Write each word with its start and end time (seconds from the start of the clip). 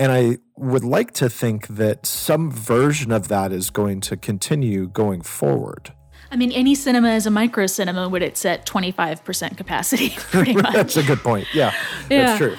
And 0.00 0.10
I 0.10 0.38
would 0.56 0.82
like 0.82 1.12
to 1.14 1.28
think 1.28 1.66
that 1.68 2.06
some 2.06 2.50
version 2.50 3.12
of 3.12 3.28
that 3.28 3.52
is 3.52 3.68
going 3.68 4.00
to 4.02 4.16
continue 4.16 4.88
going 4.88 5.20
forward. 5.20 5.92
I 6.30 6.36
mean, 6.36 6.52
any 6.52 6.74
cinema 6.74 7.10
is 7.10 7.26
a 7.26 7.30
micro 7.30 7.66
cinema 7.66 8.08
when 8.08 8.22
it's 8.22 8.46
at 8.46 8.64
25% 8.64 9.58
capacity, 9.58 10.08
pretty 10.16 10.54
much. 10.64 10.72
that's 10.72 10.96
a 10.96 11.02
good 11.02 11.18
point. 11.18 11.46
Yeah, 11.52 11.74
Yeah. 12.08 12.24
that's 12.24 12.38
true. 12.38 12.56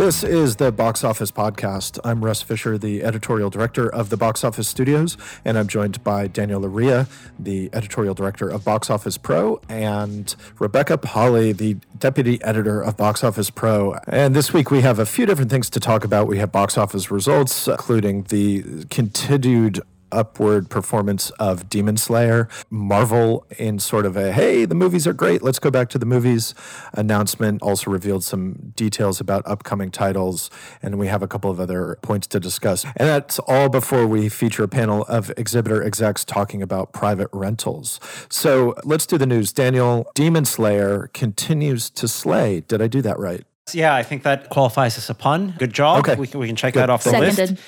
This 0.00 0.24
is 0.24 0.56
the 0.56 0.72
Box 0.72 1.04
Office 1.04 1.30
Podcast. 1.30 1.98
I'm 2.02 2.24
Russ 2.24 2.40
Fisher, 2.40 2.78
the 2.78 3.02
editorial 3.04 3.50
director 3.50 3.86
of 3.86 4.08
the 4.08 4.16
Box 4.16 4.42
Office 4.42 4.66
Studios, 4.66 5.18
and 5.44 5.58
I'm 5.58 5.68
joined 5.68 6.02
by 6.02 6.26
Daniel 6.26 6.62
Loria, 6.62 7.06
the 7.38 7.68
editorial 7.74 8.14
director 8.14 8.48
of 8.48 8.64
Box 8.64 8.88
Office 8.88 9.18
Pro, 9.18 9.60
and 9.68 10.34
Rebecca 10.58 10.96
Pahle, 10.96 11.52
the 11.54 11.76
deputy 11.98 12.42
editor 12.42 12.80
of 12.80 12.96
Box 12.96 13.22
Office 13.22 13.50
Pro. 13.50 13.94
And 14.06 14.34
this 14.34 14.54
week 14.54 14.70
we 14.70 14.80
have 14.80 14.98
a 14.98 15.04
few 15.04 15.26
different 15.26 15.50
things 15.50 15.68
to 15.68 15.78
talk 15.78 16.02
about. 16.02 16.26
We 16.26 16.38
have 16.38 16.50
box 16.50 16.78
office 16.78 17.10
results, 17.10 17.68
including 17.68 18.22
the 18.22 18.86
continued 18.88 19.80
upward 20.12 20.70
performance 20.70 21.30
of 21.38 21.68
Demon 21.68 21.96
Slayer, 21.96 22.48
Marvel 22.70 23.46
in 23.58 23.78
sort 23.78 24.06
of 24.06 24.16
a 24.16 24.32
hey, 24.32 24.64
the 24.64 24.74
movies 24.74 25.06
are 25.06 25.12
great, 25.12 25.42
let's 25.42 25.58
go 25.58 25.70
back 25.70 25.88
to 25.90 25.98
the 25.98 26.06
movies 26.06 26.54
announcement. 26.94 27.62
Also 27.62 27.90
revealed 27.90 28.24
some 28.24 28.72
details 28.76 29.20
about 29.20 29.42
upcoming 29.46 29.90
titles, 29.90 30.50
and 30.82 30.98
we 30.98 31.06
have 31.06 31.22
a 31.22 31.28
couple 31.28 31.50
of 31.50 31.60
other 31.60 31.98
points 32.02 32.26
to 32.28 32.40
discuss. 32.40 32.84
And 32.84 33.08
that's 33.08 33.38
all 33.40 33.68
before 33.68 34.06
we 34.06 34.28
feature 34.28 34.64
a 34.64 34.68
panel 34.68 35.04
of 35.04 35.30
exhibitor 35.36 35.82
execs 35.82 36.24
talking 36.24 36.62
about 36.62 36.92
private 36.92 37.28
rentals. 37.32 38.00
So 38.28 38.74
let's 38.84 39.06
do 39.06 39.18
the 39.18 39.26
news. 39.26 39.52
Daniel, 39.52 40.10
Demon 40.14 40.44
Slayer 40.44 41.08
continues 41.12 41.90
to 41.90 42.08
slay. 42.08 42.60
Did 42.60 42.82
I 42.82 42.86
do 42.86 43.02
that 43.02 43.18
right? 43.18 43.44
Yeah, 43.74 43.94
I 43.94 44.02
think 44.02 44.22
that 44.24 44.48
qualifies 44.48 44.98
as 44.98 45.08
a 45.10 45.14
pun. 45.14 45.54
Good 45.58 45.72
job. 45.72 46.00
Okay. 46.00 46.16
We 46.16 46.26
can, 46.26 46.40
we 46.40 46.46
can 46.46 46.56
check 46.56 46.74
Good. 46.74 46.80
that 46.80 46.90
off 46.90 47.04
the 47.04 47.10
Seconded. 47.10 47.50
list. 47.50 47.62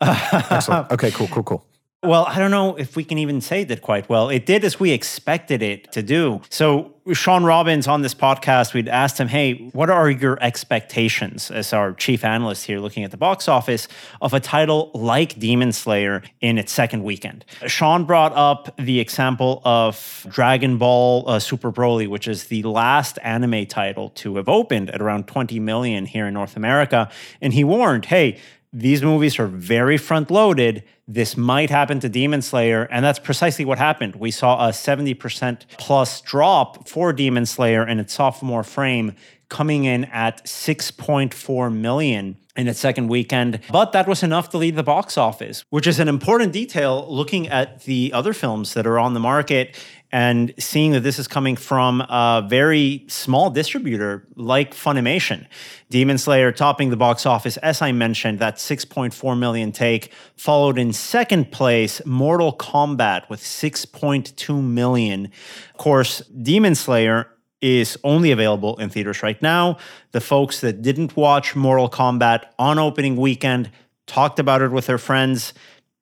Excellent. 0.50 0.90
Okay, 0.90 1.10
cool, 1.10 1.28
cool, 1.28 1.42
cool. 1.42 1.65
Well, 2.02 2.26
I 2.26 2.38
don't 2.38 2.50
know 2.50 2.76
if 2.76 2.94
we 2.94 3.04
can 3.04 3.16
even 3.18 3.40
say 3.40 3.64
did 3.64 3.80
quite 3.80 4.08
well. 4.08 4.28
It 4.28 4.44
did 4.44 4.64
as 4.64 4.78
we 4.78 4.90
expected 4.92 5.62
it 5.62 5.90
to 5.92 6.02
do. 6.02 6.42
So, 6.50 6.92
Shawn 7.12 7.44
Robbins 7.44 7.88
on 7.88 8.02
this 8.02 8.14
podcast, 8.14 8.74
we'd 8.74 8.88
asked 8.88 9.18
him, 9.18 9.28
Hey, 9.28 9.70
what 9.72 9.88
are 9.88 10.10
your 10.10 10.38
expectations 10.42 11.50
as 11.50 11.72
our 11.72 11.94
chief 11.94 12.22
analyst 12.22 12.66
here 12.66 12.80
looking 12.80 13.02
at 13.02 13.12
the 13.12 13.16
box 13.16 13.48
office 13.48 13.88
of 14.20 14.34
a 14.34 14.40
title 14.40 14.90
like 14.92 15.38
Demon 15.38 15.72
Slayer 15.72 16.22
in 16.40 16.58
its 16.58 16.70
second 16.70 17.02
weekend? 17.02 17.46
Shawn 17.66 18.04
brought 18.04 18.34
up 18.34 18.76
the 18.76 19.00
example 19.00 19.62
of 19.64 20.26
Dragon 20.28 20.76
Ball 20.76 21.24
uh, 21.26 21.38
Super 21.38 21.72
Broly, 21.72 22.08
which 22.08 22.28
is 22.28 22.44
the 22.44 22.62
last 22.64 23.18
anime 23.22 23.66
title 23.66 24.10
to 24.10 24.36
have 24.36 24.50
opened 24.50 24.90
at 24.90 25.00
around 25.00 25.28
20 25.28 25.58
million 25.60 26.04
here 26.04 26.26
in 26.26 26.34
North 26.34 26.56
America. 26.56 27.10
And 27.40 27.54
he 27.54 27.64
warned, 27.64 28.04
Hey, 28.04 28.38
these 28.78 29.02
movies 29.02 29.38
are 29.38 29.46
very 29.46 29.96
front 29.96 30.30
loaded. 30.30 30.82
This 31.08 31.34
might 31.34 31.70
happen 31.70 31.98
to 32.00 32.10
Demon 32.10 32.42
Slayer. 32.42 32.86
And 32.90 33.02
that's 33.02 33.18
precisely 33.18 33.64
what 33.64 33.78
happened. 33.78 34.16
We 34.16 34.30
saw 34.30 34.68
a 34.68 34.70
70% 34.70 35.62
plus 35.78 36.20
drop 36.20 36.86
for 36.86 37.14
Demon 37.14 37.46
Slayer 37.46 37.88
in 37.88 37.98
its 37.98 38.12
sophomore 38.12 38.62
frame, 38.62 39.14
coming 39.48 39.84
in 39.84 40.04
at 40.06 40.44
6.4 40.44 41.74
million 41.74 42.36
in 42.54 42.68
its 42.68 42.78
second 42.78 43.08
weekend. 43.08 43.60
But 43.70 43.92
that 43.92 44.06
was 44.06 44.22
enough 44.22 44.50
to 44.50 44.58
lead 44.58 44.76
the 44.76 44.82
box 44.82 45.16
office, 45.16 45.64
which 45.70 45.86
is 45.86 45.98
an 45.98 46.08
important 46.08 46.52
detail 46.52 47.06
looking 47.08 47.48
at 47.48 47.84
the 47.84 48.12
other 48.12 48.32
films 48.32 48.74
that 48.74 48.86
are 48.86 48.98
on 48.98 49.14
the 49.14 49.20
market 49.20 49.74
and 50.12 50.54
seeing 50.58 50.92
that 50.92 51.00
this 51.00 51.18
is 51.18 51.26
coming 51.28 51.56
from 51.56 52.00
a 52.02 52.46
very 52.48 53.04
small 53.08 53.50
distributor 53.50 54.26
like 54.36 54.74
Funimation. 54.74 55.46
Demon 55.90 56.18
Slayer 56.18 56.52
topping 56.52 56.90
the 56.90 56.96
box 56.96 57.26
office, 57.26 57.56
as 57.58 57.82
I 57.82 57.92
mentioned, 57.92 58.38
that 58.38 58.56
6.4 58.56 59.38
million 59.38 59.72
take, 59.72 60.12
followed 60.36 60.78
in 60.78 60.92
second 60.92 61.50
place 61.50 62.00
Mortal 62.06 62.52
Kombat 62.56 63.28
with 63.28 63.40
6.2 63.40 64.62
million. 64.62 65.26
Of 65.70 65.76
course, 65.76 66.20
Demon 66.28 66.74
Slayer 66.74 67.28
is 67.60 67.98
only 68.04 68.30
available 68.30 68.76
in 68.76 68.90
theaters 68.90 69.22
right 69.22 69.40
now. 69.42 69.78
The 70.12 70.20
folks 70.20 70.60
that 70.60 70.82
didn't 70.82 71.16
watch 71.16 71.56
Mortal 71.56 71.88
Kombat 71.88 72.44
on 72.58 72.78
opening 72.78 73.16
weekend 73.16 73.70
talked 74.06 74.38
about 74.38 74.62
it 74.62 74.70
with 74.70 74.86
their 74.86 74.98
friends. 74.98 75.52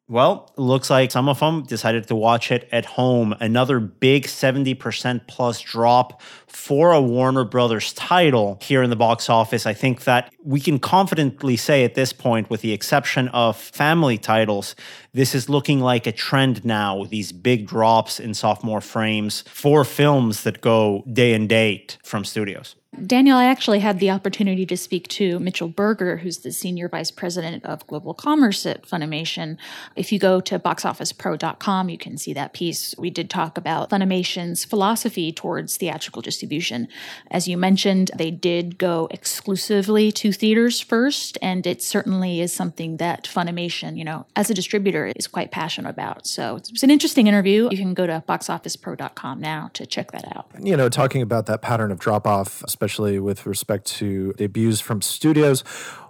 Well, 0.06 0.52
looks 0.58 0.90
like 0.90 1.10
some 1.10 1.30
of 1.30 1.40
them 1.40 1.62
decided 1.62 2.06
to 2.08 2.14
watch 2.14 2.52
it 2.52 2.68
at 2.70 2.84
home. 2.84 3.34
Another 3.40 3.80
big 3.80 4.26
70% 4.26 5.26
plus 5.26 5.62
drop 5.62 6.20
for 6.46 6.92
a 6.92 7.00
Warner 7.00 7.44
Brothers 7.44 7.94
title 7.94 8.58
here 8.60 8.82
in 8.82 8.90
the 8.90 8.96
box 8.96 9.30
office. 9.30 9.64
I 9.64 9.72
think 9.72 10.04
that 10.04 10.30
we 10.44 10.60
can 10.60 10.78
confidently 10.78 11.56
say 11.56 11.84
at 11.84 11.94
this 11.94 12.12
point, 12.12 12.50
with 12.50 12.60
the 12.60 12.72
exception 12.74 13.28
of 13.28 13.56
family 13.56 14.18
titles, 14.18 14.76
this 15.14 15.34
is 15.34 15.48
looking 15.48 15.80
like 15.80 16.06
a 16.06 16.12
trend 16.12 16.66
now. 16.66 17.04
These 17.04 17.32
big 17.32 17.66
drops 17.66 18.20
in 18.20 18.34
sophomore 18.34 18.82
frames 18.82 19.42
for 19.48 19.86
films 19.86 20.42
that 20.42 20.60
go 20.60 21.02
day 21.10 21.32
and 21.32 21.48
date 21.48 21.96
from 22.04 22.26
studios. 22.26 22.76
Daniel, 23.06 23.36
I 23.36 23.46
actually 23.46 23.80
had 23.80 23.98
the 23.98 24.10
opportunity 24.10 24.66
to 24.66 24.76
speak 24.76 25.08
to 25.08 25.38
Mitchell 25.38 25.68
Berger, 25.68 26.18
who's 26.18 26.38
the 26.38 26.52
Senior 26.52 26.88
Vice 26.88 27.10
President 27.10 27.64
of 27.64 27.86
Global 27.86 28.14
Commerce 28.14 28.66
at 28.66 28.82
Funimation. 28.82 29.56
If 29.96 30.12
you 30.12 30.18
go 30.18 30.40
to 30.40 30.58
boxofficepro.com, 30.58 31.88
you 31.88 31.98
can 31.98 32.16
see 32.16 32.32
that 32.32 32.52
piece. 32.52 32.94
We 32.98 33.10
did 33.10 33.30
talk 33.30 33.58
about 33.58 33.90
Funimation's 33.90 34.64
philosophy 34.64 35.32
towards 35.32 35.76
theatrical 35.76 36.22
distribution. 36.22 36.88
As 37.30 37.48
you 37.48 37.56
mentioned, 37.56 38.10
they 38.16 38.30
did 38.30 38.78
go 38.78 39.08
exclusively 39.10 40.12
to 40.12 40.32
theaters 40.32 40.80
first, 40.80 41.38
and 41.42 41.66
it 41.66 41.82
certainly 41.82 42.40
is 42.40 42.52
something 42.52 42.98
that 42.98 43.24
Funimation, 43.24 43.96
you 43.96 44.04
know, 44.04 44.26
as 44.36 44.50
a 44.50 44.54
distributor, 44.54 45.12
is 45.16 45.26
quite 45.26 45.50
passionate 45.50 45.90
about. 45.90 46.26
So 46.26 46.56
it's 46.56 46.82
an 46.82 46.90
interesting 46.90 47.26
interview. 47.26 47.68
You 47.70 47.78
can 47.78 47.94
go 47.94 48.06
to 48.06 48.22
boxofficepro.com 48.28 49.40
now 49.40 49.70
to 49.74 49.86
check 49.86 50.12
that 50.12 50.24
out. 50.36 50.46
you 50.60 50.76
know, 50.76 50.88
talking 50.88 51.22
about 51.22 51.46
that 51.46 51.62
pattern 51.62 51.90
of 51.90 51.98
drop 51.98 52.26
off, 52.26 52.62
especially 52.84 53.18
with 53.18 53.46
respect 53.46 53.86
to 53.86 54.34
debuts 54.34 54.78
from 54.78 55.00
studios. 55.00 55.62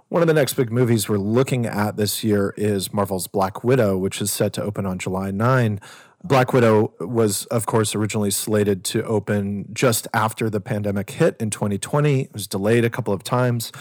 One 0.09 0.21
of 0.21 0.27
the 0.27 0.33
next 0.33 0.55
big 0.55 0.73
movies 0.73 1.07
we're 1.07 1.17
looking 1.17 1.65
at 1.65 1.95
this 1.95 2.21
year 2.21 2.53
is 2.57 2.91
Marvel's 2.91 3.27
Black 3.27 3.63
Widow, 3.63 3.97
which 3.97 4.21
is 4.21 4.29
set 4.29 4.51
to 4.53 4.61
open 4.61 4.85
on 4.85 4.99
July 4.99 5.31
9. 5.31 5.79
Black 6.25 6.51
Widow 6.51 6.93
was, 6.99 7.45
of 7.45 7.65
course, 7.65 7.95
originally 7.95 8.29
slated 8.29 8.83
to 8.85 9.05
open 9.05 9.67
just 9.71 10.05
after 10.13 10.49
the 10.49 10.59
pandemic 10.59 11.11
hit 11.11 11.37
in 11.39 11.49
2020. 11.49 12.23
It 12.23 12.33
was 12.33 12.45
delayed 12.45 12.83
a 12.83 12.89
couple 12.89 13.13
of 13.13 13.23
times. 13.23 13.71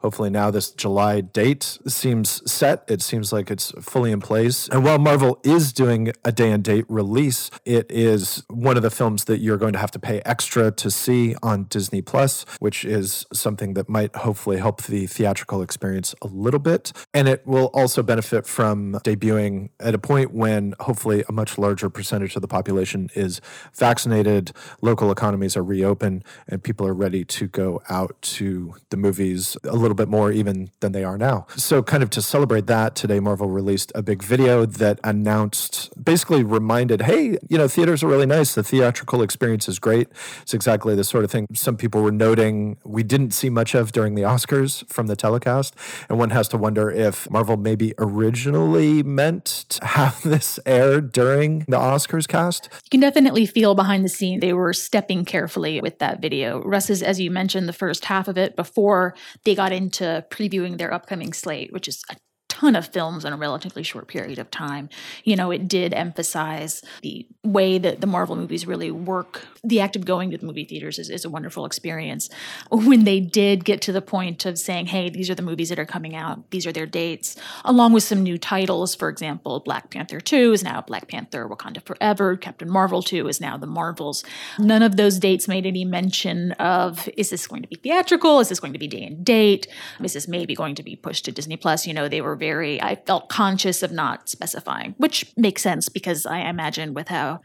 Hopefully, 0.00 0.30
now 0.30 0.50
this 0.50 0.70
July 0.70 1.20
date 1.20 1.78
seems 1.86 2.50
set. 2.50 2.84
It 2.88 3.02
seems 3.02 3.32
like 3.32 3.50
it's 3.50 3.70
fully 3.82 4.12
in 4.12 4.20
place. 4.20 4.68
And 4.68 4.82
while 4.82 4.98
Marvel 4.98 5.38
is 5.44 5.72
doing 5.72 6.12
a 6.24 6.32
day 6.32 6.50
and 6.50 6.64
date 6.64 6.86
release, 6.88 7.50
it 7.64 7.86
is 7.90 8.42
one 8.48 8.76
of 8.76 8.82
the 8.82 8.90
films 8.90 9.24
that 9.24 9.38
you're 9.38 9.58
going 9.58 9.74
to 9.74 9.78
have 9.78 9.90
to 9.92 9.98
pay 9.98 10.22
extra 10.24 10.70
to 10.70 10.90
see 10.90 11.34
on 11.42 11.64
Disney 11.64 12.00
Plus, 12.00 12.46
which 12.60 12.84
is 12.84 13.26
something 13.32 13.74
that 13.74 13.88
might 13.88 14.16
hopefully 14.16 14.56
help 14.56 14.82
the 14.82 15.06
theatrical 15.06 15.60
experience 15.60 16.14
a 16.22 16.26
little 16.26 16.60
bit. 16.60 16.92
And 17.12 17.28
it 17.28 17.46
will 17.46 17.66
also 17.74 18.02
benefit 18.02 18.46
from 18.46 18.94
debuting 19.04 19.70
at 19.78 19.94
a 19.94 19.98
point 19.98 20.32
when 20.32 20.74
hopefully 20.80 21.24
a 21.28 21.32
much 21.32 21.58
larger 21.58 21.90
percentage 21.90 22.36
of 22.36 22.42
the 22.42 22.48
population 22.48 23.10
is 23.14 23.40
vaccinated, 23.74 24.52
local 24.80 25.10
economies 25.10 25.56
are 25.56 25.62
reopened, 25.62 26.24
and 26.48 26.62
people 26.62 26.86
are 26.86 26.94
ready 26.94 27.24
to 27.24 27.46
go 27.48 27.82
out 27.90 28.16
to 28.22 28.74
the 28.88 28.96
movies 28.96 29.56
a 29.64 29.76
little 29.76 29.89
bit 29.94 30.08
more 30.08 30.32
even 30.32 30.70
than 30.80 30.92
they 30.92 31.04
are 31.04 31.18
now. 31.18 31.46
So, 31.56 31.82
kind 31.82 32.02
of 32.02 32.10
to 32.10 32.22
celebrate 32.22 32.66
that, 32.66 32.94
today 32.94 33.20
Marvel 33.20 33.48
released 33.48 33.92
a 33.94 34.02
big 34.02 34.22
video 34.22 34.66
that 34.66 35.00
announced, 35.04 35.90
basically 36.02 36.42
reminded, 36.42 37.02
hey, 37.02 37.38
you 37.48 37.58
know, 37.58 37.68
theaters 37.68 38.02
are 38.02 38.08
really 38.08 38.26
nice. 38.26 38.54
The 38.54 38.62
theatrical 38.62 39.22
experience 39.22 39.68
is 39.68 39.78
great. 39.78 40.08
It's 40.42 40.54
exactly 40.54 40.94
the 40.94 41.04
sort 41.04 41.24
of 41.24 41.30
thing 41.30 41.46
some 41.54 41.76
people 41.76 42.02
were 42.02 42.12
noting 42.12 42.76
we 42.84 43.02
didn't 43.02 43.32
see 43.32 43.50
much 43.50 43.74
of 43.74 43.92
during 43.92 44.14
the 44.14 44.22
Oscars 44.22 44.88
from 44.88 45.06
the 45.06 45.16
telecast. 45.16 45.74
And 46.08 46.18
one 46.18 46.30
has 46.30 46.48
to 46.48 46.56
wonder 46.56 46.90
if 46.90 47.30
Marvel 47.30 47.56
maybe 47.56 47.94
originally 47.98 49.02
meant 49.02 49.44
to 49.44 49.84
have 49.90 50.22
this 50.22 50.58
air 50.66 51.00
during 51.00 51.60
the 51.60 51.78
Oscars 51.78 52.26
cast. 52.26 52.68
You 52.84 52.90
can 52.90 53.00
definitely 53.00 53.46
feel 53.46 53.74
behind 53.74 54.04
the 54.04 54.08
scene 54.08 54.40
they 54.40 54.52
were 54.52 54.72
stepping 54.72 55.24
carefully 55.24 55.80
with 55.80 55.98
that 55.98 56.20
video. 56.20 56.62
Russ 56.62 56.90
is, 56.90 57.02
as 57.02 57.20
you 57.20 57.30
mentioned, 57.30 57.68
the 57.68 57.72
first 57.72 58.04
half 58.06 58.28
of 58.28 58.38
it 58.38 58.56
before 58.56 59.14
they 59.44 59.54
got 59.54 59.72
into 59.80 60.24
previewing 60.30 60.76
their 60.78 60.92
upcoming 60.92 61.32
slate, 61.32 61.72
which 61.72 61.88
is 61.88 62.02
a 62.10 62.16
ton 62.60 62.76
of 62.76 62.86
films 62.88 63.24
in 63.24 63.32
a 63.32 63.36
relatively 63.36 63.82
short 63.82 64.06
period 64.06 64.38
of 64.38 64.50
time. 64.50 64.88
You 65.24 65.34
know, 65.34 65.50
it 65.50 65.66
did 65.66 65.94
emphasize 65.94 66.82
the 67.00 67.26
way 67.42 67.78
that 67.78 68.02
the 68.02 68.06
Marvel 68.06 68.36
movies 68.36 68.66
really 68.66 68.90
work. 68.90 69.46
The 69.64 69.80
act 69.80 69.96
of 69.96 70.04
going 70.04 70.30
to 70.30 70.36
the 70.36 70.44
movie 70.44 70.66
theaters 70.66 70.98
is, 70.98 71.08
is 71.08 71.24
a 71.24 71.30
wonderful 71.30 71.64
experience. 71.64 72.28
When 72.90 73.04
they 73.04 73.20
did 73.20 73.64
get 73.64 73.80
to 73.82 73.92
the 73.92 74.02
point 74.02 74.46
of 74.46 74.58
saying, 74.58 74.86
hey, 74.86 75.10
these 75.10 75.30
are 75.30 75.34
the 75.34 75.42
movies 75.42 75.68
that 75.68 75.78
are 75.78 75.86
coming 75.86 76.16
out, 76.16 76.50
these 76.50 76.66
are 76.66 76.72
their 76.72 76.86
dates, 76.86 77.36
along 77.64 77.92
with 77.92 78.02
some 78.02 78.22
new 78.22 78.36
titles, 78.36 78.94
for 78.94 79.08
example, 79.08 79.60
Black 79.60 79.90
Panther 79.90 80.18
2 80.18 80.52
is 80.52 80.64
now 80.64 80.80
Black 80.80 81.06
Panther 81.08 81.48
Wakanda 81.48 81.82
Forever, 81.84 82.36
Captain 82.36 82.68
Marvel 82.68 83.02
2 83.02 83.28
is 83.28 83.40
now 83.40 83.56
The 83.56 83.66
Marvels. 83.66 84.24
None 84.58 84.82
of 84.82 84.96
those 84.96 85.18
dates 85.18 85.46
made 85.46 85.66
any 85.66 85.84
mention 85.84 86.52
of 86.52 87.08
is 87.16 87.30
this 87.30 87.46
going 87.46 87.62
to 87.62 87.68
be 87.68 87.76
theatrical? 87.76 88.40
Is 88.40 88.48
this 88.48 88.60
going 88.60 88.72
to 88.72 88.78
be 88.78 88.88
day 88.88 89.04
and 89.04 89.24
date? 89.24 89.68
Is 90.02 90.14
this 90.14 90.26
maybe 90.26 90.54
going 90.54 90.74
to 90.74 90.82
be 90.82 90.96
pushed 90.96 91.26
to 91.26 91.32
Disney 91.32 91.56
Plus? 91.56 91.86
You 91.86 91.94
know, 91.94 92.08
they 92.08 92.20
were 92.20 92.34
very, 92.34 92.49
I 92.80 92.96
felt 92.96 93.28
conscious 93.28 93.82
of 93.82 93.92
not 93.92 94.28
specifying, 94.28 94.94
which 94.98 95.32
makes 95.36 95.62
sense 95.62 95.88
because 95.88 96.26
I 96.26 96.40
imagine 96.40 96.94
with 96.94 97.08
how 97.08 97.40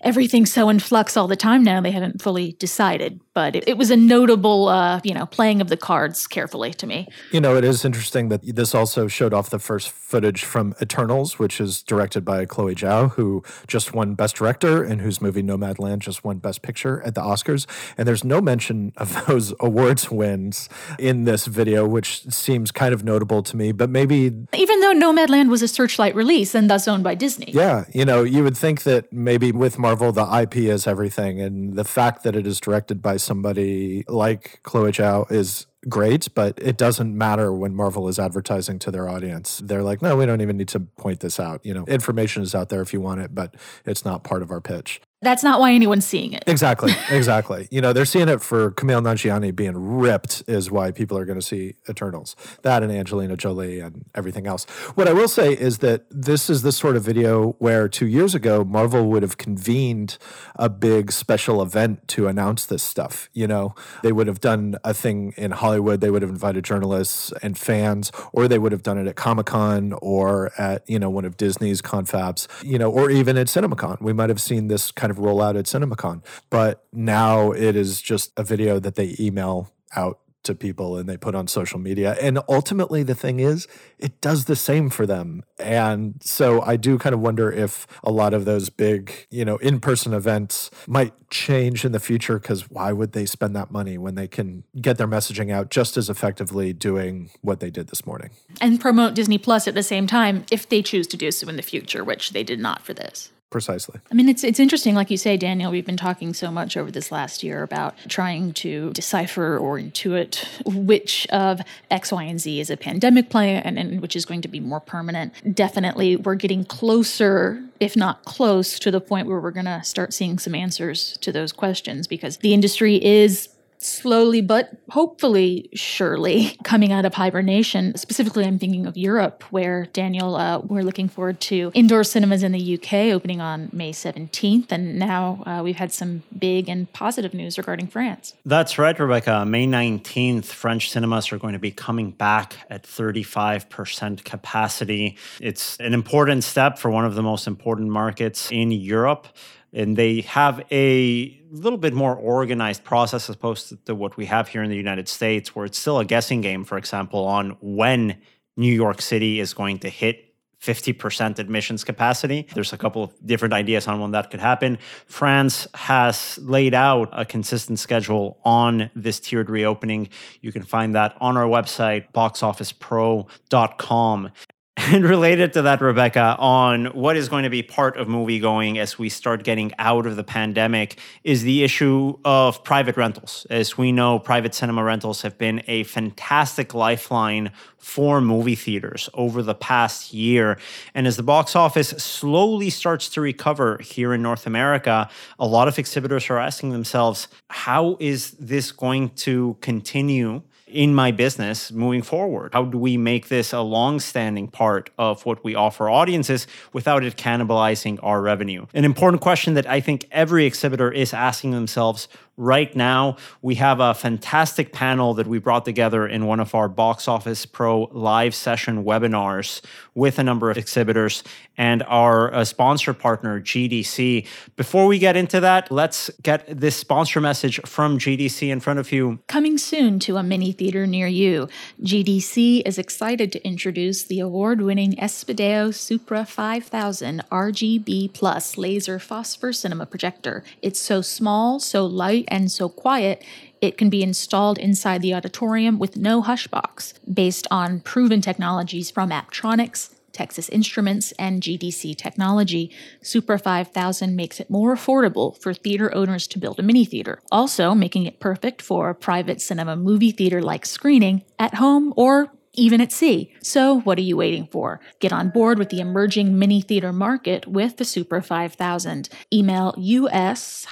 everything's 0.00 0.52
so 0.52 0.68
in 0.68 0.78
flux 0.78 1.16
all 1.16 1.28
the 1.28 1.36
time 1.36 1.62
now, 1.62 1.80
they 1.80 1.90
haven't 1.90 2.22
fully 2.22 2.52
decided. 2.52 3.20
But 3.34 3.54
it, 3.54 3.68
it 3.68 3.78
was 3.78 3.90
a 3.90 3.96
notable, 3.96 4.68
uh, 4.68 5.00
you 5.04 5.14
know, 5.14 5.26
playing 5.26 5.60
of 5.60 5.68
the 5.68 5.76
cards 5.76 6.26
carefully 6.26 6.74
to 6.74 6.86
me. 6.86 7.06
You 7.30 7.40
know, 7.40 7.56
it 7.56 7.64
is 7.64 7.84
interesting 7.84 8.28
that 8.30 8.40
this 8.42 8.74
also 8.74 9.06
showed 9.06 9.32
off 9.32 9.50
the 9.50 9.60
first 9.60 9.90
footage 9.90 10.44
from 10.44 10.74
Eternals, 10.82 11.38
which 11.38 11.60
is 11.60 11.82
directed 11.82 12.24
by 12.24 12.44
Chloe 12.46 12.74
Zhao, 12.74 13.12
who 13.12 13.44
just 13.66 13.94
won 13.94 14.14
Best 14.14 14.36
Director 14.36 14.82
and 14.82 15.00
whose 15.00 15.20
movie 15.20 15.42
Nomadland 15.42 16.00
just 16.00 16.24
won 16.24 16.38
Best 16.38 16.62
Picture 16.62 17.00
at 17.02 17.14
the 17.14 17.20
Oscars. 17.20 17.66
And 17.96 18.08
there's 18.08 18.24
no 18.24 18.40
mention 18.40 18.92
of 18.96 19.24
those 19.26 19.54
awards 19.60 20.10
wins 20.10 20.68
in 20.98 21.24
this 21.24 21.46
video, 21.46 21.86
which 21.86 22.24
seems 22.24 22.72
kind 22.72 22.92
of 22.92 23.04
notable 23.04 23.42
to 23.44 23.56
me. 23.56 23.70
But 23.70 23.90
maybe. 23.90 24.32
Even 24.52 24.80
though 24.80 24.94
Nomadland 24.94 25.48
was 25.48 25.62
a 25.62 25.68
Searchlight 25.68 26.16
release 26.16 26.56
and 26.56 26.68
thus 26.68 26.88
owned 26.88 27.04
by 27.04 27.14
Disney. 27.14 27.52
Yeah. 27.52 27.84
You 27.92 28.04
know, 28.04 28.24
you 28.24 28.42
would 28.42 28.56
think 28.56 28.82
that 28.82 29.12
maybe 29.12 29.52
with 29.52 29.78
Marvel, 29.78 29.87
the 29.96 30.40
IP 30.42 30.56
is 30.56 30.86
everything. 30.86 31.40
And 31.40 31.74
the 31.74 31.84
fact 31.84 32.22
that 32.24 32.36
it 32.36 32.46
is 32.46 32.60
directed 32.60 33.02
by 33.02 33.16
somebody 33.16 34.04
like 34.08 34.60
Chloe 34.62 34.92
Zhao 34.92 35.30
is 35.30 35.66
great, 35.88 36.28
but 36.34 36.58
it 36.60 36.76
doesn't 36.76 37.16
matter 37.16 37.52
when 37.52 37.74
Marvel 37.74 38.08
is 38.08 38.18
advertising 38.18 38.78
to 38.80 38.90
their 38.90 39.08
audience. 39.08 39.60
They're 39.64 39.82
like, 39.82 40.02
no, 40.02 40.16
we 40.16 40.26
don't 40.26 40.40
even 40.40 40.56
need 40.56 40.68
to 40.68 40.80
point 40.80 41.20
this 41.20 41.38
out. 41.38 41.64
You 41.64 41.74
know, 41.74 41.84
information 41.84 42.42
is 42.42 42.54
out 42.54 42.68
there 42.68 42.82
if 42.82 42.92
you 42.92 43.00
want 43.00 43.20
it, 43.20 43.34
but 43.34 43.54
it's 43.84 44.04
not 44.04 44.24
part 44.24 44.42
of 44.42 44.50
our 44.50 44.60
pitch. 44.60 45.00
That's 45.20 45.42
not 45.42 45.58
why 45.58 45.72
anyone's 45.72 46.06
seeing 46.06 46.32
it. 46.32 46.44
Exactly, 46.46 46.92
exactly. 47.10 47.66
you 47.72 47.80
know, 47.80 47.92
they're 47.92 48.04
seeing 48.04 48.28
it 48.28 48.40
for 48.40 48.70
Kumail 48.70 49.02
Nanjiani 49.02 49.54
being 49.54 49.76
ripped 49.76 50.44
is 50.46 50.70
why 50.70 50.92
people 50.92 51.18
are 51.18 51.24
going 51.24 51.38
to 51.38 51.44
see 51.44 51.74
Eternals. 51.88 52.36
That 52.62 52.84
and 52.84 52.92
Angelina 52.92 53.36
Jolie 53.36 53.80
and 53.80 54.04
everything 54.14 54.46
else. 54.46 54.64
What 54.94 55.08
I 55.08 55.12
will 55.12 55.26
say 55.26 55.52
is 55.52 55.78
that 55.78 56.04
this 56.10 56.48
is 56.48 56.62
the 56.62 56.70
sort 56.70 56.94
of 56.94 57.02
video 57.02 57.52
where 57.58 57.88
two 57.88 58.06
years 58.06 58.34
ago 58.34 58.62
Marvel 58.62 59.06
would 59.08 59.22
have 59.22 59.38
convened 59.38 60.18
a 60.54 60.68
big 60.68 61.10
special 61.10 61.62
event 61.62 62.06
to 62.08 62.28
announce 62.28 62.66
this 62.66 62.82
stuff. 62.82 63.28
You 63.32 63.48
know, 63.48 63.74
they 64.02 64.12
would 64.12 64.28
have 64.28 64.40
done 64.40 64.76
a 64.84 64.94
thing 64.94 65.34
in 65.36 65.50
Hollywood. 65.50 66.00
They 66.00 66.10
would 66.10 66.22
have 66.22 66.30
invited 66.30 66.64
journalists 66.64 67.32
and 67.42 67.58
fans, 67.58 68.12
or 68.32 68.46
they 68.46 68.58
would 68.58 68.70
have 68.70 68.84
done 68.84 68.98
it 68.98 69.08
at 69.08 69.16
Comic 69.16 69.46
Con 69.46 69.94
or 70.00 70.52
at 70.58 70.88
you 70.88 71.00
know 71.00 71.10
one 71.10 71.24
of 71.24 71.36
Disney's 71.36 71.82
confabs. 71.82 72.46
You 72.62 72.78
know, 72.78 72.90
or 72.90 73.10
even 73.10 73.36
at 73.36 73.48
CinemaCon. 73.48 74.00
We 74.00 74.12
might 74.12 74.28
have 74.28 74.40
seen 74.40 74.68
this 74.68 74.92
kind 74.92 75.07
kind 75.08 75.18
of 75.18 75.24
roll 75.24 75.40
out 75.40 75.56
at 75.56 75.64
CinemaCon. 75.64 76.22
But 76.50 76.84
now 76.92 77.52
it 77.52 77.76
is 77.76 78.02
just 78.02 78.32
a 78.36 78.42
video 78.42 78.78
that 78.78 78.94
they 78.94 79.16
email 79.18 79.72
out 79.96 80.18
to 80.44 80.54
people 80.54 80.96
and 80.96 81.08
they 81.08 81.16
put 81.16 81.34
on 81.34 81.48
social 81.48 81.78
media. 81.78 82.16
And 82.22 82.38
ultimately, 82.48 83.02
the 83.02 83.14
thing 83.14 83.40
is, 83.40 83.66
it 83.98 84.20
does 84.20 84.44
the 84.44 84.54
same 84.54 84.88
for 84.88 85.04
them. 85.04 85.42
And 85.58 86.14
so 86.22 86.62
I 86.62 86.76
do 86.76 86.96
kind 86.96 87.14
of 87.14 87.20
wonder 87.20 87.50
if 87.50 87.86
a 88.04 88.12
lot 88.12 88.32
of 88.32 88.44
those 88.44 88.70
big, 88.70 89.26
you 89.30 89.44
know, 89.44 89.56
in 89.56 89.80
person 89.80 90.14
events 90.14 90.70
might 90.86 91.12
change 91.30 91.84
in 91.84 91.92
the 91.92 92.00
future 92.00 92.38
because 92.38 92.70
why 92.70 92.92
would 92.92 93.12
they 93.12 93.26
spend 93.26 93.56
that 93.56 93.70
money 93.70 93.98
when 93.98 94.14
they 94.14 94.28
can 94.28 94.64
get 94.80 94.96
their 94.96 95.08
messaging 95.08 95.50
out 95.50 95.70
just 95.70 95.96
as 95.96 96.08
effectively 96.08 96.72
doing 96.72 97.30
what 97.42 97.60
they 97.60 97.70
did 97.70 97.88
this 97.88 98.06
morning? 98.06 98.30
And 98.60 98.80
promote 98.80 99.14
Disney 99.14 99.38
Plus 99.38 99.66
at 99.66 99.74
the 99.74 99.82
same 99.82 100.06
time 100.06 100.44
if 100.50 100.68
they 100.68 100.82
choose 100.82 101.06
to 101.08 101.16
do 101.16 101.30
so 101.30 101.48
in 101.48 101.56
the 101.56 101.62
future, 101.62 102.04
which 102.04 102.30
they 102.30 102.44
did 102.44 102.60
not 102.60 102.82
for 102.82 102.94
this. 102.94 103.32
Precisely. 103.50 103.98
I 104.10 104.14
mean, 104.14 104.28
it's 104.28 104.44
it's 104.44 104.60
interesting, 104.60 104.94
like 104.94 105.10
you 105.10 105.16
say, 105.16 105.38
Daniel. 105.38 105.70
We've 105.70 105.86
been 105.86 105.96
talking 105.96 106.34
so 106.34 106.50
much 106.50 106.76
over 106.76 106.90
this 106.90 107.10
last 107.10 107.42
year 107.42 107.62
about 107.62 107.94
trying 108.06 108.52
to 108.54 108.92
decipher 108.92 109.56
or 109.56 109.78
intuit 109.78 110.44
which 110.66 111.26
of 111.28 111.62
X, 111.90 112.12
Y, 112.12 112.24
and 112.24 112.38
Z 112.38 112.60
is 112.60 112.68
a 112.68 112.76
pandemic 112.76 113.30
play 113.30 113.54
and, 113.54 113.78
and 113.78 114.02
which 114.02 114.14
is 114.14 114.26
going 114.26 114.42
to 114.42 114.48
be 114.48 114.60
more 114.60 114.80
permanent. 114.80 115.32
Definitely, 115.54 116.16
we're 116.16 116.34
getting 116.34 116.66
closer, 116.66 117.64
if 117.80 117.96
not 117.96 118.22
close, 118.26 118.78
to 118.80 118.90
the 118.90 119.00
point 119.00 119.26
where 119.26 119.40
we're 119.40 119.50
going 119.50 119.64
to 119.64 119.82
start 119.82 120.12
seeing 120.12 120.38
some 120.38 120.54
answers 120.54 121.16
to 121.22 121.32
those 121.32 121.50
questions 121.50 122.06
because 122.06 122.38
the 122.38 122.52
industry 122.52 123.02
is 123.02 123.48
slowly 123.78 124.40
but 124.40 124.70
hopefully 124.90 125.70
surely 125.74 126.56
coming 126.64 126.92
out 126.92 127.04
of 127.04 127.14
hibernation. 127.14 127.96
Specifically, 127.96 128.44
I'm 128.44 128.58
thinking 128.58 128.86
of 128.86 128.96
Europe, 128.96 129.44
where 129.50 129.86
Daniel, 129.92 130.36
uh, 130.36 130.58
we're 130.58 130.82
looking 130.82 131.08
forward 131.08 131.40
to 131.42 131.70
indoor 131.74 132.04
cinemas 132.04 132.42
in 132.42 132.52
the 132.52 132.74
UK 132.74 133.14
opening 133.14 133.40
on 133.40 133.70
May 133.72 133.92
17th. 133.92 134.70
And 134.70 134.98
now 134.98 135.42
uh, 135.46 135.62
we've 135.62 135.76
had 135.76 135.92
some 135.92 136.22
big 136.36 136.68
and 136.68 136.92
positive 136.92 137.34
news 137.34 137.58
regarding 137.58 137.86
France. 137.86 138.34
That's 138.44 138.78
right, 138.78 138.98
Rebecca. 138.98 139.44
May 139.44 139.66
19th, 139.66 140.46
French 140.46 140.90
cinemas 140.90 141.32
are 141.32 141.38
going 141.38 141.52
to 141.52 141.58
be 141.58 141.70
coming 141.70 142.10
back 142.10 142.56
at 142.70 142.82
35% 142.82 144.24
capacity. 144.24 145.16
It's 145.40 145.76
an 145.78 145.94
important 145.94 146.44
step 146.44 146.78
for 146.78 146.90
one 146.90 147.04
of 147.04 147.14
the 147.14 147.22
most 147.22 147.46
important 147.46 147.90
markets 147.90 148.50
in 148.50 148.72
Europe 148.72 149.28
and 149.72 149.96
they 149.96 150.20
have 150.22 150.64
a 150.70 151.40
little 151.50 151.78
bit 151.78 151.94
more 151.94 152.14
organized 152.14 152.84
process 152.84 153.28
as 153.28 153.36
opposed 153.36 153.84
to 153.86 153.94
what 153.94 154.16
we 154.16 154.26
have 154.26 154.48
here 154.48 154.62
in 154.62 154.70
the 154.70 154.76
United 154.76 155.08
States, 155.08 155.54
where 155.54 155.66
it's 155.66 155.78
still 155.78 155.98
a 155.98 156.04
guessing 156.04 156.40
game, 156.40 156.64
for 156.64 156.78
example, 156.78 157.24
on 157.24 157.56
when 157.60 158.16
New 158.56 158.72
York 158.72 159.00
City 159.00 159.40
is 159.40 159.54
going 159.54 159.78
to 159.80 159.88
hit 159.88 160.24
50% 160.60 161.38
admissions 161.38 161.84
capacity. 161.84 162.48
There's 162.52 162.72
a 162.72 162.78
couple 162.78 163.04
of 163.04 163.14
different 163.24 163.54
ideas 163.54 163.86
on 163.86 164.00
when 164.00 164.10
that 164.10 164.30
could 164.30 164.40
happen. 164.40 164.78
France 165.06 165.68
has 165.74 166.36
laid 166.42 166.74
out 166.74 167.10
a 167.12 167.24
consistent 167.24 167.78
schedule 167.78 168.40
on 168.44 168.90
this 168.96 169.20
tiered 169.20 169.50
reopening. 169.50 170.08
You 170.40 170.50
can 170.50 170.64
find 170.64 170.96
that 170.96 171.16
on 171.20 171.36
our 171.36 171.46
website, 171.46 172.10
boxofficepro.com. 172.12 174.30
And 174.80 175.02
related 175.04 175.54
to 175.54 175.62
that, 175.62 175.80
Rebecca, 175.80 176.36
on 176.38 176.86
what 176.86 177.16
is 177.16 177.28
going 177.28 177.42
to 177.42 177.50
be 177.50 177.64
part 177.64 177.96
of 177.96 178.06
movie 178.06 178.38
going 178.38 178.78
as 178.78 178.96
we 178.96 179.08
start 179.08 179.42
getting 179.42 179.72
out 179.76 180.06
of 180.06 180.14
the 180.14 180.22
pandemic 180.22 181.00
is 181.24 181.42
the 181.42 181.64
issue 181.64 182.16
of 182.24 182.62
private 182.62 182.96
rentals. 182.96 183.44
As 183.50 183.76
we 183.76 183.90
know, 183.90 184.20
private 184.20 184.54
cinema 184.54 184.84
rentals 184.84 185.22
have 185.22 185.36
been 185.36 185.64
a 185.66 185.82
fantastic 185.82 186.74
lifeline 186.74 187.50
for 187.76 188.20
movie 188.20 188.54
theaters 188.54 189.10
over 189.14 189.42
the 189.42 189.54
past 189.54 190.14
year. 190.14 190.56
And 190.94 191.08
as 191.08 191.16
the 191.16 191.24
box 191.24 191.56
office 191.56 191.88
slowly 191.88 192.70
starts 192.70 193.08
to 193.10 193.20
recover 193.20 193.78
here 193.78 194.14
in 194.14 194.22
North 194.22 194.46
America, 194.46 195.10
a 195.40 195.46
lot 195.46 195.66
of 195.66 195.76
exhibitors 195.80 196.30
are 196.30 196.38
asking 196.38 196.70
themselves, 196.70 197.26
how 197.50 197.96
is 197.98 198.30
this 198.32 198.70
going 198.70 199.10
to 199.10 199.56
continue? 199.60 200.42
In 200.70 200.94
my 200.94 201.10
business 201.10 201.72
moving 201.72 202.02
forward? 202.02 202.52
How 202.52 202.64
do 202.64 202.78
we 202.78 202.96
make 202.96 203.28
this 203.28 203.52
a 203.52 203.60
long-standing 203.60 204.48
part 204.48 204.90
of 204.98 205.24
what 205.26 205.42
we 205.44 205.54
offer 205.54 205.88
audiences 205.88 206.46
without 206.72 207.04
it 207.04 207.16
cannibalizing 207.16 207.98
our 208.02 208.20
revenue? 208.20 208.66
An 208.74 208.84
important 208.84 209.22
question 209.22 209.54
that 209.54 209.66
I 209.66 209.80
think 209.80 210.06
every 210.10 210.46
exhibitor 210.46 210.90
is 210.90 211.12
asking 211.12 211.52
themselves 211.52 212.08
right 212.38 212.74
now. 212.74 213.16
We 213.42 213.56
have 213.56 213.80
a 213.80 213.92
fantastic 213.92 214.72
panel 214.72 215.12
that 215.14 215.26
we 215.26 215.38
brought 215.38 215.66
together 215.66 216.06
in 216.06 216.24
one 216.24 216.40
of 216.40 216.54
our 216.54 216.68
Box 216.68 217.08
Office 217.08 217.44
Pro 217.44 217.90
live 217.92 218.34
session 218.34 218.84
webinars 218.84 219.60
with 219.94 220.18
a 220.18 220.22
number 220.22 220.50
of 220.50 220.56
exhibitors 220.56 221.24
and 221.58 221.82
our 221.88 222.32
uh, 222.32 222.44
sponsor 222.44 222.94
partner, 222.94 223.40
GDC. 223.40 224.24
Before 224.54 224.86
we 224.86 225.00
get 225.00 225.16
into 225.16 225.40
that, 225.40 225.72
let's 225.72 226.08
get 226.22 226.44
this 226.48 226.76
sponsor 226.76 227.20
message 227.20 227.60
from 227.66 227.98
GDC 227.98 228.48
in 228.48 228.60
front 228.60 228.78
of 228.78 228.92
you. 228.92 229.18
Coming 229.26 229.58
soon 229.58 229.98
to 230.00 230.16
a 230.16 230.22
mini 230.22 230.52
theater 230.52 230.86
near 230.86 231.08
you, 231.08 231.48
GDC 231.82 232.62
is 232.64 232.78
excited 232.78 233.32
to 233.32 233.44
introduce 233.44 234.04
the 234.04 234.20
award 234.20 234.60
winning 234.62 234.92
Espideo 234.92 235.74
Supra 235.74 236.24
5000 236.24 237.24
RGB 237.30 238.12
Plus 238.12 238.56
laser 238.56 239.00
phosphor 239.00 239.52
cinema 239.52 239.84
projector. 239.84 240.44
It's 240.62 240.78
so 240.78 241.02
small, 241.02 241.58
so 241.58 241.84
light, 241.84 242.27
and 242.28 242.50
so 242.50 242.68
quiet, 242.68 243.24
it 243.60 243.76
can 243.76 243.90
be 243.90 244.02
installed 244.02 244.58
inside 244.58 245.02
the 245.02 245.14
auditorium 245.14 245.78
with 245.78 245.96
no 245.96 246.22
hush 246.22 246.46
box, 246.46 246.94
based 247.12 247.46
on 247.50 247.80
proven 247.80 248.20
technologies 248.20 248.90
from 248.90 249.10
Appotronics, 249.10 249.90
Texas 250.12 250.48
Instruments, 250.48 251.12
and 251.12 251.42
GDC 251.42 251.96
Technology. 251.96 252.70
Supra 253.02 253.38
5000 253.38 254.16
makes 254.16 254.40
it 254.40 254.50
more 254.50 254.74
affordable 254.74 255.40
for 255.40 255.54
theater 255.54 255.94
owners 255.94 256.26
to 256.28 256.38
build 256.38 256.58
a 256.58 256.62
mini 256.62 256.84
theater, 256.84 257.20
also 257.30 257.74
making 257.74 258.06
it 258.06 258.20
perfect 258.20 258.62
for 258.62 258.92
private 258.94 259.40
cinema 259.40 259.76
movie 259.76 260.10
theater 260.10 260.42
like 260.42 260.66
screening 260.66 261.22
at 261.38 261.54
home 261.54 261.92
or 261.96 262.32
even 262.58 262.80
at 262.80 262.92
sea. 262.92 263.32
So, 263.42 263.80
what 263.80 263.98
are 263.98 264.02
you 264.02 264.16
waiting 264.16 264.48
for? 264.50 264.80
Get 265.00 265.12
on 265.12 265.30
board 265.30 265.58
with 265.58 265.70
the 265.70 265.80
emerging 265.80 266.38
mini 266.38 266.60
theater 266.60 266.92
market 266.92 267.46
with 267.46 267.76
the 267.76 267.84
Super 267.84 268.20
5000. 268.20 269.08
Email 269.32 269.74
us 269.78 270.64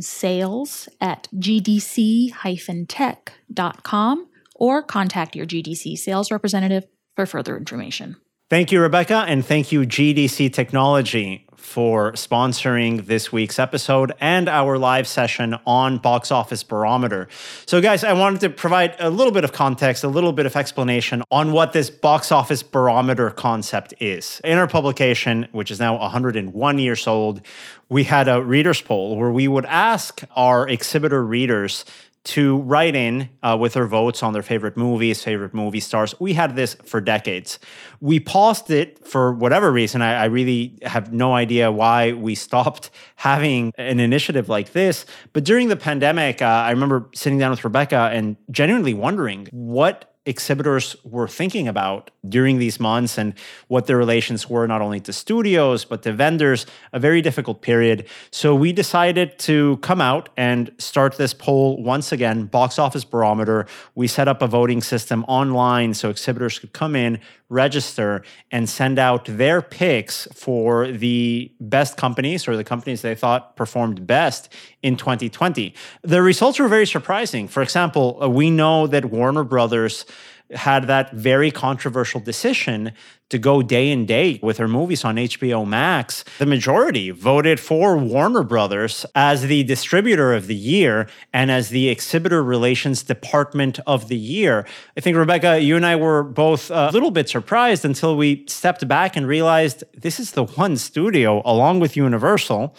sales 0.00 0.88
at 1.00 1.28
gdc 1.34 2.32
tech.com 2.88 4.28
or 4.54 4.82
contact 4.82 5.36
your 5.36 5.46
GDC 5.46 5.96
sales 5.96 6.30
representative 6.30 6.86
for 7.14 7.26
further 7.26 7.56
information. 7.56 8.16
Thank 8.50 8.72
you, 8.72 8.80
Rebecca, 8.80 9.26
and 9.28 9.44
thank 9.44 9.72
you, 9.72 9.82
GDC 9.82 10.54
Technology, 10.54 11.46
for 11.54 12.12
sponsoring 12.12 13.04
this 13.04 13.30
week's 13.30 13.58
episode 13.58 14.14
and 14.20 14.48
our 14.48 14.78
live 14.78 15.06
session 15.06 15.54
on 15.66 15.98
Box 15.98 16.32
Office 16.32 16.62
Barometer. 16.62 17.28
So, 17.66 17.82
guys, 17.82 18.04
I 18.04 18.14
wanted 18.14 18.40
to 18.40 18.48
provide 18.48 18.96
a 19.00 19.10
little 19.10 19.34
bit 19.34 19.44
of 19.44 19.52
context, 19.52 20.02
a 20.02 20.08
little 20.08 20.32
bit 20.32 20.46
of 20.46 20.56
explanation 20.56 21.22
on 21.30 21.52
what 21.52 21.74
this 21.74 21.90
Box 21.90 22.32
Office 22.32 22.62
Barometer 22.62 23.28
concept 23.28 23.92
is. 24.00 24.40
In 24.44 24.56
our 24.56 24.66
publication, 24.66 25.46
which 25.52 25.70
is 25.70 25.78
now 25.78 25.98
101 25.98 26.78
years 26.78 27.06
old, 27.06 27.42
we 27.90 28.04
had 28.04 28.28
a 28.28 28.42
readers 28.42 28.80
poll 28.80 29.18
where 29.18 29.30
we 29.30 29.46
would 29.46 29.66
ask 29.66 30.22
our 30.36 30.66
exhibitor 30.66 31.22
readers 31.22 31.84
to 32.28 32.58
write 32.58 32.94
in 32.94 33.30
uh, 33.42 33.56
with 33.58 33.72
their 33.72 33.86
votes 33.86 34.22
on 34.22 34.34
their 34.34 34.42
favorite 34.42 34.76
movies, 34.76 35.24
favorite 35.24 35.54
movie 35.54 35.80
stars. 35.80 36.14
We 36.20 36.34
had 36.34 36.56
this 36.56 36.74
for 36.84 37.00
decades. 37.00 37.58
We 38.00 38.20
paused 38.20 38.70
it 38.70 39.06
for 39.06 39.32
whatever 39.32 39.72
reason. 39.72 40.02
I, 40.02 40.14
I, 40.14 40.24
really 40.26 40.78
have 40.82 41.10
no 41.10 41.34
idea 41.34 41.72
why 41.72 42.12
we 42.12 42.34
stopped 42.34 42.90
having 43.16 43.72
an 43.78 43.98
initiative 43.98 44.50
like 44.50 44.72
this. 44.72 45.06
But 45.32 45.44
during 45.44 45.68
the 45.68 45.76
pandemic, 45.76 46.42
uh, 46.42 46.44
I 46.44 46.70
remember 46.70 47.08
sitting 47.14 47.38
down 47.38 47.50
with 47.50 47.64
Rebecca 47.64 48.10
and 48.12 48.36
genuinely 48.50 48.92
wondering 48.92 49.48
what 49.50 50.07
exhibitors 50.28 50.94
were 51.04 51.26
thinking 51.26 51.66
about 51.66 52.10
during 52.28 52.58
these 52.58 52.78
months 52.78 53.16
and 53.16 53.32
what 53.68 53.86
their 53.86 53.96
relations 53.96 54.48
were 54.48 54.66
not 54.66 54.82
only 54.82 55.00
to 55.00 55.10
studios 55.10 55.86
but 55.86 56.02
to 56.02 56.12
vendors 56.12 56.66
a 56.92 56.98
very 56.98 57.22
difficult 57.22 57.62
period 57.62 58.06
so 58.30 58.54
we 58.54 58.70
decided 58.70 59.38
to 59.38 59.78
come 59.78 60.02
out 60.02 60.28
and 60.36 60.70
start 60.76 61.16
this 61.16 61.32
poll 61.32 61.82
once 61.82 62.12
again 62.12 62.44
box 62.44 62.78
office 62.78 63.04
barometer 63.04 63.66
we 63.94 64.06
set 64.06 64.28
up 64.28 64.42
a 64.42 64.46
voting 64.46 64.82
system 64.82 65.24
online 65.28 65.94
so 65.94 66.10
exhibitors 66.10 66.58
could 66.58 66.74
come 66.74 66.94
in 66.94 67.18
register 67.48 68.22
and 68.50 68.68
send 68.68 68.98
out 68.98 69.24
their 69.24 69.62
picks 69.62 70.28
for 70.34 70.88
the 70.88 71.50
best 71.60 71.96
companies 71.96 72.46
or 72.46 72.56
the 72.56 72.64
companies 72.64 73.00
they 73.02 73.14
thought 73.14 73.56
performed 73.56 74.06
best 74.06 74.52
in 74.82 74.96
2020. 74.96 75.74
The 76.02 76.22
results 76.22 76.58
were 76.58 76.68
very 76.68 76.86
surprising. 76.86 77.48
For 77.48 77.62
example, 77.62 78.18
uh, 78.22 78.28
we 78.28 78.50
know 78.50 78.86
that 78.86 79.06
Warner 79.06 79.44
Brothers 79.44 80.04
had 80.54 80.86
that 80.86 81.12
very 81.12 81.50
controversial 81.50 82.20
decision 82.20 82.92
to 83.28 83.38
go 83.38 83.60
day 83.60 83.90
and 83.90 84.08
date 84.08 84.42
with 84.42 84.56
her 84.56 84.68
movies 84.68 85.04
on 85.04 85.16
HBO 85.16 85.66
Max. 85.66 86.24
The 86.38 86.46
majority 86.46 87.10
voted 87.10 87.60
for 87.60 87.98
Warner 87.98 88.42
Brothers 88.42 89.04
as 89.14 89.42
the 89.42 89.62
distributor 89.64 90.32
of 90.32 90.46
the 90.46 90.54
year 90.54 91.06
and 91.34 91.50
as 91.50 91.68
the 91.68 91.90
exhibitor 91.90 92.42
relations 92.42 93.02
department 93.02 93.78
of 93.86 94.08
the 94.08 94.16
year. 94.16 94.66
I 94.96 95.00
think, 95.00 95.16
Rebecca, 95.16 95.60
you 95.60 95.76
and 95.76 95.84
I 95.84 95.96
were 95.96 96.22
both 96.22 96.70
a 96.70 96.90
little 96.90 97.10
bit 97.10 97.28
surprised 97.28 97.84
until 97.84 98.16
we 98.16 98.46
stepped 98.48 98.88
back 98.88 99.16
and 99.16 99.26
realized 99.26 99.84
this 99.94 100.18
is 100.18 100.30
the 100.30 100.44
one 100.44 100.78
studio, 100.78 101.42
along 101.44 101.80
with 101.80 101.96
Universal, 101.96 102.74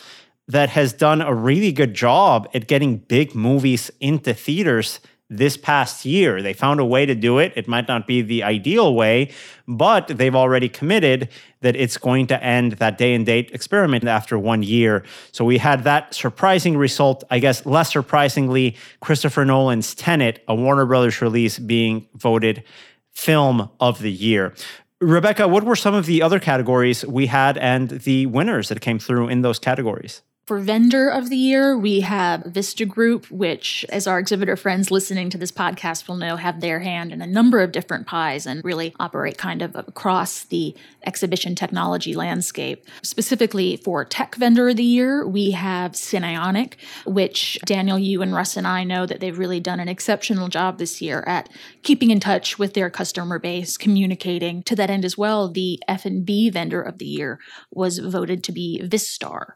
that 0.47 0.69
has 0.69 0.93
done 0.93 1.21
a 1.21 1.33
really 1.33 1.71
good 1.71 1.93
job 1.93 2.49
at 2.55 2.65
getting 2.65 2.97
big 2.97 3.35
movies 3.35 3.91
into 3.99 4.33
theaters 4.33 4.99
this 5.29 5.57
past 5.57 6.05
year. 6.05 6.41
They 6.41 6.53
found 6.53 6.79
a 6.79 6.85
way 6.85 7.05
to 7.05 7.13
do 7.13 7.37
it. 7.37 7.53
It 7.55 7.67
might 7.67 7.87
not 7.87 8.07
be 8.07 8.21
the 8.21 8.43
ideal 8.43 8.95
way, 8.95 9.31
but 9.67 10.07
they've 10.07 10.35
already 10.35 10.69
committed 10.69 11.29
that 11.61 11.75
it's 11.75 11.97
going 11.97 12.27
to 12.27 12.43
end 12.43 12.73
that 12.73 12.97
day 12.97 13.13
and 13.13 13.25
date 13.25 13.51
experiment 13.53 14.03
after 14.05 14.39
one 14.39 14.63
year. 14.63 15.03
So 15.31 15.45
we 15.45 15.59
had 15.59 15.83
that 15.83 16.13
surprising 16.13 16.77
result. 16.77 17.23
I 17.29 17.39
guess 17.39 17.65
less 17.65 17.91
surprisingly, 17.91 18.75
Christopher 19.01 19.45
Nolan's 19.45 19.93
Tenet, 19.93 20.43
a 20.47 20.55
Warner 20.55 20.85
Brothers 20.85 21.21
release, 21.21 21.59
being 21.59 22.07
voted 22.15 22.63
film 23.11 23.69
of 23.79 23.99
the 23.99 24.11
year. 24.11 24.53
Rebecca, 25.01 25.47
what 25.47 25.63
were 25.63 25.75
some 25.75 25.93
of 25.93 26.07
the 26.07 26.21
other 26.21 26.39
categories 26.39 27.05
we 27.05 27.27
had 27.27 27.57
and 27.57 27.89
the 27.89 28.25
winners 28.25 28.69
that 28.69 28.81
came 28.81 28.99
through 28.99 29.29
in 29.29 29.41
those 29.41 29.59
categories? 29.59 30.21
For 30.49 30.57
vendor 30.57 31.07
of 31.07 31.29
the 31.29 31.37
year, 31.37 31.77
we 31.77 31.99
have 31.99 32.43
Vista 32.43 32.83
Group, 32.83 33.29
which, 33.29 33.85
as 33.89 34.07
our 34.07 34.17
exhibitor 34.17 34.55
friends 34.55 34.89
listening 34.89 35.29
to 35.29 35.37
this 35.37 35.51
podcast 35.51 36.07
will 36.07 36.15
know, 36.15 36.37
have 36.37 36.59
their 36.59 36.79
hand 36.79 37.11
in 37.11 37.21
a 37.21 37.27
number 37.27 37.59
of 37.59 37.71
different 37.71 38.07
pies 38.07 38.47
and 38.47 38.65
really 38.65 38.95
operate 38.99 39.37
kind 39.37 39.61
of 39.61 39.75
across 39.75 40.45
the 40.45 40.75
exhibition 41.05 41.53
technology 41.53 42.15
landscape. 42.15 42.83
Specifically 43.03 43.77
for 43.77 44.03
tech 44.03 44.37
vendor 44.37 44.69
of 44.69 44.77
the 44.77 44.83
year, 44.83 45.27
we 45.27 45.51
have 45.51 45.91
Cinionic, 45.91 46.77
which 47.05 47.59
Daniel, 47.63 47.99
you 47.99 48.23
and 48.23 48.33
Russ 48.33 48.57
and 48.57 48.65
I 48.65 48.83
know 48.83 49.05
that 49.05 49.19
they've 49.19 49.37
really 49.37 49.59
done 49.59 49.79
an 49.79 49.87
exceptional 49.87 50.47
job 50.47 50.79
this 50.79 50.99
year 50.99 51.23
at 51.27 51.47
keeping 51.83 52.09
in 52.09 52.19
touch 52.19 52.57
with 52.57 52.73
their 52.73 52.89
customer 52.89 53.37
base, 53.37 53.77
communicating. 53.77 54.63
To 54.63 54.75
that 54.77 54.89
end 54.89 55.05
as 55.05 55.15
well, 55.15 55.47
the 55.47 55.79
F&B 55.87 56.49
vendor 56.49 56.81
of 56.81 56.97
the 56.97 57.05
year 57.05 57.39
was 57.69 57.99
voted 57.99 58.43
to 58.45 58.51
be 58.51 58.81
Vistar. 58.83 59.51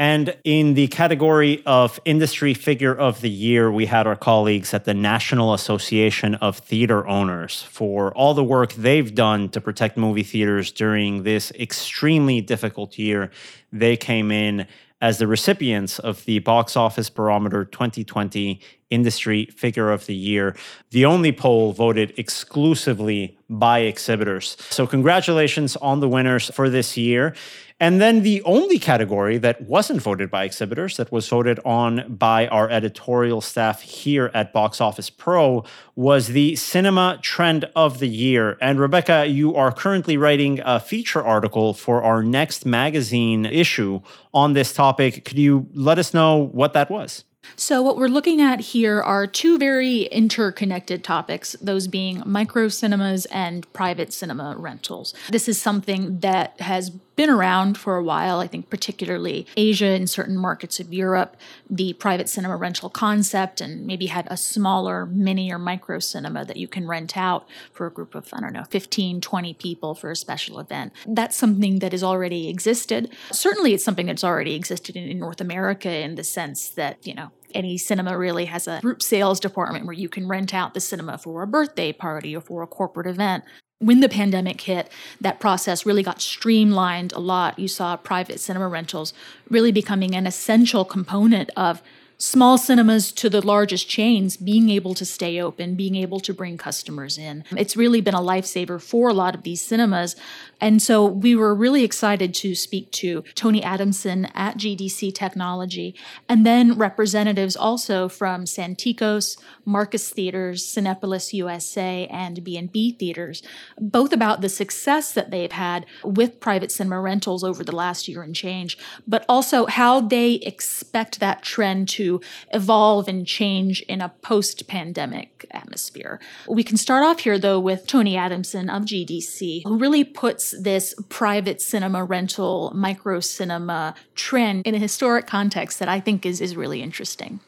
And 0.00 0.36
in 0.44 0.74
the 0.74 0.86
category 0.86 1.60
of 1.66 1.98
industry 2.04 2.54
figure 2.54 2.94
of 2.94 3.20
the 3.20 3.28
year, 3.28 3.70
we 3.72 3.86
had 3.86 4.06
our 4.06 4.14
colleagues 4.14 4.72
at 4.72 4.84
the 4.84 4.94
National 4.94 5.54
Association 5.54 6.36
of 6.36 6.58
Theater 6.58 7.04
Owners 7.08 7.64
for 7.64 8.14
all 8.14 8.32
the 8.32 8.44
work 8.44 8.74
they've 8.74 9.12
done 9.12 9.48
to 9.48 9.60
protect 9.60 9.96
movie 9.96 10.22
theaters 10.22 10.70
during 10.70 11.24
this 11.24 11.50
extremely 11.58 12.40
difficult 12.40 12.96
year. 12.96 13.32
They 13.72 13.96
came 13.96 14.30
in 14.30 14.68
as 15.00 15.18
the 15.18 15.26
recipients 15.26 15.98
of 15.98 16.24
the 16.24 16.40
Box 16.40 16.76
Office 16.76 17.10
Barometer 17.10 17.64
2020 17.64 18.60
Industry 18.90 19.46
Figure 19.46 19.90
of 19.90 20.06
the 20.06 20.14
Year, 20.14 20.56
the 20.90 21.04
only 21.04 21.30
poll 21.30 21.72
voted 21.72 22.14
exclusively 22.16 23.38
by 23.50 23.80
exhibitors. 23.80 24.56
So, 24.70 24.86
congratulations 24.86 25.76
on 25.76 26.00
the 26.00 26.08
winners 26.08 26.50
for 26.52 26.70
this 26.70 26.96
year. 26.96 27.34
And 27.80 28.00
then 28.00 28.22
the 28.22 28.42
only 28.42 28.78
category 28.80 29.38
that 29.38 29.62
wasn't 29.62 30.02
voted 30.02 30.30
by 30.30 30.44
exhibitors, 30.44 30.96
that 30.96 31.12
was 31.12 31.28
voted 31.28 31.60
on 31.64 32.12
by 32.12 32.48
our 32.48 32.68
editorial 32.68 33.40
staff 33.40 33.82
here 33.82 34.32
at 34.34 34.52
Box 34.52 34.80
Office 34.80 35.10
Pro, 35.10 35.64
was 35.94 36.28
the 36.28 36.56
cinema 36.56 37.20
trend 37.22 37.66
of 37.76 38.00
the 38.00 38.08
year. 38.08 38.58
And 38.60 38.80
Rebecca, 38.80 39.26
you 39.26 39.54
are 39.54 39.70
currently 39.70 40.16
writing 40.16 40.60
a 40.64 40.80
feature 40.80 41.22
article 41.22 41.72
for 41.72 42.02
our 42.02 42.20
next 42.22 42.66
magazine 42.66 43.46
issue 43.46 44.00
on 44.34 44.54
this 44.54 44.72
topic. 44.72 45.24
Could 45.24 45.38
you 45.38 45.68
let 45.72 45.98
us 45.98 46.12
know 46.12 46.36
what 46.36 46.72
that 46.72 46.90
was? 46.90 47.24
So, 47.56 47.80
what 47.80 47.96
we're 47.96 48.08
looking 48.08 48.40
at 48.40 48.60
here 48.60 49.00
are 49.00 49.26
two 49.26 49.56
very 49.56 50.02
interconnected 50.02 51.02
topics, 51.02 51.56
those 51.62 51.86
being 51.86 52.22
micro 52.26 52.68
cinemas 52.68 53.26
and 53.26 53.72
private 53.72 54.12
cinema 54.12 54.54
rentals. 54.58 55.14
This 55.30 55.48
is 55.48 55.60
something 55.60 56.20
that 56.20 56.60
has 56.60 56.92
been 57.18 57.28
around 57.28 57.76
for 57.76 57.96
a 57.96 58.02
while. 58.02 58.38
I 58.38 58.46
think, 58.46 58.70
particularly 58.70 59.44
Asia 59.56 59.86
and 59.86 60.08
certain 60.08 60.36
markets 60.36 60.78
of 60.78 60.94
Europe, 60.94 61.36
the 61.68 61.92
private 61.94 62.28
cinema 62.28 62.56
rental 62.56 62.88
concept, 62.88 63.60
and 63.60 63.84
maybe 63.84 64.06
had 64.06 64.28
a 64.30 64.36
smaller 64.36 65.04
mini 65.04 65.52
or 65.52 65.58
micro 65.58 65.98
cinema 65.98 66.44
that 66.44 66.56
you 66.56 66.68
can 66.68 66.86
rent 66.86 67.16
out 67.16 67.48
for 67.72 67.88
a 67.88 67.90
group 67.90 68.14
of, 68.14 68.28
I 68.32 68.40
don't 68.40 68.52
know, 68.52 68.62
15, 68.70 69.20
20 69.20 69.54
people 69.54 69.96
for 69.96 70.12
a 70.12 70.16
special 70.16 70.60
event. 70.60 70.92
That's 71.06 71.36
something 71.36 71.80
that 71.80 71.90
has 71.90 72.04
already 72.04 72.48
existed. 72.48 73.10
Certainly, 73.32 73.74
it's 73.74 73.84
something 73.84 74.06
that's 74.06 74.24
already 74.24 74.54
existed 74.54 74.94
in, 74.94 75.08
in 75.08 75.18
North 75.18 75.40
America 75.40 75.90
in 75.90 76.14
the 76.14 76.24
sense 76.24 76.68
that, 76.70 77.04
you 77.04 77.14
know, 77.14 77.32
any 77.52 77.78
cinema 77.78 78.16
really 78.16 78.44
has 78.44 78.68
a 78.68 78.80
group 78.80 79.02
sales 79.02 79.40
department 79.40 79.86
where 79.86 79.94
you 79.94 80.08
can 80.08 80.28
rent 80.28 80.54
out 80.54 80.72
the 80.72 80.80
cinema 80.80 81.18
for 81.18 81.42
a 81.42 81.46
birthday 81.48 81.92
party 81.92 82.36
or 82.36 82.40
for 82.40 82.62
a 82.62 82.66
corporate 82.66 83.08
event. 83.08 83.42
When 83.80 84.00
the 84.00 84.08
pandemic 84.08 84.60
hit, 84.62 84.90
that 85.20 85.38
process 85.38 85.86
really 85.86 86.02
got 86.02 86.20
streamlined 86.20 87.12
a 87.12 87.20
lot. 87.20 87.58
You 87.58 87.68
saw 87.68 87.96
private 87.96 88.40
cinema 88.40 88.66
rentals 88.68 89.14
really 89.48 89.70
becoming 89.70 90.16
an 90.16 90.26
essential 90.26 90.84
component 90.84 91.50
of 91.56 91.80
small 92.20 92.58
cinemas 92.58 93.12
to 93.12 93.30
the 93.30 93.44
largest 93.44 93.88
chains 93.88 94.36
being 94.36 94.70
able 94.70 94.92
to 94.92 95.04
stay 95.04 95.40
open, 95.40 95.76
being 95.76 95.94
able 95.94 96.18
to 96.18 96.34
bring 96.34 96.58
customers 96.58 97.16
in. 97.16 97.44
It's 97.56 97.76
really 97.76 98.00
been 98.00 98.14
a 98.14 98.20
lifesaver 98.20 98.82
for 98.82 99.08
a 99.08 99.14
lot 99.14 99.36
of 99.36 99.44
these 99.44 99.62
cinemas. 99.62 100.16
And 100.60 100.82
so 100.82 101.04
we 101.04 101.36
were 101.36 101.54
really 101.54 101.84
excited 101.84 102.34
to 102.34 102.56
speak 102.56 102.90
to 102.92 103.22
Tony 103.36 103.62
Adamson 103.62 104.24
at 104.34 104.58
GDC 104.58 105.14
Technology 105.14 105.94
and 106.28 106.44
then 106.44 106.76
representatives 106.76 107.54
also 107.56 108.08
from 108.08 108.44
Santikos, 108.44 109.38
Marcus 109.64 110.10
Theaters, 110.10 110.66
Cinepolis 110.66 111.32
USA, 111.32 112.08
and 112.08 112.42
B&B 112.42 112.96
Theaters, 112.98 113.42
both 113.78 114.12
about 114.12 114.40
the 114.40 114.48
success 114.48 115.12
that 115.12 115.30
they've 115.30 115.52
had 115.52 115.86
with 116.02 116.40
private 116.40 116.72
cinema 116.72 117.00
rentals 117.00 117.44
over 117.44 117.62
the 117.62 117.74
last 117.74 118.08
year 118.08 118.22
and 118.22 118.34
change, 118.34 118.76
but 119.06 119.24
also 119.28 119.66
how 119.66 120.00
they 120.00 120.34
expect 120.34 121.20
that 121.20 121.42
trend 121.42 121.88
to 121.88 122.07
evolve 122.52 123.08
and 123.08 123.26
change 123.26 123.82
in 123.82 124.00
a 124.00 124.08
post 124.08 124.66
pandemic 124.68 125.46
atmosphere. 125.50 126.20
We 126.48 126.64
can 126.64 126.76
start 126.76 127.04
off 127.04 127.20
here, 127.20 127.38
though, 127.38 127.60
with 127.60 127.86
Tony 127.86 128.16
Adamson 128.16 128.68
of 128.70 128.82
GDC, 128.84 129.62
who 129.64 129.78
really 129.78 130.04
puts 130.04 130.54
this 130.60 130.94
private 131.08 131.60
cinema 131.60 132.04
rental, 132.04 132.72
micro 132.74 133.20
cinema 133.20 133.94
trend 134.14 134.66
in 134.66 134.74
a 134.74 134.78
historic 134.78 135.26
context 135.26 135.78
that 135.78 135.88
I 135.88 136.00
think 136.00 136.24
is, 136.24 136.40
is 136.40 136.56
really 136.56 136.82
interesting. 136.82 137.40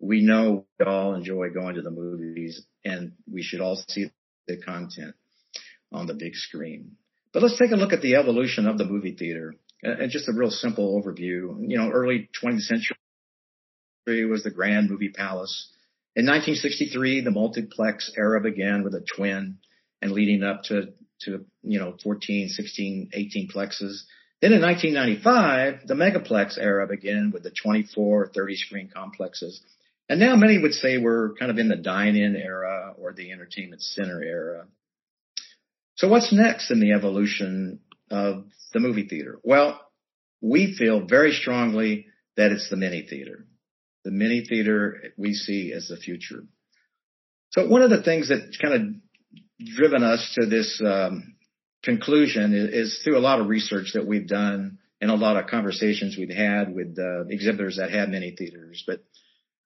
We 0.00 0.22
know 0.22 0.66
we 0.78 0.86
all 0.86 1.14
enjoy 1.14 1.50
going 1.50 1.74
to 1.74 1.82
the 1.82 1.90
movies, 1.90 2.62
and 2.84 3.12
we 3.30 3.42
should 3.42 3.60
all 3.60 3.76
see 3.88 4.10
the 4.46 4.56
content 4.58 5.14
on 5.92 6.06
the 6.06 6.14
big 6.14 6.34
screen. 6.34 6.96
But 7.32 7.42
let's 7.42 7.58
take 7.58 7.72
a 7.72 7.76
look 7.76 7.92
at 7.92 8.00
the 8.00 8.14
evolution 8.14 8.66
of 8.66 8.78
the 8.78 8.84
movie 8.84 9.16
theater 9.16 9.54
and 9.82 10.10
just 10.10 10.28
a 10.28 10.32
real 10.32 10.50
simple 10.50 11.00
overview. 11.00 11.56
You 11.60 11.78
know, 11.78 11.90
early 11.90 12.28
20th 12.42 12.62
century 12.62 12.96
was 14.28 14.42
the 14.42 14.50
Grand 14.50 14.90
Movie 14.90 15.10
Palace. 15.10 15.70
In 16.16 16.26
1963, 16.26 17.20
the 17.20 17.30
multiplex 17.30 18.10
era 18.16 18.40
began 18.40 18.82
with 18.82 18.94
a 18.94 19.04
twin 19.16 19.58
and 20.02 20.12
leading 20.12 20.42
up 20.42 20.64
to, 20.64 20.92
to, 21.22 21.44
you 21.62 21.78
know, 21.78 21.96
14, 22.02 22.48
16, 22.48 23.10
18 23.12 23.48
plexes. 23.48 24.02
Then 24.40 24.52
in 24.52 24.62
1995, 24.62 25.86
the 25.86 25.94
megaplex 25.94 26.58
era 26.58 26.86
began 26.86 27.30
with 27.32 27.42
the 27.42 27.50
24, 27.50 28.30
30 28.34 28.56
screen 28.56 28.90
complexes. 28.92 29.60
And 30.08 30.20
now 30.20 30.36
many 30.36 30.58
would 30.58 30.74
say 30.74 30.98
we're 30.98 31.34
kind 31.34 31.50
of 31.50 31.58
in 31.58 31.68
the 31.68 31.76
dine-in 31.76 32.34
era 32.36 32.94
or 32.96 33.12
the 33.12 33.30
entertainment 33.30 33.82
center 33.82 34.22
era. 34.22 34.66
So 35.96 36.08
what's 36.08 36.32
next 36.32 36.70
in 36.70 36.80
the 36.80 36.92
evolution 36.92 37.80
of 38.10 38.44
the 38.72 38.80
movie 38.80 39.06
theater? 39.06 39.38
Well, 39.42 39.80
we 40.40 40.74
feel 40.78 41.04
very 41.06 41.32
strongly 41.32 42.06
that 42.36 42.52
it's 42.52 42.70
the 42.70 42.76
mini 42.76 43.02
theater. 43.02 43.44
The 44.08 44.14
mini 44.14 44.42
theater 44.42 45.02
we 45.18 45.34
see 45.34 45.74
as 45.76 45.88
the 45.88 45.98
future. 45.98 46.44
So 47.50 47.68
one 47.68 47.82
of 47.82 47.90
the 47.90 48.02
things 48.02 48.30
that 48.30 48.56
kind 48.58 48.72
of 48.72 49.66
driven 49.76 50.02
us 50.02 50.34
to 50.40 50.46
this 50.46 50.80
um, 50.82 51.34
conclusion 51.82 52.54
is, 52.54 52.72
is, 52.72 53.00
through 53.04 53.18
a 53.18 53.20
lot 53.20 53.38
of 53.38 53.48
research 53.48 53.90
that 53.92 54.06
we've 54.06 54.26
done 54.26 54.78
and 55.02 55.10
a 55.10 55.14
lot 55.14 55.36
of 55.36 55.50
conversations 55.50 56.16
we've 56.16 56.34
had 56.34 56.74
with 56.74 56.96
uh, 56.98 57.26
exhibitors 57.28 57.76
that 57.76 57.90
have 57.90 58.08
mini 58.08 58.34
theaters. 58.34 58.82
But 58.86 59.04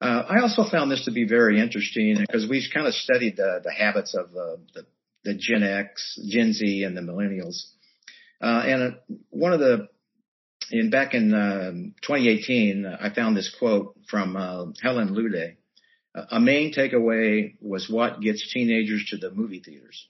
uh, 0.01 0.25
I 0.29 0.41
also 0.41 0.65
found 0.69 0.91
this 0.91 1.05
to 1.05 1.13
be 1.13 1.25
very 1.25 1.61
interesting 1.61 2.17
because 2.19 2.45
we've 2.51 2.69
kind 2.75 2.89
of 2.89 2.95
studied 2.95 3.37
the, 3.37 3.61
the 3.63 3.73
habits 3.73 4.13
of 4.13 4.27
uh, 4.31 4.57
the, 4.75 4.87
the 5.23 5.35
Gen 5.35 5.63
X, 5.63 6.19
Gen 6.29 6.53
Z, 6.53 6.83
and 6.83 6.97
the 6.97 7.01
millennials. 7.01 7.63
Uh, 8.43 8.65
and 8.67 8.97
one 9.31 9.53
of 9.53 9.61
the, 9.61 9.87
in 10.71 10.91
back 10.91 11.15
in 11.15 11.35
um, 11.35 11.95
2018, 12.03 12.87
I 12.87 13.13
found 13.15 13.37
this 13.37 13.55
quote 13.59 13.97
from 14.09 14.37
uh, 14.37 14.67
Helen 14.83 15.15
Lude. 15.15 15.57
A 16.15 16.39
main 16.39 16.75
takeaway 16.75 17.55
was 17.61 17.89
what 17.89 18.21
gets 18.21 18.53
teenagers 18.53 19.07
to 19.11 19.17
the 19.17 19.31
movie 19.31 19.63
theaters. 19.65 20.07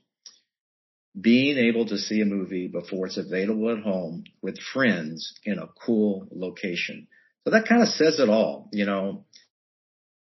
Being 1.18 1.58
able 1.58 1.86
to 1.86 1.98
see 1.98 2.20
a 2.20 2.24
movie 2.24 2.66
before 2.66 3.06
it's 3.06 3.18
available 3.18 3.70
at 3.70 3.84
home 3.84 4.24
with 4.40 4.58
friends 4.58 5.38
in 5.44 5.58
a 5.58 5.68
cool 5.86 6.26
location. 6.32 7.06
So 7.44 7.50
that 7.50 7.68
kind 7.68 7.82
of 7.82 7.88
says 7.88 8.18
it 8.18 8.28
all. 8.28 8.68
You 8.72 8.86
know, 8.86 9.24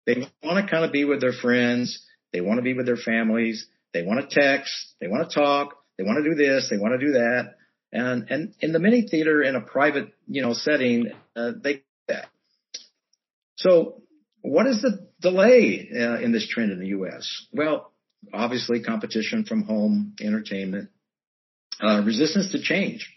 they 0.07 0.27
want 0.43 0.65
to 0.65 0.71
kind 0.71 0.85
of 0.85 0.93
be 0.93 1.05
with 1.05 1.21
their 1.21 1.33
friends. 1.33 2.03
They 2.33 2.41
want 2.41 2.59
to 2.59 2.63
be 2.63 2.75
with 2.75 2.87
their 2.87 2.97
families. 2.97 3.67
They 3.93 4.03
want 4.03 4.29
to 4.29 4.41
text. 4.41 4.95
They 5.01 5.09
want 5.09 5.29
to 5.29 5.35
talk. 5.35 5.75
They 5.99 6.05
want 6.05 6.25
to 6.25 6.31
do 6.31 6.37
this. 6.37 6.69
They 6.71 6.79
want 6.79 6.99
to 6.99 7.07
do 7.07 7.13
that. 7.13 7.57
And, 7.93 8.31
and 8.31 8.55
in 8.61 8.73
the 8.73 8.79
mini 8.79 9.03
theater 9.09 9.43
in 9.43 9.57
a 9.57 9.61
private, 9.61 10.13
you 10.27 10.43
know, 10.43 10.53
setting, 10.53 11.11
uh, 11.35 11.53
they 11.63 11.83
that. 12.09 12.29
So 13.57 14.03
what 14.43 14.67
is 14.67 14.83
the 14.83 15.09
delay 15.21 15.89
uh, 15.93 16.21
in 16.21 16.33
this 16.33 16.49
trend 16.49 16.73
in 16.73 16.81
the 16.81 16.89
U.S.? 16.89 17.47
Well, 17.53 17.93
obviously 18.33 18.83
competition 18.83 19.45
from 19.45 19.63
home 19.63 20.15
entertainment, 20.21 20.91
uh, 21.81 22.03
resistance 22.05 22.53
to 22.53 22.61
change. 22.61 23.13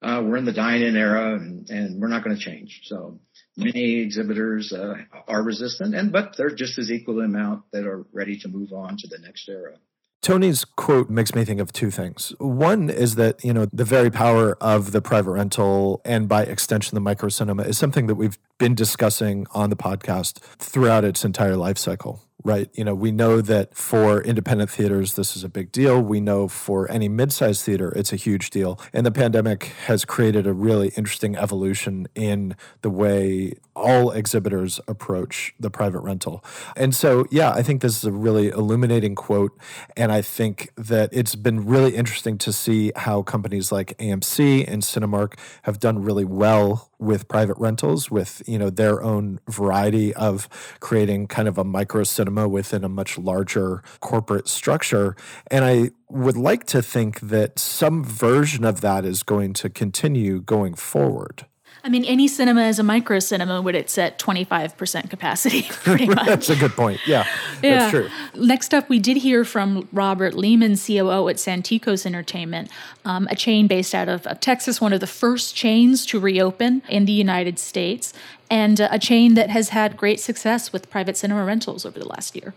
Uh, 0.00 0.22
we're 0.24 0.36
in 0.36 0.44
the 0.44 0.52
dine-in 0.52 0.96
era 0.96 1.34
and, 1.34 1.68
and 1.70 2.00
we're 2.00 2.08
not 2.08 2.22
going 2.22 2.36
to 2.36 2.42
change. 2.42 2.82
So 2.84 3.18
many 3.56 4.00
exhibitors 4.00 4.72
uh, 4.72 4.94
are 5.26 5.42
resistant 5.42 5.94
and, 5.94 6.12
but 6.12 6.34
they're 6.36 6.54
just 6.54 6.78
as 6.78 6.90
equal 6.90 7.20
amount 7.20 7.64
that 7.72 7.84
are 7.84 8.06
ready 8.12 8.38
to 8.40 8.48
move 8.48 8.72
on 8.72 8.96
to 8.98 9.08
the 9.08 9.18
next 9.18 9.48
era. 9.48 9.76
Tony's 10.20 10.64
quote 10.64 11.08
makes 11.08 11.34
me 11.34 11.44
think 11.44 11.60
of 11.60 11.72
two 11.72 11.90
things. 11.90 12.34
One 12.38 12.90
is 12.90 13.14
that, 13.14 13.44
you 13.44 13.52
know, 13.52 13.66
the 13.72 13.84
very 13.84 14.10
power 14.10 14.56
of 14.60 14.92
the 14.92 15.00
private 15.00 15.30
rental 15.30 16.00
and 16.04 16.28
by 16.28 16.42
extension 16.42 16.94
the 16.94 17.00
micro 17.00 17.28
cinema 17.28 17.62
is 17.62 17.78
something 17.78 18.08
that 18.08 18.16
we've 18.16 18.38
been 18.58 18.74
discussing 18.74 19.46
on 19.52 19.70
the 19.70 19.76
podcast 19.76 20.38
throughout 20.58 21.04
its 21.04 21.24
entire 21.24 21.56
life 21.56 21.78
cycle 21.78 22.27
right? 22.48 22.70
You 22.72 22.82
know, 22.82 22.94
we 22.94 23.12
know 23.12 23.42
that 23.42 23.74
for 23.74 24.22
independent 24.22 24.70
theaters, 24.70 25.16
this 25.16 25.36
is 25.36 25.44
a 25.44 25.50
big 25.50 25.70
deal. 25.70 26.00
We 26.00 26.18
know 26.18 26.48
for 26.48 26.90
any 26.90 27.06
mid-sized 27.06 27.62
theater, 27.62 27.92
it's 27.94 28.10
a 28.10 28.16
huge 28.16 28.48
deal. 28.48 28.80
And 28.94 29.04
the 29.04 29.12
pandemic 29.12 29.64
has 29.84 30.06
created 30.06 30.46
a 30.46 30.54
really 30.54 30.88
interesting 30.96 31.36
evolution 31.36 32.08
in 32.14 32.56
the 32.80 32.88
way 32.88 33.52
all 33.76 34.10
exhibitors 34.10 34.80
approach 34.88 35.54
the 35.60 35.70
private 35.70 36.00
rental. 36.00 36.42
And 36.74 36.94
so, 36.94 37.26
yeah, 37.30 37.50
I 37.50 37.62
think 37.62 37.82
this 37.82 37.98
is 37.98 38.04
a 38.04 38.12
really 38.12 38.48
illuminating 38.48 39.14
quote. 39.14 39.56
And 39.94 40.10
I 40.10 40.22
think 40.22 40.70
that 40.76 41.10
it's 41.12 41.34
been 41.34 41.66
really 41.66 41.94
interesting 41.94 42.38
to 42.38 42.52
see 42.52 42.92
how 42.96 43.22
companies 43.22 43.70
like 43.70 43.96
AMC 43.98 44.64
and 44.66 44.82
Cinemark 44.82 45.38
have 45.62 45.78
done 45.78 46.02
really 46.02 46.24
well 46.24 46.90
with 46.98 47.28
private 47.28 47.56
rentals, 47.58 48.10
with, 48.10 48.42
you 48.46 48.58
know, 48.58 48.70
their 48.70 49.02
own 49.02 49.38
variety 49.48 50.12
of 50.14 50.48
creating 50.80 51.28
kind 51.28 51.46
of 51.46 51.56
a 51.56 51.62
micro 51.62 52.02
cinema 52.02 52.37
within 52.46 52.84
a 52.84 52.88
much 52.88 53.16
larger 53.16 53.82
corporate 54.00 54.46
structure. 54.46 55.16
And 55.50 55.64
I 55.64 55.90
would 56.10 56.36
like 56.36 56.64
to 56.66 56.82
think 56.82 57.20
that 57.20 57.58
some 57.58 58.04
version 58.04 58.64
of 58.64 58.82
that 58.82 59.04
is 59.04 59.22
going 59.22 59.54
to 59.54 59.70
continue 59.70 60.40
going 60.40 60.74
forward. 60.74 61.46
I 61.84 61.88
mean, 61.88 62.04
any 62.04 62.28
cinema 62.28 62.62
is 62.62 62.78
a 62.78 62.82
micro 62.82 63.18
cinema 63.18 63.62
when 63.62 63.74
it's 63.74 63.96
at 63.98 64.18
25% 64.18 65.10
capacity, 65.10 65.62
pretty 65.70 66.06
much. 66.06 66.26
that's 66.26 66.50
a 66.50 66.56
good 66.56 66.72
point. 66.72 67.00
Yeah, 67.06 67.26
yeah, 67.62 67.78
that's 67.78 67.90
true. 67.90 68.08
Next 68.34 68.74
up, 68.74 68.88
we 68.88 68.98
did 68.98 69.18
hear 69.18 69.44
from 69.44 69.88
Robert 69.92 70.34
Lehman, 70.34 70.76
COO 70.76 71.28
at 71.28 71.36
Santikos 71.36 72.04
Entertainment, 72.04 72.70
um, 73.04 73.28
a 73.30 73.36
chain 73.36 73.66
based 73.66 73.94
out 73.94 74.08
of, 74.08 74.26
of, 74.26 74.40
Texas, 74.40 74.80
one 74.80 74.92
of 74.92 75.00
the 75.00 75.06
first 75.06 75.54
chains 75.54 76.04
to 76.06 76.18
reopen 76.18 76.82
in 76.88 77.04
the 77.04 77.12
United 77.12 77.58
States, 77.58 78.12
and 78.50 78.80
uh, 78.80 78.88
a 78.90 78.98
chain 78.98 79.34
that 79.34 79.50
has 79.50 79.70
had 79.70 79.96
great 79.96 80.20
success 80.20 80.72
with 80.72 80.90
private 80.90 81.16
cinema 81.16 81.44
rentals 81.44 81.84
over 81.84 81.98
the 81.98 82.08
last 82.08 82.34
year. 82.34 82.54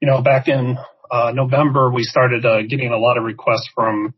You 0.00 0.08
know, 0.08 0.22
back 0.22 0.48
in 0.48 0.78
uh, 1.10 1.32
November, 1.34 1.90
we 1.90 2.04
started 2.04 2.44
uh, 2.46 2.62
getting 2.62 2.92
a 2.92 2.98
lot 2.98 3.18
of 3.18 3.24
requests 3.24 3.68
from 3.74 4.14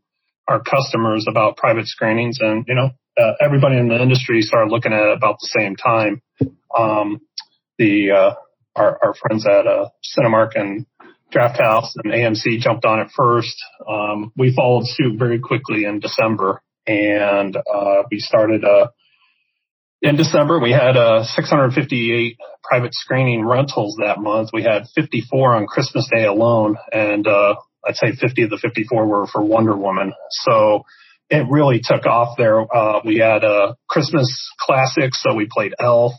our 0.47 0.61
customers 0.61 1.25
about 1.27 1.57
private 1.57 1.87
screenings, 1.87 2.39
and 2.39 2.65
you 2.67 2.75
know, 2.75 2.91
uh, 3.17 3.33
everybody 3.41 3.77
in 3.77 3.87
the 3.87 4.01
industry 4.01 4.41
started 4.41 4.71
looking 4.71 4.93
at 4.93 5.03
it 5.03 5.17
about 5.17 5.37
the 5.39 5.49
same 5.59 5.75
time. 5.75 6.21
Um, 6.77 7.21
the 7.77 8.11
uh, 8.11 8.33
our, 8.75 8.99
our, 9.03 9.13
friends 9.13 9.45
at 9.45 9.67
uh, 9.67 9.89
Cinemark 10.03 10.51
and 10.55 10.85
Drafthouse 11.31 11.91
and 12.03 12.13
AMC 12.13 12.59
jumped 12.59 12.85
on 12.85 12.99
it 12.99 13.09
first. 13.15 13.55
Um, 13.87 14.31
we 14.35 14.53
followed 14.55 14.85
suit 14.87 15.17
very 15.17 15.39
quickly 15.39 15.85
in 15.85 15.99
December, 15.99 16.61
and 16.87 17.55
uh, 17.55 18.03
we 18.09 18.19
started. 18.19 18.63
Uh, 18.63 18.87
in 20.01 20.17
December, 20.17 20.59
we 20.59 20.71
had 20.71 20.97
uh, 20.97 21.23
658 21.23 22.37
private 22.61 22.93
screening 22.93 23.45
rentals 23.45 23.95
that 23.99 24.19
month. 24.19 24.49
We 24.51 24.63
had 24.63 24.87
54 24.93 25.55
on 25.55 25.65
Christmas 25.65 26.09
Day 26.13 26.25
alone, 26.25 26.75
and 26.91 27.25
I'd 27.25 27.95
say 27.95 28.11
50 28.11 28.43
of 28.43 28.49
the 28.49 28.57
54 28.57 29.05
were 29.05 29.27
for 29.27 29.41
Wonder 29.41 29.75
Woman. 29.75 30.13
So 30.29 30.83
it 31.29 31.45
really 31.49 31.81
took 31.83 32.05
off 32.05 32.37
there. 32.37 32.59
Uh, 32.59 33.01
we 33.03 33.17
had 33.17 33.43
a 33.43 33.75
Christmas 33.89 34.51
classic, 34.59 35.13
so 35.13 35.33
we 35.33 35.47
played 35.51 35.73
Elf, 35.79 36.13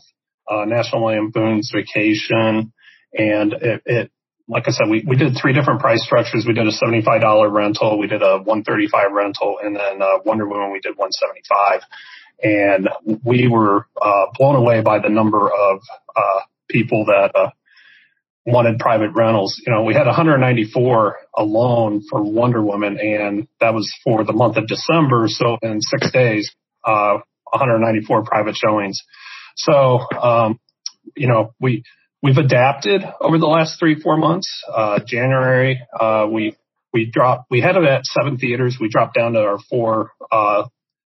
uh, 0.49 0.65
National 0.65 1.05
Lampoon's 1.05 1.71
Vacation, 1.73 2.73
and 3.13 3.53
it, 3.53 3.81
it, 3.85 4.11
like 4.47 4.65
I 4.67 4.71
said, 4.71 4.89
we, 4.89 5.03
we 5.07 5.15
did 5.15 5.37
three 5.41 5.53
different 5.53 5.79
price 5.79 6.03
structures. 6.03 6.45
We 6.47 6.53
did 6.53 6.67
a 6.67 6.71
$75 6.71 7.51
rental, 7.51 7.97
we 7.97 8.07
did 8.07 8.21
a 8.21 8.37
135 8.37 9.11
rental, 9.11 9.57
and 9.63 9.75
then 9.75 10.01
uh, 10.01 10.19
Wonder 10.25 10.47
Woman 10.47 10.71
we 10.71 10.79
did 10.79 10.97
175. 10.97 11.81
And 12.43 12.89
we 13.23 13.47
were 13.47 13.87
uh, 13.99 14.25
blown 14.37 14.55
away 14.55 14.81
by 14.81 14.99
the 14.99 15.09
number 15.09 15.47
of 15.47 15.79
uh, 16.15 16.41
people 16.69 17.05
that 17.05 17.31
uh, 17.33 17.49
wanted 18.45 18.79
private 18.79 19.11
rentals. 19.15 19.61
You 19.65 19.73
know, 19.73 19.83
we 19.83 19.93
had 19.93 20.05
194 20.05 21.17
alone 21.35 22.03
for 22.09 22.21
Wonder 22.23 22.61
Woman, 22.61 22.99
and 22.99 23.47
that 23.59 23.73
was 23.73 23.91
for 24.03 24.23
the 24.23 24.33
month 24.33 24.57
of 24.57 24.67
December. 24.67 25.25
So 25.27 25.57
in 25.61 25.81
six 25.81 26.11
days, 26.11 26.53
uh, 26.83 27.19
194 27.51 28.23
private 28.23 28.55
showings. 28.55 29.01
So, 29.55 29.99
um, 30.21 30.59
you 31.15 31.27
know, 31.27 31.53
we 31.59 31.83
we've 32.21 32.37
adapted 32.37 33.03
over 33.21 33.37
the 33.37 33.47
last 33.47 33.79
three 33.79 33.99
four 33.99 34.17
months. 34.17 34.63
Uh, 34.71 34.99
January, 35.05 35.81
uh, 35.99 36.27
we 36.29 36.55
we 36.93 37.05
dropped. 37.05 37.45
We 37.49 37.61
had 37.61 37.77
it 37.77 37.83
at 37.83 38.05
seven 38.05 38.37
theaters. 38.37 38.77
We 38.79 38.89
dropped 38.89 39.15
down 39.15 39.33
to 39.33 39.39
our 39.39 39.59
four 39.69 40.11
uh, 40.31 40.63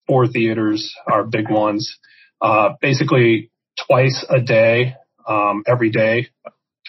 four 0.08 0.28
theaters, 0.28 0.94
our 1.08 1.24
big 1.24 1.50
ones. 1.50 1.98
Uh, 2.42 2.74
basically, 2.82 3.52
twice 3.88 4.26
a 4.30 4.42
day 4.42 4.96
um, 5.28 5.64
every 5.68 5.90
day, 5.90 6.28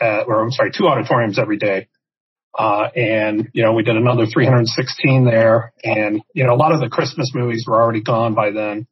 at, 0.00 0.26
or 0.26 0.42
I'm 0.42 0.50
sorry, 0.50 0.70
two 0.76 0.86
auditoriums 0.86 1.38
every 1.38 1.58
day. 1.58 1.88
Uh, 2.58 2.88
and, 2.96 3.50
you 3.52 3.62
know, 3.62 3.74
we 3.74 3.82
did 3.82 3.96
another 3.96 4.24
316 4.26 5.24
there. 5.24 5.72
And, 5.84 6.22
you 6.32 6.44
know, 6.44 6.54
a 6.54 6.56
lot 6.56 6.72
of 6.72 6.80
the 6.80 6.88
Christmas 6.88 7.32
movies 7.34 7.66
were 7.66 7.80
already 7.80 8.02
gone 8.02 8.34
by 8.34 8.50
then. 8.50 8.86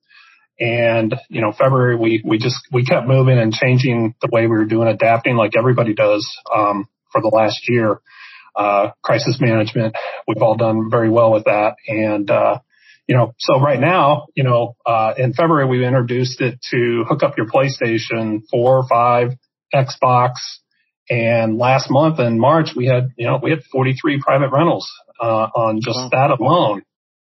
And, 0.61 1.15
you 1.31 1.41
know, 1.41 1.53
February, 1.53 1.97
we, 1.97 2.23
we 2.25 2.39
just, 2.39 2.69
we 2.71 2.85
kept 2.85 3.09
moving 3.09 3.39
and 3.39 3.53
changing 3.53 4.15
the 4.21 4.29
way 4.31 4.43
we 4.43 4.57
were 4.57 4.67
doing, 4.67 4.89
adapting 4.89 5.37
like 5.37 5.57
everybody 5.57 5.95
does, 5.95 6.31
um, 6.55 6.89
for 7.11 7.21
the 7.23 7.29
last 7.29 7.69
year. 7.69 8.01
Uh, 8.55 8.91
crisis 9.03 9.39
management, 9.41 9.97
we've 10.29 10.41
all 10.41 10.57
done 10.57 10.89
very 10.89 11.11
well 11.11 11.33
with 11.33 11.45
that. 11.45 11.75
And, 11.89 12.31
uh, 12.31 12.59
you 13.09 13.17
know, 13.17 13.35
so 13.39 13.61
right 13.61 13.81
now, 13.81 14.27
you 14.37 14.45
know, 14.45 14.77
uh, 14.87 15.15
in 15.19 15.33
February, 15.33 15.67
we 15.67 15.85
introduced 15.85 16.41
it 16.41 16.61
to 16.71 17.05
hook 17.09 17.23
up 17.25 17.37
your 17.37 17.47
PlayStation 17.47 18.43
4, 18.51 18.87
5, 18.89 19.31
Xbox, 19.75 20.35
and 21.11 21.59
last 21.59 21.91
month 21.91 22.19
in 22.19 22.39
March, 22.39 22.71
we 22.75 22.87
had, 22.87 23.13
you 23.17 23.27
know, 23.27 23.39
we 23.43 23.51
had 23.51 23.63
43 23.65 24.21
private 24.21 24.51
rentals, 24.51 24.91
uh, 25.21 25.49
on 25.55 25.81
just 25.81 25.99
wow. 25.99 26.09
that 26.13 26.31
alone. 26.31 26.83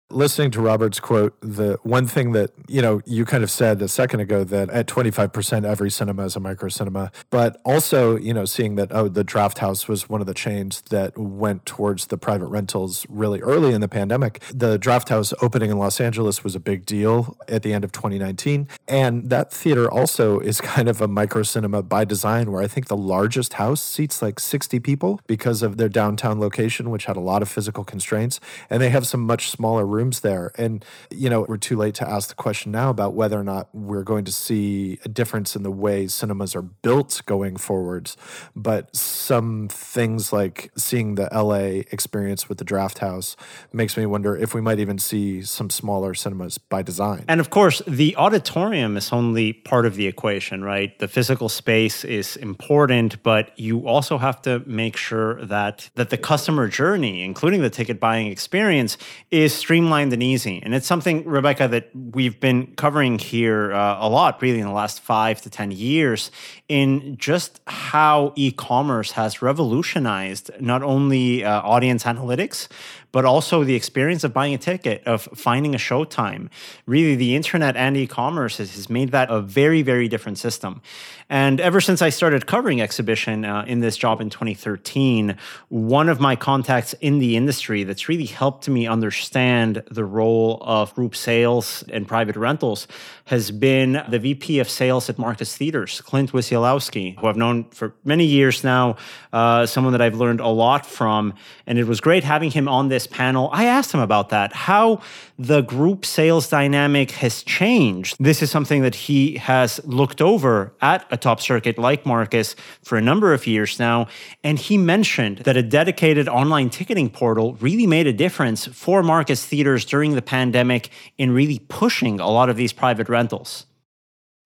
Listening 0.08 0.52
to 0.52 0.60
Robert's 0.60 1.00
quote, 1.00 1.34
the 1.40 1.80
one 1.82 2.06
thing 2.06 2.30
that, 2.30 2.52
you 2.68 2.80
know, 2.80 3.00
you 3.06 3.24
kind 3.24 3.42
of 3.42 3.50
said 3.50 3.82
a 3.82 3.88
second 3.88 4.20
ago 4.20 4.44
that 4.44 4.70
at 4.70 4.86
25% 4.86 5.64
every 5.64 5.90
cinema 5.90 6.26
is 6.26 6.36
a 6.36 6.40
micro 6.40 6.68
cinema, 6.68 7.10
but 7.28 7.60
also, 7.64 8.16
you 8.16 8.32
know, 8.32 8.44
seeing 8.44 8.76
that, 8.76 8.92
oh, 8.92 9.08
the 9.08 9.24
Drafthouse 9.24 9.88
was 9.88 10.08
one 10.08 10.20
of 10.20 10.28
the 10.28 10.32
chains 10.32 10.80
that 10.90 11.18
went 11.18 11.66
towards 11.66 12.06
the 12.06 12.16
private 12.16 12.46
rentals 12.46 13.04
really 13.08 13.40
early 13.40 13.74
in 13.74 13.80
the 13.80 13.88
pandemic. 13.88 14.40
The 14.54 14.78
Drafthouse 14.78 15.34
opening 15.42 15.72
in 15.72 15.78
Los 15.78 16.00
Angeles 16.00 16.44
was 16.44 16.54
a 16.54 16.60
big 16.60 16.86
deal 16.86 17.36
at 17.48 17.64
the 17.64 17.72
end 17.72 17.82
of 17.82 17.90
2019. 17.90 18.68
And 18.86 19.28
that 19.30 19.52
theater 19.52 19.90
also 19.90 20.38
is 20.38 20.60
kind 20.76 20.88
of 20.88 21.00
a 21.00 21.08
micro 21.08 21.42
cinema 21.42 21.82
by 21.82 22.04
design, 22.04 22.52
where 22.52 22.62
I 22.62 22.68
think 22.68 22.86
the 22.86 22.96
largest 22.96 23.54
house 23.54 23.82
seats 23.82 24.22
like 24.22 24.38
60 24.38 24.78
people 24.78 25.20
because 25.26 25.64
of 25.64 25.78
their 25.78 25.88
downtown 25.88 26.38
location, 26.38 26.90
which 26.90 27.06
had 27.06 27.16
a 27.16 27.20
lot 27.20 27.42
of 27.42 27.48
physical 27.48 27.82
constraints. 27.82 28.38
And 28.70 28.80
they 28.80 28.90
have 28.90 29.04
some 29.04 29.22
much 29.22 29.50
smaller 29.50 29.95
rooms 29.96 30.20
there. 30.20 30.52
And, 30.56 30.84
you 31.10 31.28
know, 31.30 31.44
we're 31.48 31.56
too 31.56 31.76
late 31.76 31.94
to 31.96 32.08
ask 32.08 32.28
the 32.28 32.34
question 32.34 32.70
now 32.72 32.90
about 32.90 33.14
whether 33.14 33.38
or 33.38 33.44
not 33.44 33.68
we're 33.72 34.02
going 34.02 34.24
to 34.26 34.32
see 34.32 34.98
a 35.04 35.08
difference 35.08 35.56
in 35.56 35.62
the 35.62 35.70
way 35.70 36.06
cinemas 36.06 36.54
are 36.54 36.62
built 36.62 37.22
going 37.26 37.56
forwards. 37.56 38.16
But 38.54 38.94
some 38.94 39.68
things 39.68 40.32
like 40.32 40.70
seeing 40.76 41.14
the 41.16 41.28
LA 41.32 41.82
experience 41.96 42.48
with 42.48 42.58
the 42.58 42.64
Drafthouse 42.64 43.36
makes 43.72 43.96
me 43.96 44.06
wonder 44.06 44.36
if 44.36 44.54
we 44.54 44.60
might 44.60 44.78
even 44.78 44.98
see 44.98 45.42
some 45.42 45.70
smaller 45.70 46.14
cinemas 46.14 46.58
by 46.58 46.82
design. 46.82 47.24
And 47.26 47.40
of 47.40 47.50
course, 47.50 47.82
the 47.86 48.14
auditorium 48.16 48.96
is 48.96 49.12
only 49.12 49.52
part 49.52 49.86
of 49.86 49.96
the 49.96 50.06
equation, 50.06 50.62
right? 50.62 50.96
The 50.98 51.08
physical 51.08 51.48
space 51.48 52.04
is 52.04 52.36
important, 52.36 53.22
but 53.22 53.58
you 53.58 53.88
also 53.88 54.18
have 54.18 54.42
to 54.42 54.62
make 54.66 54.96
sure 54.96 55.44
that 55.46 55.88
that 55.94 56.10
the 56.10 56.18
customer 56.18 56.68
journey, 56.68 57.22
including 57.22 57.62
the 57.62 57.70
ticket 57.70 57.98
buying 57.98 58.26
experience, 58.26 58.98
is 59.30 59.54
streamlined 59.54 59.85
streamlined 59.86 60.12
and 60.12 60.22
easy. 60.22 60.60
And 60.64 60.74
it's 60.74 60.86
something, 60.86 61.24
Rebecca, 61.24 61.68
that 61.68 61.90
we've 61.94 62.40
been 62.40 62.74
covering 62.74 63.20
here 63.20 63.72
uh, 63.72 63.98
a 64.00 64.08
lot, 64.08 64.42
really, 64.42 64.58
in 64.58 64.66
the 64.66 64.72
last 64.72 65.00
five 65.00 65.40
to 65.42 65.50
10 65.50 65.70
years, 65.70 66.32
in 66.68 67.16
just 67.18 67.60
how 67.68 68.32
e 68.34 68.50
commerce 68.50 69.12
has 69.12 69.42
revolutionized 69.42 70.50
not 70.60 70.82
only 70.82 71.44
uh, 71.44 71.62
audience 71.62 72.02
analytics, 72.02 72.66
but 73.12 73.24
also 73.24 73.64
the 73.64 73.74
experience 73.74 74.24
of 74.24 74.32
buying 74.32 74.54
a 74.54 74.58
ticket, 74.58 75.02
of 75.04 75.22
finding 75.34 75.74
a 75.74 75.78
showtime. 75.78 76.48
Really, 76.86 77.14
the 77.14 77.34
internet 77.34 77.76
and 77.76 77.96
e 77.96 78.06
commerce 78.06 78.58
has, 78.58 78.90
made 78.90 79.10
that 79.10 79.30
a 79.30 79.40
very, 79.40 79.82
very 79.82 80.08
different 80.08 80.38
system. 80.38 80.80
And 81.28 81.60
ever 81.60 81.80
since 81.80 82.02
I 82.02 82.10
started 82.10 82.46
covering 82.46 82.80
exhibition 82.80 83.44
uh, 83.44 83.64
in 83.66 83.80
this 83.80 83.96
job 83.96 84.20
in 84.20 84.30
2013, 84.30 85.36
one 85.68 86.08
of 86.08 86.20
my 86.20 86.36
contacts 86.36 86.94
in 87.00 87.18
the 87.18 87.36
industry 87.36 87.82
that's 87.84 88.08
really 88.08 88.26
helped 88.26 88.68
me 88.68 88.86
understand 88.86 89.82
the 89.90 90.04
role 90.04 90.62
of 90.62 90.94
group 90.94 91.16
sales 91.16 91.84
and 91.92 92.06
private 92.06 92.36
rentals 92.36 92.86
has 93.26 93.50
been 93.50 94.02
the 94.08 94.20
VP 94.20 94.60
of 94.60 94.70
sales 94.70 95.10
at 95.10 95.18
Marcus 95.18 95.56
Theaters, 95.56 96.00
Clint 96.00 96.30
Wisialowski, 96.30 97.18
who 97.18 97.26
I've 97.26 97.36
known 97.36 97.64
for 97.70 97.92
many 98.04 98.24
years 98.24 98.62
now, 98.62 98.96
uh, 99.32 99.66
someone 99.66 99.92
that 99.92 100.00
I've 100.00 100.14
learned 100.14 100.38
a 100.38 100.48
lot 100.48 100.86
from. 100.86 101.34
And 101.66 101.76
it 101.76 101.88
was 101.88 102.00
great 102.00 102.22
having 102.22 102.52
him 102.52 102.68
on 102.68 102.88
this 102.88 103.06
panel, 103.08 103.50
I 103.52 103.64
asked 103.64 103.92
him 103.92 103.98
about 103.98 104.28
that, 104.28 104.52
how 104.52 105.00
the 105.38 105.60
group 105.62 106.06
sales 106.06 106.48
dynamic 106.48 107.10
has 107.10 107.42
changed. 107.42 108.16
This 108.20 108.42
is 108.42 108.50
something 108.50 108.82
that 108.82 108.94
he 108.94 109.38
has 109.38 109.84
looked 109.84 110.22
over 110.22 110.72
at 110.80 111.04
a 111.10 111.16
top 111.16 111.40
circuit 111.40 111.78
like 111.78 112.06
Marcus 112.06 112.54
for 112.82 112.96
a 112.96 113.02
number 113.02 113.34
of 113.34 113.44
years 113.46 113.80
now. 113.80 114.06
And 114.44 114.56
he 114.56 114.78
mentioned 114.78 115.38
that 115.38 115.56
a 115.56 115.62
dedicated 115.62 116.28
online 116.28 116.70
ticketing 116.70 117.10
portal 117.10 117.54
really 117.54 117.88
made 117.88 118.06
a 118.06 118.12
difference 118.12 118.66
for 118.66 119.02
Marcus 119.02 119.44
theaters 119.44 119.84
during 119.84 120.14
the 120.14 120.22
pandemic 120.22 120.90
in 121.18 121.32
really 121.32 121.58
pushing 121.68 122.20
a 122.20 122.30
lot 122.30 122.48
of 122.48 122.56
these 122.56 122.72
private 122.72 123.08
rentals 123.16 123.66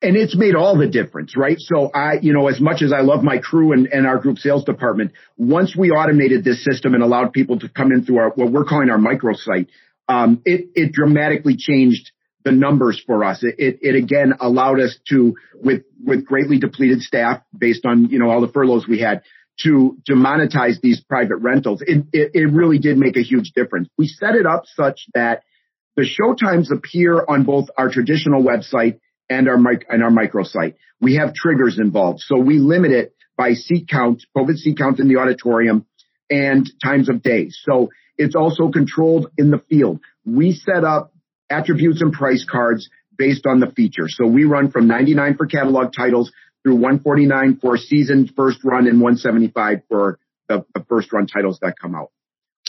and 0.02 0.16
it's 0.16 0.36
made 0.36 0.54
all 0.54 0.78
the 0.78 0.86
difference, 0.86 1.36
right? 1.36 1.56
So 1.58 1.90
I, 1.92 2.14
you 2.22 2.32
know, 2.32 2.48
as 2.48 2.60
much 2.60 2.82
as 2.82 2.92
I 2.92 3.00
love 3.00 3.22
my 3.22 3.38
crew 3.38 3.72
and, 3.72 3.86
and 3.86 4.06
our 4.06 4.18
group 4.18 4.38
sales 4.38 4.64
department, 4.64 5.12
once 5.36 5.76
we 5.76 5.90
automated 5.90 6.42
this 6.42 6.64
system 6.64 6.94
and 6.94 7.02
allowed 7.02 7.32
people 7.32 7.58
to 7.58 7.68
come 7.68 7.92
in 7.92 8.04
through 8.04 8.18
our, 8.18 8.30
what 8.30 8.50
we're 8.50 8.64
calling 8.64 8.88
our 8.88 8.98
microsite, 8.98 9.68
um, 10.08 10.40
it, 10.44 10.70
it 10.74 10.92
dramatically 10.92 11.56
changed 11.56 12.12
the 12.44 12.52
numbers 12.52 13.00
for 13.06 13.24
us. 13.24 13.42
It, 13.42 13.56
it, 13.58 13.78
it, 13.82 13.94
again 13.94 14.32
allowed 14.40 14.80
us 14.80 14.98
to, 15.10 15.36
with, 15.54 15.82
with 16.02 16.24
greatly 16.24 16.58
depleted 16.58 17.02
staff 17.02 17.42
based 17.56 17.84
on, 17.84 18.06
you 18.06 18.18
know, 18.18 18.30
all 18.30 18.40
the 18.40 18.48
furloughs 18.48 18.88
we 18.88 19.00
had 19.00 19.22
to, 19.64 19.98
to 20.06 20.14
monetize 20.14 20.80
these 20.80 21.02
private 21.02 21.36
rentals. 21.36 21.82
It, 21.82 22.06
it, 22.14 22.30
it 22.32 22.50
really 22.50 22.78
did 22.78 22.96
make 22.96 23.18
a 23.18 23.22
huge 23.22 23.52
difference. 23.54 23.88
We 23.98 24.08
set 24.08 24.34
it 24.34 24.46
up 24.46 24.62
such 24.74 25.02
that 25.12 25.42
the 26.00 26.06
show 26.06 26.32
times 26.32 26.72
appear 26.72 27.22
on 27.28 27.44
both 27.44 27.68
our 27.76 27.90
traditional 27.90 28.42
website 28.42 29.00
and 29.28 29.50
our 29.50 29.58
mic 29.58 29.84
and 29.90 30.02
our 30.02 30.10
microsite. 30.10 30.76
We 30.98 31.16
have 31.16 31.34
triggers 31.34 31.78
involved. 31.78 32.20
So 32.20 32.38
we 32.38 32.58
limit 32.58 32.90
it 32.92 33.14
by 33.36 33.52
seat 33.52 33.86
count, 33.86 34.22
COVID 34.34 34.56
seat 34.56 34.78
count 34.78 34.98
in 34.98 35.08
the 35.08 35.16
auditorium 35.16 35.84
and 36.30 36.66
times 36.82 37.10
of 37.10 37.22
day. 37.22 37.48
So 37.50 37.90
it's 38.16 38.34
also 38.34 38.70
controlled 38.70 39.30
in 39.36 39.50
the 39.50 39.58
field. 39.68 40.00
We 40.24 40.52
set 40.52 40.84
up 40.84 41.12
attributes 41.50 42.00
and 42.00 42.14
price 42.14 42.46
cards 42.50 42.88
based 43.18 43.44
on 43.44 43.60
the 43.60 43.70
feature. 43.70 44.08
So 44.08 44.26
we 44.26 44.44
run 44.44 44.70
from 44.70 44.86
99 44.86 45.36
for 45.36 45.44
catalog 45.44 45.92
titles 45.94 46.32
through 46.62 46.76
149 46.76 47.58
for 47.60 47.76
season 47.76 48.26
first 48.34 48.64
run 48.64 48.86
and 48.86 49.02
175 49.02 49.80
for 49.90 50.18
the, 50.48 50.64
the 50.74 50.82
first 50.88 51.12
run 51.12 51.26
titles 51.26 51.58
that 51.60 51.74
come 51.78 51.94
out. 51.94 52.10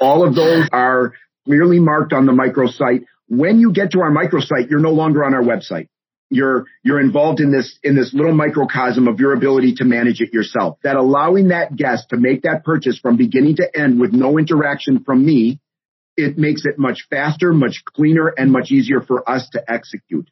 All 0.02 0.28
of 0.28 0.36
those 0.36 0.68
are 0.74 1.14
clearly 1.46 1.80
marked 1.80 2.14
on 2.14 2.26
the 2.26 2.32
microsite. 2.32 3.06
When 3.32 3.60
you 3.60 3.72
get 3.72 3.92
to 3.92 4.02
our 4.02 4.12
microsite, 4.12 4.70
you're 4.70 4.80
no 4.80 4.92
longer 4.92 5.24
on 5.24 5.34
our 5.34 5.42
website 5.42 5.88
you're 6.32 6.66
you're 6.82 7.00
involved 7.00 7.40
in 7.40 7.52
this 7.52 7.78
in 7.84 7.96
this 7.96 8.14
little 8.14 8.34
microcosm 8.34 9.08
of 9.08 9.20
your 9.20 9.34
ability 9.34 9.76
to 9.76 9.84
manage 9.84 10.22
it 10.22 10.34
yourself. 10.34 10.80
That 10.84 10.96
allowing 10.96 11.50
that 11.50 11.76
guest 11.76 12.10
to 12.10 12.18
make 12.18 12.44
that 12.44 12.64
purchase 12.64 12.98
from 12.98 13.18
beginning 13.18 13.58
to 13.58 13.78
end 13.78 14.00
with 14.00 14.14
no 14.14 14.40
interaction 14.40 15.04
from 15.04 15.24
me, 15.24 15.60
it 16.16 16.38
makes 16.38 16.66
it 16.66 16.80
much 16.80 17.06
faster, 17.10 17.54
much 17.54 17.84
cleaner, 17.86 18.30
and 18.30 18.52
much 18.52 18.72
easier 18.72 19.02
for 19.02 19.30
us 19.30 19.48
to 19.50 19.62
execute. 19.72 20.30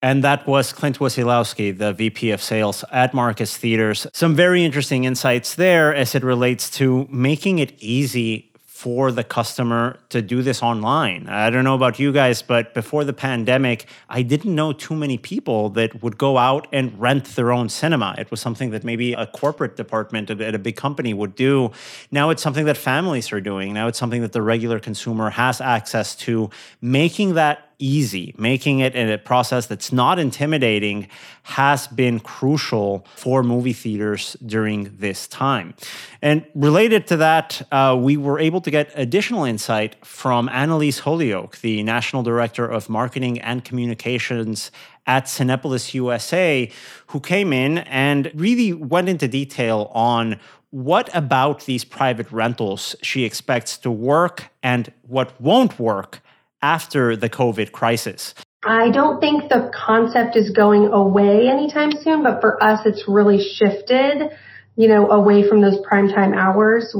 And 0.00 0.24
that 0.24 0.46
was 0.46 0.72
Clint 0.72 0.98
Wisialowski, 0.98 1.76
the 1.76 1.92
VP 1.92 2.30
of 2.32 2.42
Sales 2.42 2.84
at 2.92 3.14
Marcus 3.14 3.56
Theaters. 3.56 4.06
Some 4.12 4.34
very 4.34 4.64
interesting 4.64 5.04
insights 5.04 5.54
there 5.54 5.94
as 5.94 6.14
it 6.14 6.22
relates 6.22 6.68
to 6.78 7.06
making 7.10 7.58
it 7.58 7.74
easy 7.78 8.53
for 8.84 9.10
the 9.10 9.24
customer 9.24 9.98
to 10.10 10.20
do 10.20 10.42
this 10.42 10.62
online. 10.62 11.26
I 11.26 11.48
don't 11.48 11.64
know 11.64 11.74
about 11.74 11.98
you 11.98 12.12
guys, 12.12 12.42
but 12.42 12.74
before 12.74 13.02
the 13.02 13.14
pandemic, 13.14 13.86
I 14.10 14.20
didn't 14.20 14.54
know 14.54 14.74
too 14.74 14.94
many 14.94 15.16
people 15.16 15.70
that 15.70 16.02
would 16.02 16.18
go 16.18 16.36
out 16.36 16.68
and 16.70 16.92
rent 17.00 17.24
their 17.34 17.50
own 17.50 17.70
cinema. 17.70 18.14
It 18.18 18.30
was 18.30 18.42
something 18.42 18.72
that 18.72 18.84
maybe 18.84 19.14
a 19.14 19.26
corporate 19.26 19.76
department 19.76 20.28
at 20.28 20.54
a 20.54 20.58
big 20.58 20.76
company 20.76 21.14
would 21.14 21.34
do. 21.34 21.72
Now 22.10 22.28
it's 22.28 22.42
something 22.42 22.66
that 22.66 22.76
families 22.76 23.32
are 23.32 23.40
doing. 23.40 23.72
Now 23.72 23.88
it's 23.88 23.98
something 23.98 24.20
that 24.20 24.32
the 24.32 24.42
regular 24.42 24.78
consumer 24.78 25.30
has 25.30 25.62
access 25.62 26.14
to. 26.16 26.50
Making 26.82 27.36
that 27.36 27.70
easy. 27.78 28.34
Making 28.38 28.80
it 28.80 28.94
in 28.94 29.10
a 29.10 29.18
process 29.18 29.66
that's 29.66 29.92
not 29.92 30.18
intimidating 30.18 31.08
has 31.44 31.86
been 31.86 32.20
crucial 32.20 33.06
for 33.14 33.42
movie 33.42 33.72
theaters 33.72 34.36
during 34.44 34.96
this 34.98 35.26
time. 35.28 35.74
And 36.22 36.46
related 36.54 37.06
to 37.08 37.16
that, 37.18 37.62
uh, 37.70 37.98
we 38.00 38.16
were 38.16 38.38
able 38.38 38.60
to 38.62 38.70
get 38.70 38.90
additional 38.94 39.44
insight 39.44 39.96
from 40.04 40.48
Annalisa 40.48 41.00
Holyoke, 41.00 41.58
the 41.58 41.82
National 41.82 42.22
Director 42.22 42.66
of 42.66 42.88
Marketing 42.88 43.40
and 43.40 43.64
Communications 43.64 44.70
at 45.06 45.24
Cinepolis 45.24 45.92
USA, 45.94 46.70
who 47.08 47.20
came 47.20 47.52
in 47.52 47.78
and 47.78 48.30
really 48.34 48.72
went 48.72 49.08
into 49.08 49.28
detail 49.28 49.90
on 49.94 50.40
what 50.74 51.08
about 51.14 51.66
these 51.66 51.84
private 51.84 52.30
rentals 52.32 52.96
she 53.00 53.22
expects 53.22 53.78
to 53.78 53.92
work 53.92 54.50
and 54.60 54.92
what 55.06 55.40
won't 55.40 55.78
work 55.78 56.20
after 56.64 57.14
the 57.14 57.28
COVID 57.28 57.72
crisis. 57.72 58.34
I 58.64 58.90
don't 58.90 59.20
think 59.20 59.50
the 59.50 59.70
concept 59.74 60.34
is 60.34 60.48
going 60.50 60.86
away 60.86 61.46
anytime 61.48 61.92
soon, 61.92 62.22
but 62.22 62.40
for 62.40 62.62
us, 62.64 62.80
it's 62.86 63.04
really 63.06 63.38
shifted, 63.38 64.30
you 64.74 64.88
know, 64.88 65.10
away 65.10 65.46
from 65.46 65.60
those 65.60 65.78
primetime 65.88 66.34
hours. 66.34 66.96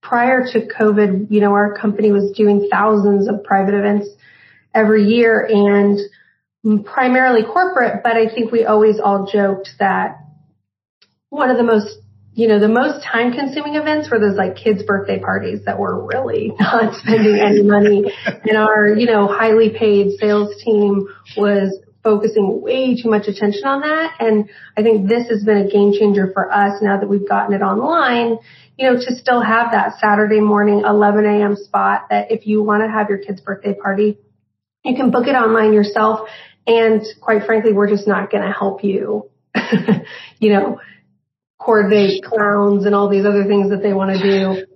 Prior 0.00 0.46
to 0.52 0.68
COVID, 0.68 1.32
you 1.32 1.40
know, 1.40 1.52
our 1.52 1.76
company 1.76 2.12
was 2.12 2.30
doing 2.36 2.68
thousands 2.70 3.28
of 3.28 3.42
private 3.42 3.74
events 3.74 4.08
every 4.72 5.04
year 5.04 5.48
and 5.50 5.98
primarily 6.84 7.42
corporate, 7.42 8.04
but 8.04 8.16
I 8.16 8.32
think 8.32 8.52
we 8.52 8.64
always 8.64 9.00
all 9.00 9.26
joked 9.26 9.70
that 9.80 10.18
one 11.28 11.50
of 11.50 11.56
the 11.56 11.64
most 11.64 11.98
you 12.34 12.48
know, 12.48 12.58
the 12.58 12.68
most 12.68 13.04
time 13.04 13.32
consuming 13.32 13.74
events 13.74 14.10
were 14.10 14.18
those 14.18 14.36
like 14.36 14.56
kids 14.56 14.82
birthday 14.82 15.18
parties 15.18 15.60
that 15.66 15.78
were 15.78 16.06
really 16.06 16.52
not 16.60 16.94
spending 16.94 17.38
any 17.38 17.62
money. 17.62 18.10
and 18.26 18.56
our, 18.56 18.88
you 18.88 19.06
know, 19.06 19.26
highly 19.26 19.70
paid 19.70 20.18
sales 20.18 20.54
team 20.62 21.08
was 21.36 21.78
focusing 22.02 22.60
way 22.62 23.00
too 23.00 23.08
much 23.08 23.28
attention 23.28 23.64
on 23.64 23.80
that. 23.80 24.16
And 24.18 24.48
I 24.76 24.82
think 24.82 25.08
this 25.08 25.28
has 25.28 25.44
been 25.44 25.58
a 25.58 25.70
game 25.70 25.92
changer 25.92 26.30
for 26.32 26.50
us 26.50 26.82
now 26.82 26.98
that 26.98 27.08
we've 27.08 27.28
gotten 27.28 27.54
it 27.54 27.62
online, 27.62 28.38
you 28.78 28.90
know, 28.90 28.96
to 28.96 29.14
still 29.14 29.40
have 29.40 29.72
that 29.72 29.98
Saturday 30.00 30.40
morning 30.40 30.82
11 30.86 31.26
a.m. 31.26 31.54
spot 31.54 32.06
that 32.10 32.32
if 32.32 32.46
you 32.46 32.62
want 32.62 32.82
to 32.82 32.90
have 32.90 33.08
your 33.08 33.18
kid's 33.18 33.40
birthday 33.40 33.74
party, 33.74 34.18
you 34.84 34.96
can 34.96 35.10
book 35.10 35.28
it 35.28 35.34
online 35.34 35.72
yourself. 35.72 36.28
And 36.66 37.02
quite 37.20 37.44
frankly, 37.44 37.72
we're 37.72 37.88
just 37.88 38.08
not 38.08 38.30
going 38.30 38.42
to 38.42 38.52
help 38.52 38.82
you, 38.82 39.28
you 40.40 40.52
know, 40.52 40.80
coordinate 41.64 42.24
clowns 42.24 42.86
and 42.86 42.94
all 42.94 43.08
these 43.08 43.24
other 43.24 43.44
things 43.44 43.70
that 43.70 43.82
they 43.82 43.92
want 43.92 44.16
to 44.16 44.22
do. 44.22 44.66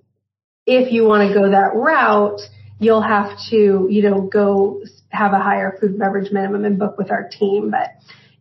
If 0.67 0.93
you 0.93 1.05
want 1.05 1.29
to 1.29 1.35
go 1.35 1.51
that 1.51 1.75
route, 1.75 2.41
you'll 2.79 3.03
have 3.03 3.39
to, 3.51 3.89
you 3.91 4.03
know, 4.03 4.23
go 4.23 4.83
have 5.09 5.33
a 5.33 5.39
higher 5.39 5.77
food 5.81 5.91
and 5.91 5.99
beverage 5.99 6.33
minimum 6.33 6.65
and 6.65 6.79
book 6.79 6.99
with 6.99 7.11
our 7.11 7.29
team. 7.29 7.71
But 7.71 7.91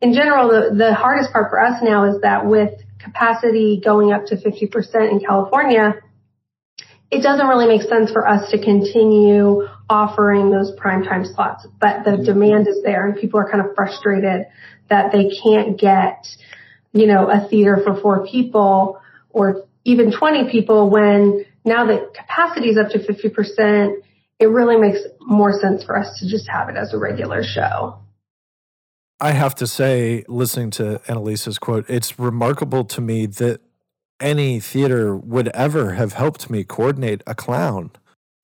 in 0.02 0.14
general, 0.14 0.50
the, 0.50 0.76
the 0.76 0.94
hardest 0.94 1.32
part 1.32 1.50
for 1.50 1.60
us 1.60 1.82
now 1.82 2.14
is 2.14 2.22
that 2.22 2.46
with 2.46 2.72
capacity 3.00 3.82
going 3.84 4.12
up 4.12 4.26
to 4.28 4.36
50% 4.36 5.12
in 5.12 5.20
California, 5.20 5.96
it 7.12 7.22
doesn't 7.22 7.48
really 7.48 7.68
make 7.68 7.88
sense 7.88 8.12
for 8.12 8.28
us 8.28 8.50
to 8.52 8.58
continue 8.58 9.68
offering 9.90 10.50
those 10.50 10.72
prime 10.78 11.04
time 11.04 11.24
slots, 11.24 11.68
but 11.80 12.04
the 12.04 12.12
mm-hmm. 12.12 12.24
demand 12.24 12.68
is 12.68 12.82
there 12.84 13.06
and 13.06 13.16
people 13.16 13.40
are 13.40 13.50
kind 13.50 13.64
of 13.64 13.76
frustrated 13.76 14.48
that 14.90 15.12
they 15.12 15.30
can't 15.42 15.80
get 15.80 16.26
you 16.96 17.06
know, 17.08 17.30
a 17.30 17.48
theater 17.50 17.82
for 17.84 18.00
four 18.00 18.26
people 18.26 19.00
or 19.30 19.66
even 19.84 20.12
20 20.12 20.50
people 20.50 20.90
when 20.90 21.46
now 21.66 21.86
that 21.86 22.14
capacity 22.14 22.70
is 22.70 22.78
up 22.78 22.90
to 22.92 23.00
50%, 23.00 24.02
it 24.40 24.46
really 24.46 24.78
makes 24.78 25.00
more 25.20 25.52
sense 25.52 25.84
for 25.84 25.98
us 25.98 26.20
to 26.20 26.28
just 26.28 26.48
have 26.48 26.70
it 26.70 26.78
as 26.78 26.94
a 26.94 26.98
regular 26.98 27.44
show. 27.44 28.00
I 29.20 29.32
have 29.32 29.56
to 29.56 29.68
say, 29.68 30.24
listening 30.28 30.72
to 30.72 31.02
Annalisa's 31.08 31.60
quote, 31.60 31.86
it's 31.90 32.18
remarkable 32.18 32.86
to 32.86 33.02
me 33.02 33.26
that 33.26 33.62
any 34.22 34.60
theater 34.62 35.16
would 35.16 35.50
ever 35.50 35.94
have 35.94 36.14
helped 36.14 36.50
me 36.50 36.64
coordinate 36.64 37.24
a 37.28 37.36
clown. 37.36 37.92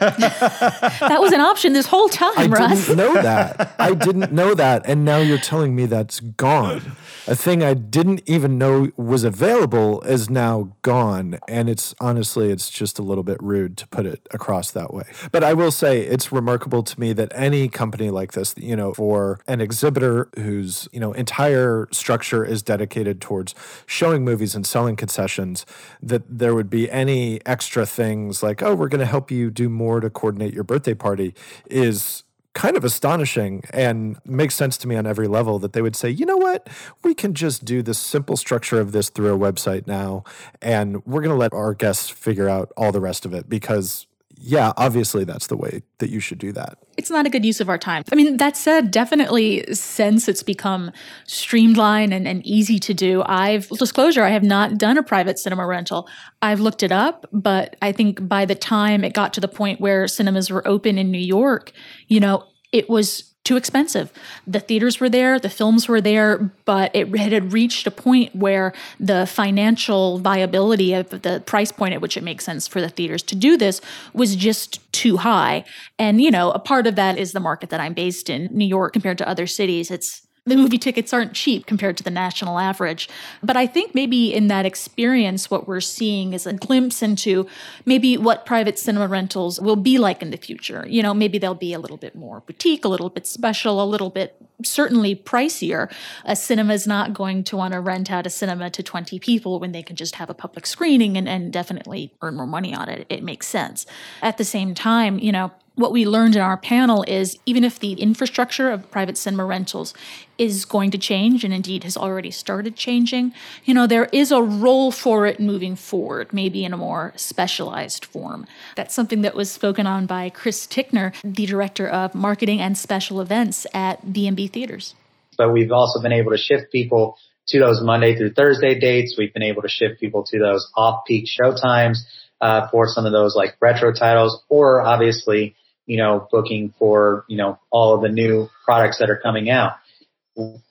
that 0.00 1.18
was 1.20 1.32
an 1.32 1.40
option 1.40 1.72
this 1.72 1.86
whole 1.86 2.08
time, 2.08 2.32
I 2.36 2.46
Russ. 2.46 2.86
didn't 2.86 2.96
know 2.98 3.14
that. 3.14 3.74
I 3.78 3.94
didn't 3.94 4.32
know 4.32 4.54
that. 4.54 4.82
And 4.86 5.04
now 5.04 5.18
you're 5.18 5.38
telling 5.38 5.74
me 5.76 5.86
that's 5.86 6.20
gone 6.20 6.96
a 7.26 7.34
thing 7.34 7.62
I 7.62 7.74
didn't 7.74 8.22
even 8.26 8.56
know 8.56 8.90
was 8.96 9.24
available 9.24 10.00
is 10.02 10.30
now 10.30 10.76
gone. 10.82 11.38
And 11.48 11.68
it's 11.68 11.94
honestly, 12.00 12.50
it's 12.50 12.70
just 12.70 12.98
a 12.98 13.02
little 13.02 13.24
bit 13.24 13.42
rude 13.42 13.76
to 13.78 13.88
put 13.88 14.06
it 14.06 14.26
across 14.30 14.70
that 14.70 14.94
way. 14.94 15.04
But 15.32 15.42
I 15.42 15.52
will 15.52 15.72
say 15.72 16.02
it's 16.02 16.30
remarkable 16.30 16.82
to 16.84 17.00
me 17.00 17.12
that 17.14 17.32
any 17.34 17.68
company 17.68 18.10
like 18.10 18.32
this, 18.32 18.54
you 18.56 18.76
know, 18.76 18.94
for 18.94 19.40
an 19.48 19.60
exhibitor 19.60 20.28
whose, 20.36 20.88
you 20.92 21.00
know, 21.00 21.12
entire 21.12 21.88
structure 21.90 22.44
is 22.44 22.62
dedicated 22.62 23.20
towards 23.20 23.54
showing 23.86 24.24
movies 24.24 24.54
and 24.54 24.66
selling 24.66 24.94
concessions, 24.94 25.66
that 26.00 26.22
there 26.28 26.54
would 26.54 26.70
be 26.70 26.90
any 26.90 27.44
extra 27.44 27.84
things 27.86 28.42
like, 28.42 28.62
oh, 28.62 28.74
we're 28.74 28.88
going 28.88 29.00
to 29.00 29.06
help 29.06 29.30
you 29.30 29.50
do 29.50 29.68
more 29.68 30.00
to 30.00 30.10
coordinate 30.10 30.54
your 30.54 30.64
birthday 30.64 30.94
party 30.94 31.34
is 31.68 32.22
kind 32.56 32.74
of 32.74 32.84
astonishing 32.84 33.62
and 33.70 34.18
makes 34.24 34.54
sense 34.54 34.78
to 34.78 34.88
me 34.88 34.96
on 34.96 35.06
every 35.06 35.28
level 35.28 35.58
that 35.58 35.74
they 35.74 35.82
would 35.82 35.94
say, 35.94 36.08
you 36.08 36.24
know 36.24 36.38
what, 36.38 36.68
we 37.04 37.14
can 37.14 37.34
just 37.34 37.66
do 37.66 37.82
the 37.82 37.92
simple 37.92 38.34
structure 38.34 38.80
of 38.80 38.92
this 38.92 39.10
through 39.10 39.32
a 39.32 39.38
website 39.38 39.86
now, 39.86 40.24
and 40.62 41.04
we're 41.04 41.20
going 41.20 41.34
to 41.34 41.38
let 41.38 41.52
our 41.52 41.74
guests 41.74 42.08
figure 42.08 42.48
out 42.48 42.72
all 42.76 42.90
the 42.90 43.00
rest 43.00 43.24
of 43.24 43.34
it 43.34 43.48
because. 43.48 44.06
Yeah, 44.48 44.72
obviously 44.76 45.24
that's 45.24 45.48
the 45.48 45.56
way 45.56 45.82
that 45.98 46.08
you 46.08 46.20
should 46.20 46.38
do 46.38 46.52
that. 46.52 46.78
It's 46.96 47.10
not 47.10 47.26
a 47.26 47.30
good 47.30 47.44
use 47.44 47.60
of 47.60 47.68
our 47.68 47.78
time. 47.78 48.04
I 48.12 48.14
mean, 48.14 48.36
that 48.36 48.56
said, 48.56 48.92
definitely 48.92 49.64
since 49.74 50.28
it's 50.28 50.44
become 50.44 50.92
streamlined 51.26 52.14
and, 52.14 52.28
and 52.28 52.46
easy 52.46 52.78
to 52.78 52.94
do, 52.94 53.24
I've 53.26 53.68
disclosure, 53.70 54.22
I 54.22 54.30
have 54.30 54.44
not 54.44 54.78
done 54.78 54.98
a 54.98 55.02
private 55.02 55.40
cinema 55.40 55.66
rental. 55.66 56.08
I've 56.42 56.60
looked 56.60 56.84
it 56.84 56.92
up, 56.92 57.26
but 57.32 57.74
I 57.82 57.90
think 57.90 58.28
by 58.28 58.44
the 58.44 58.54
time 58.54 59.02
it 59.02 59.14
got 59.14 59.32
to 59.34 59.40
the 59.40 59.48
point 59.48 59.80
where 59.80 60.06
cinemas 60.06 60.48
were 60.48 60.66
open 60.66 60.96
in 60.96 61.10
New 61.10 61.18
York, 61.18 61.72
you 62.06 62.20
know, 62.20 62.44
it 62.70 62.88
was 62.88 63.34
too 63.46 63.56
expensive. 63.56 64.12
The 64.46 64.58
theaters 64.58 64.98
were 64.98 65.08
there, 65.08 65.38
the 65.38 65.48
films 65.48 65.88
were 65.88 66.00
there, 66.00 66.50
but 66.64 66.90
it 66.94 67.16
had 67.16 67.52
reached 67.52 67.86
a 67.86 67.90
point 67.92 68.34
where 68.34 68.74
the 68.98 69.24
financial 69.24 70.18
viability 70.18 70.92
of 70.92 71.08
the 71.10 71.42
price 71.46 71.70
point 71.70 71.94
at 71.94 72.00
which 72.00 72.16
it 72.16 72.24
makes 72.24 72.44
sense 72.44 72.66
for 72.66 72.80
the 72.80 72.88
theaters 72.88 73.22
to 73.22 73.36
do 73.36 73.56
this 73.56 73.80
was 74.12 74.34
just 74.34 74.80
too 74.92 75.18
high. 75.18 75.64
And, 75.96 76.20
you 76.20 76.30
know, 76.30 76.50
a 76.50 76.58
part 76.58 76.88
of 76.88 76.96
that 76.96 77.18
is 77.18 77.32
the 77.32 77.40
market 77.40 77.70
that 77.70 77.80
I'm 77.80 77.94
based 77.94 78.28
in, 78.28 78.48
New 78.50 78.66
York, 78.66 78.92
compared 78.92 79.18
to 79.18 79.28
other 79.28 79.46
cities. 79.46 79.92
It's 79.92 80.25
the 80.46 80.56
movie 80.56 80.78
tickets 80.78 81.12
aren't 81.12 81.32
cheap 81.32 81.66
compared 81.66 81.96
to 81.96 82.04
the 82.04 82.10
national 82.10 82.58
average. 82.58 83.08
But 83.42 83.56
I 83.56 83.66
think 83.66 83.94
maybe 83.94 84.32
in 84.32 84.46
that 84.46 84.64
experience, 84.64 85.50
what 85.50 85.66
we're 85.66 85.80
seeing 85.80 86.32
is 86.32 86.46
a 86.46 86.52
glimpse 86.52 87.02
into 87.02 87.46
maybe 87.84 88.16
what 88.16 88.46
private 88.46 88.78
cinema 88.78 89.08
rentals 89.08 89.60
will 89.60 89.76
be 89.76 89.98
like 89.98 90.22
in 90.22 90.30
the 90.30 90.36
future. 90.36 90.84
You 90.88 91.02
know, 91.02 91.12
maybe 91.12 91.38
they'll 91.38 91.54
be 91.54 91.72
a 91.72 91.80
little 91.80 91.96
bit 91.96 92.14
more 92.14 92.40
boutique, 92.40 92.84
a 92.84 92.88
little 92.88 93.10
bit 93.10 93.26
special, 93.26 93.82
a 93.82 93.84
little 93.84 94.10
bit 94.10 94.36
certainly 94.62 95.16
pricier. 95.16 95.92
A 96.24 96.36
cinema 96.36 96.74
is 96.74 96.86
not 96.86 97.12
going 97.12 97.42
to 97.44 97.56
want 97.56 97.74
to 97.74 97.80
rent 97.80 98.10
out 98.10 98.26
a 98.26 98.30
cinema 98.30 98.70
to 98.70 98.82
20 98.82 99.18
people 99.18 99.58
when 99.58 99.72
they 99.72 99.82
can 99.82 99.96
just 99.96 100.14
have 100.14 100.30
a 100.30 100.34
public 100.34 100.66
screening 100.66 101.16
and, 101.16 101.28
and 101.28 101.52
definitely 101.52 102.14
earn 102.22 102.36
more 102.36 102.46
money 102.46 102.72
on 102.74 102.88
it. 102.88 103.06
It 103.08 103.22
makes 103.22 103.46
sense. 103.46 103.84
At 104.22 104.38
the 104.38 104.44
same 104.44 104.74
time, 104.74 105.18
you 105.18 105.32
know, 105.32 105.50
what 105.76 105.92
we 105.92 106.06
learned 106.06 106.34
in 106.34 106.42
our 106.42 106.56
panel 106.56 107.04
is 107.06 107.38
even 107.46 107.62
if 107.62 107.78
the 107.78 107.92
infrastructure 107.92 108.70
of 108.70 108.90
private 108.90 109.16
cinema 109.16 109.44
rentals 109.44 109.94
is 110.38 110.64
going 110.64 110.90
to 110.90 110.98
change 110.98 111.44
and 111.44 111.54
indeed 111.54 111.84
has 111.84 111.96
already 111.96 112.30
started 112.30 112.76
changing, 112.76 113.32
you 113.64 113.74
know, 113.74 113.86
there 113.86 114.06
is 114.06 114.32
a 114.32 114.42
role 114.42 114.90
for 114.90 115.26
it 115.26 115.38
moving 115.38 115.76
forward, 115.76 116.32
maybe 116.32 116.64
in 116.64 116.72
a 116.72 116.76
more 116.76 117.12
specialized 117.16 118.04
form. 118.06 118.46
That's 118.74 118.94
something 118.94 119.22
that 119.22 119.34
was 119.34 119.50
spoken 119.50 119.86
on 119.86 120.06
by 120.06 120.30
Chris 120.30 120.66
Tickner, 120.66 121.14
the 121.22 121.46
director 121.46 121.86
of 121.86 122.14
marketing 122.14 122.60
and 122.60 122.76
special 122.76 123.20
events 123.20 123.66
at 123.74 124.12
B&B 124.12 124.48
Theaters. 124.48 124.94
But 125.36 125.52
we've 125.52 125.72
also 125.72 126.00
been 126.00 126.12
able 126.12 126.30
to 126.32 126.38
shift 126.38 126.72
people 126.72 127.18
to 127.48 127.60
those 127.60 127.82
Monday 127.82 128.16
through 128.16 128.32
Thursday 128.32 128.78
dates. 128.78 129.16
We've 129.18 129.32
been 129.32 129.42
able 129.42 129.62
to 129.62 129.68
shift 129.68 130.00
people 130.00 130.24
to 130.24 130.38
those 130.38 130.70
off-peak 130.74 131.28
show 131.28 131.54
times 131.54 132.06
uh, 132.40 132.68
for 132.68 132.88
some 132.88 133.04
of 133.06 133.12
those 133.12 133.36
like 133.36 133.56
retro 133.60 133.92
titles, 133.92 134.42
or 134.48 134.80
obviously 134.80 135.54
you 135.86 135.96
know, 135.96 136.28
booking 136.30 136.74
for, 136.78 137.24
you 137.28 137.36
know, 137.36 137.58
all 137.70 137.94
of 137.94 138.02
the 138.02 138.08
new 138.08 138.48
products 138.64 138.98
that 138.98 139.10
are 139.10 139.20
coming 139.22 139.48
out. 139.48 139.72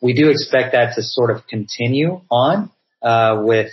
We 0.01 0.13
do 0.13 0.29
expect 0.29 0.73
that 0.73 0.95
to 0.95 1.01
sort 1.01 1.31
of 1.31 1.47
continue 1.47 2.21
on, 2.29 2.69
uh, 3.01 3.41
with, 3.43 3.71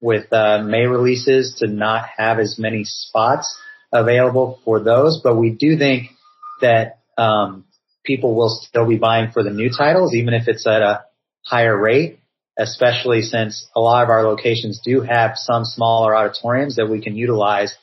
with, 0.00 0.32
uh, 0.32 0.62
May 0.62 0.86
releases 0.86 1.56
to 1.60 1.66
not 1.66 2.06
have 2.16 2.38
as 2.38 2.58
many 2.58 2.84
spots 2.84 3.58
available 3.92 4.60
for 4.64 4.80
those, 4.80 5.20
but 5.22 5.36
we 5.36 5.50
do 5.50 5.78
think 5.78 6.10
that, 6.60 6.98
um, 7.16 7.64
people 8.04 8.34
will 8.34 8.48
still 8.48 8.88
be 8.88 8.96
buying 8.96 9.30
for 9.30 9.42
the 9.42 9.50
new 9.50 9.70
titles, 9.70 10.14
even 10.14 10.34
if 10.34 10.48
it's 10.48 10.66
at 10.66 10.82
a 10.82 11.04
higher 11.44 11.76
rate, 11.76 12.18
especially 12.58 13.22
since 13.22 13.68
a 13.76 13.80
lot 13.80 14.02
of 14.02 14.10
our 14.10 14.24
locations 14.24 14.80
do 14.84 15.00
have 15.02 15.32
some 15.36 15.64
smaller 15.64 16.16
auditoriums 16.16 16.76
that 16.76 16.88
we 16.88 17.00
can 17.00 17.16
utilize 17.16 17.74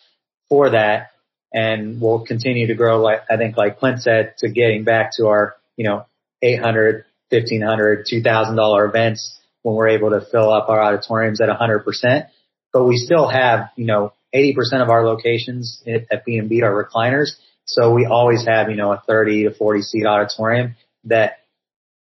for 0.50 0.72
that 0.72 1.10
and 1.58 2.00
we'll 2.00 2.24
continue 2.24 2.68
to 2.68 2.76
grow. 2.76 3.02
Like 3.02 3.22
I 3.32 3.36
think, 3.36 3.58
like 3.58 3.80
Clint 3.80 4.04
said, 4.04 4.36
to 4.40 4.50
getting 4.50 4.84
back 4.84 5.10
to 5.18 5.28
our 5.28 5.56
you 5.76 5.86
know 5.86 6.06
800, 6.44 7.06
1500, 7.30 8.06
2000 8.08 8.56
dollar 8.56 8.86
events 8.86 9.40
when 9.64 9.76
we're 9.76 9.90
able 9.90 10.12
to 10.12 10.22
fill 10.32 10.54
up 10.54 10.70
our 10.70 10.80
auditoriums 10.80 11.42
at 11.42 11.48
100 11.48 11.80
percent. 11.80 12.28
But 12.72 12.84
we 12.84 12.98
still 12.98 13.28
have 13.28 13.72
you 13.76 13.86
know 13.86 14.14
80 14.34 14.54
percent 14.54 14.84
of 14.84 14.90
our 14.90 15.04
locations 15.04 15.82
at 15.88 16.26
B&B 16.26 16.62
are 16.62 16.86
recliners, 16.86 17.30
so 17.66 17.92
we 17.92 18.06
always 18.06 18.46
have 18.46 18.70
you 18.70 18.76
know 18.76 18.92
a 18.92 19.02
30 19.08 19.46
to 19.46 19.54
40 19.56 19.82
seat 19.82 20.06
auditorium 20.06 20.76
that 21.06 21.40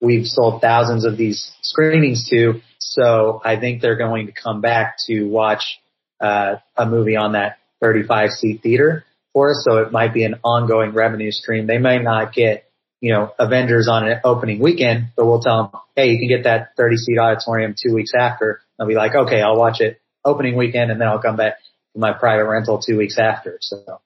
we've 0.00 0.26
sold 0.26 0.60
thousands 0.60 1.04
of 1.04 1.16
these 1.16 1.52
screenings 1.62 2.28
to. 2.30 2.60
So 2.80 3.40
I 3.44 3.60
think 3.60 3.80
they're 3.80 3.96
going 3.96 4.26
to 4.26 4.32
come 4.32 4.60
back 4.60 4.96
to 5.06 5.24
watch 5.24 5.80
uh, 6.20 6.56
a 6.76 6.86
movie 6.86 7.16
on 7.16 7.32
that 7.32 7.58
35 7.80 8.30
seat 8.30 8.62
theater 8.62 9.04
So 9.64 9.78
it 9.78 9.92
might 9.92 10.14
be 10.14 10.24
an 10.24 10.36
ongoing 10.42 10.92
revenue 10.92 11.30
stream. 11.30 11.66
They 11.66 11.78
may 11.78 11.98
not 11.98 12.32
get, 12.32 12.70
you 13.00 13.12
know, 13.12 13.32
Avengers 13.38 13.88
on 13.88 14.08
an 14.08 14.20
opening 14.24 14.60
weekend, 14.60 15.08
but 15.16 15.26
we'll 15.26 15.40
tell 15.40 15.64
them, 15.64 15.80
hey, 15.94 16.10
you 16.10 16.18
can 16.18 16.28
get 16.28 16.44
that 16.44 16.70
30 16.76 16.96
seat 16.96 17.18
auditorium 17.18 17.74
two 17.80 17.94
weeks 17.94 18.12
after. 18.18 18.60
They'll 18.78 18.88
be 18.88 18.94
like, 18.94 19.14
okay, 19.14 19.42
I'll 19.42 19.56
watch 19.56 19.80
it 19.80 20.00
opening 20.24 20.56
weekend 20.56 20.90
and 20.90 21.00
then 21.00 21.08
I'll 21.08 21.20
come 21.20 21.36
back 21.36 21.58
for 21.92 21.98
my 21.98 22.12
private 22.12 22.46
rental 22.46 22.80
two 22.80 22.96
weeks 22.96 23.18
after. 23.18 23.58
So. 23.60 24.00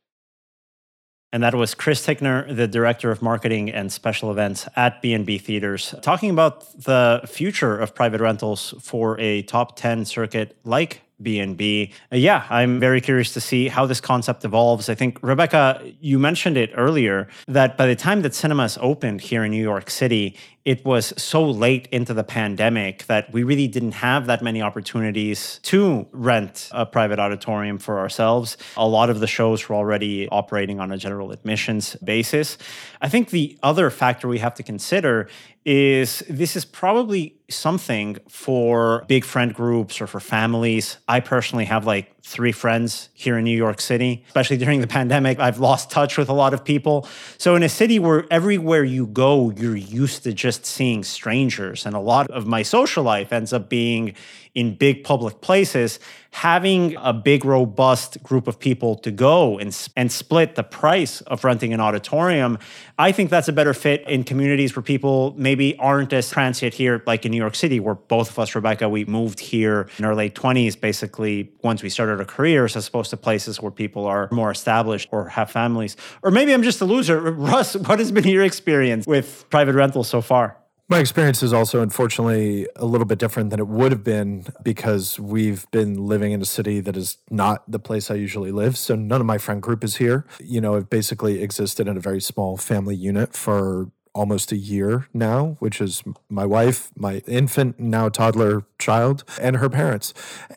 And 1.32 1.44
that 1.44 1.54
was 1.54 1.74
Chris 1.74 2.04
Tickner, 2.04 2.54
the 2.54 2.66
director 2.66 3.12
of 3.12 3.22
marketing 3.22 3.70
and 3.70 3.92
special 3.92 4.32
events 4.32 4.68
at 4.74 5.00
B&B 5.00 5.38
Theaters, 5.38 5.94
talking 6.02 6.30
about 6.30 6.72
the 6.76 7.22
future 7.28 7.78
of 7.78 7.94
private 7.94 8.20
rentals 8.20 8.74
for 8.82 9.18
a 9.20 9.42
top 9.42 9.76
10 9.76 10.06
circuit 10.06 10.56
like 10.64 11.02
B&B. 11.22 11.92
Uh, 12.12 12.16
yeah, 12.16 12.46
I'm 12.50 12.80
very 12.80 13.00
curious 13.00 13.32
to 13.34 13.40
see 13.40 13.68
how 13.68 13.86
this 13.86 14.00
concept 14.00 14.44
evolves. 14.44 14.88
I 14.88 14.94
think 14.94 15.18
Rebecca, 15.22 15.80
you 16.00 16.18
mentioned 16.18 16.56
it 16.56 16.70
earlier 16.76 17.28
that 17.48 17.76
by 17.76 17.86
the 17.86 17.96
time 17.96 18.22
that 18.22 18.34
cinemas 18.34 18.78
opened 18.80 19.20
here 19.20 19.44
in 19.44 19.50
New 19.50 19.62
York 19.62 19.90
City, 19.90 20.36
it 20.64 20.84
was 20.84 21.14
so 21.16 21.48
late 21.48 21.88
into 21.90 22.12
the 22.12 22.24
pandemic 22.24 23.06
that 23.06 23.32
we 23.32 23.42
really 23.42 23.66
didn't 23.66 23.92
have 23.92 24.26
that 24.26 24.42
many 24.42 24.60
opportunities 24.60 25.58
to 25.62 26.06
rent 26.12 26.68
a 26.72 26.84
private 26.84 27.18
auditorium 27.18 27.78
for 27.78 27.98
ourselves. 27.98 28.58
A 28.76 28.86
lot 28.86 29.08
of 29.08 29.20
the 29.20 29.26
shows 29.26 29.68
were 29.68 29.74
already 29.74 30.28
operating 30.28 30.78
on 30.78 30.92
a 30.92 30.98
general 30.98 31.32
admissions 31.32 31.96
basis. 31.96 32.58
I 33.00 33.08
think 33.08 33.30
the 33.30 33.58
other 33.62 33.88
factor 33.88 34.28
we 34.28 34.38
have 34.38 34.54
to 34.54 34.62
consider 34.62 35.28
is 35.64 36.22
this 36.28 36.56
is 36.56 36.64
probably 36.64 37.36
something 37.48 38.16
for 38.28 39.04
big 39.08 39.24
friend 39.24 39.54
groups 39.54 40.00
or 40.00 40.06
for 40.06 40.20
families. 40.20 40.96
I 41.06 41.20
personally 41.20 41.66
have 41.66 41.86
like 41.86 42.14
three 42.22 42.52
friends 42.52 43.08
here 43.14 43.38
in 43.38 43.44
New 43.44 43.56
York 43.56 43.80
City, 43.80 44.24
especially 44.26 44.56
during 44.56 44.80
the 44.80 44.86
pandemic. 44.98 45.38
I've 45.38 45.58
lost 45.58 45.90
touch 45.90 46.18
with 46.18 46.28
a 46.28 46.32
lot 46.32 46.54
of 46.54 46.64
people. 46.64 47.08
So, 47.38 47.56
in 47.56 47.62
a 47.62 47.68
city 47.68 47.98
where 47.98 48.26
everywhere 48.30 48.84
you 48.84 49.06
go, 49.06 49.50
you're 49.50 49.76
used 49.76 50.24
to 50.24 50.32
just 50.32 50.66
seeing 50.66 51.04
strangers, 51.04 51.86
and 51.86 51.94
a 51.94 52.00
lot 52.00 52.30
of 52.30 52.46
my 52.46 52.62
social 52.62 53.02
life 53.02 53.32
ends 53.32 53.52
up 53.52 53.68
being 53.68 54.14
in 54.54 54.74
big 54.74 55.04
public 55.04 55.40
places, 55.40 56.00
having 56.32 56.96
a 57.00 57.12
big, 57.12 57.44
robust 57.44 58.22
group 58.22 58.46
of 58.46 58.58
people 58.58 58.94
to 58.96 59.10
go 59.10 59.58
and, 59.58 59.76
and 59.96 60.12
split 60.12 60.54
the 60.54 60.62
price 60.62 61.20
of 61.22 61.44
renting 61.44 61.72
an 61.72 61.80
auditorium, 61.80 62.58
I 62.98 63.12
think 63.12 63.30
that's 63.30 63.48
a 63.48 63.52
better 63.52 63.74
fit 63.74 64.06
in 64.08 64.24
communities 64.24 64.76
where 64.76 64.82
people 64.82 65.34
maybe 65.36 65.76
aren't 65.78 66.12
as 66.12 66.30
transient 66.30 66.74
here, 66.74 67.02
like 67.06 67.26
in 67.26 67.32
New 67.32 67.38
York 67.38 67.54
City, 67.54 67.80
where 67.80 67.96
both 67.96 68.30
of 68.30 68.38
us, 68.38 68.54
Rebecca, 68.54 68.88
we 68.88 69.04
moved 69.04 69.40
here 69.40 69.88
in 69.98 70.04
our 70.04 70.14
late 70.14 70.34
20s, 70.34 70.80
basically, 70.80 71.52
once 71.62 71.82
we 71.82 71.88
started 71.88 72.18
our 72.20 72.24
careers, 72.24 72.76
as 72.76 72.86
opposed 72.86 73.10
to 73.10 73.16
places 73.16 73.60
where 73.60 73.72
people 73.72 74.06
are 74.06 74.28
more 74.30 74.50
established 74.50 75.08
or 75.10 75.28
have 75.28 75.50
families. 75.50 75.96
Or 76.22 76.30
maybe 76.30 76.54
I'm 76.54 76.62
just 76.62 76.80
a 76.80 76.84
loser. 76.84 77.20
Russ, 77.32 77.74
what 77.74 77.98
has 77.98 78.12
been 78.12 78.28
your 78.28 78.44
experience 78.44 79.06
with 79.06 79.46
private 79.50 79.74
rentals 79.74 80.08
so 80.08 80.20
far? 80.20 80.59
My 80.90 80.98
experience 80.98 81.40
is 81.44 81.52
also, 81.52 81.82
unfortunately, 81.82 82.66
a 82.74 82.84
little 82.84 83.04
bit 83.04 83.20
different 83.20 83.50
than 83.50 83.60
it 83.60 83.68
would 83.68 83.92
have 83.92 84.02
been 84.02 84.46
because 84.64 85.20
we've 85.20 85.70
been 85.70 85.94
living 85.94 86.32
in 86.32 86.42
a 86.42 86.44
city 86.44 86.80
that 86.80 86.96
is 86.96 87.18
not 87.30 87.62
the 87.70 87.78
place 87.78 88.10
I 88.10 88.16
usually 88.16 88.50
live. 88.50 88.76
So 88.76 88.96
none 88.96 89.20
of 89.20 89.26
my 89.26 89.38
friend 89.38 89.62
group 89.62 89.84
is 89.84 89.98
here. 89.98 90.26
You 90.40 90.60
know, 90.60 90.74
I've 90.74 90.90
basically 90.90 91.44
existed 91.44 91.86
in 91.86 91.96
a 91.96 92.00
very 92.00 92.20
small 92.20 92.56
family 92.56 92.96
unit 92.96 93.36
for 93.36 93.92
almost 94.14 94.52
a 94.52 94.56
year 94.56 95.06
now, 95.14 95.56
which 95.60 95.80
is 95.80 96.02
my 96.28 96.44
wife, 96.44 96.90
my 96.96 97.18
infant, 97.26 97.78
now 97.78 98.08
toddler 98.08 98.64
child, 98.78 99.24
and 99.40 99.56
her 99.56 99.68
parents. 99.68 100.12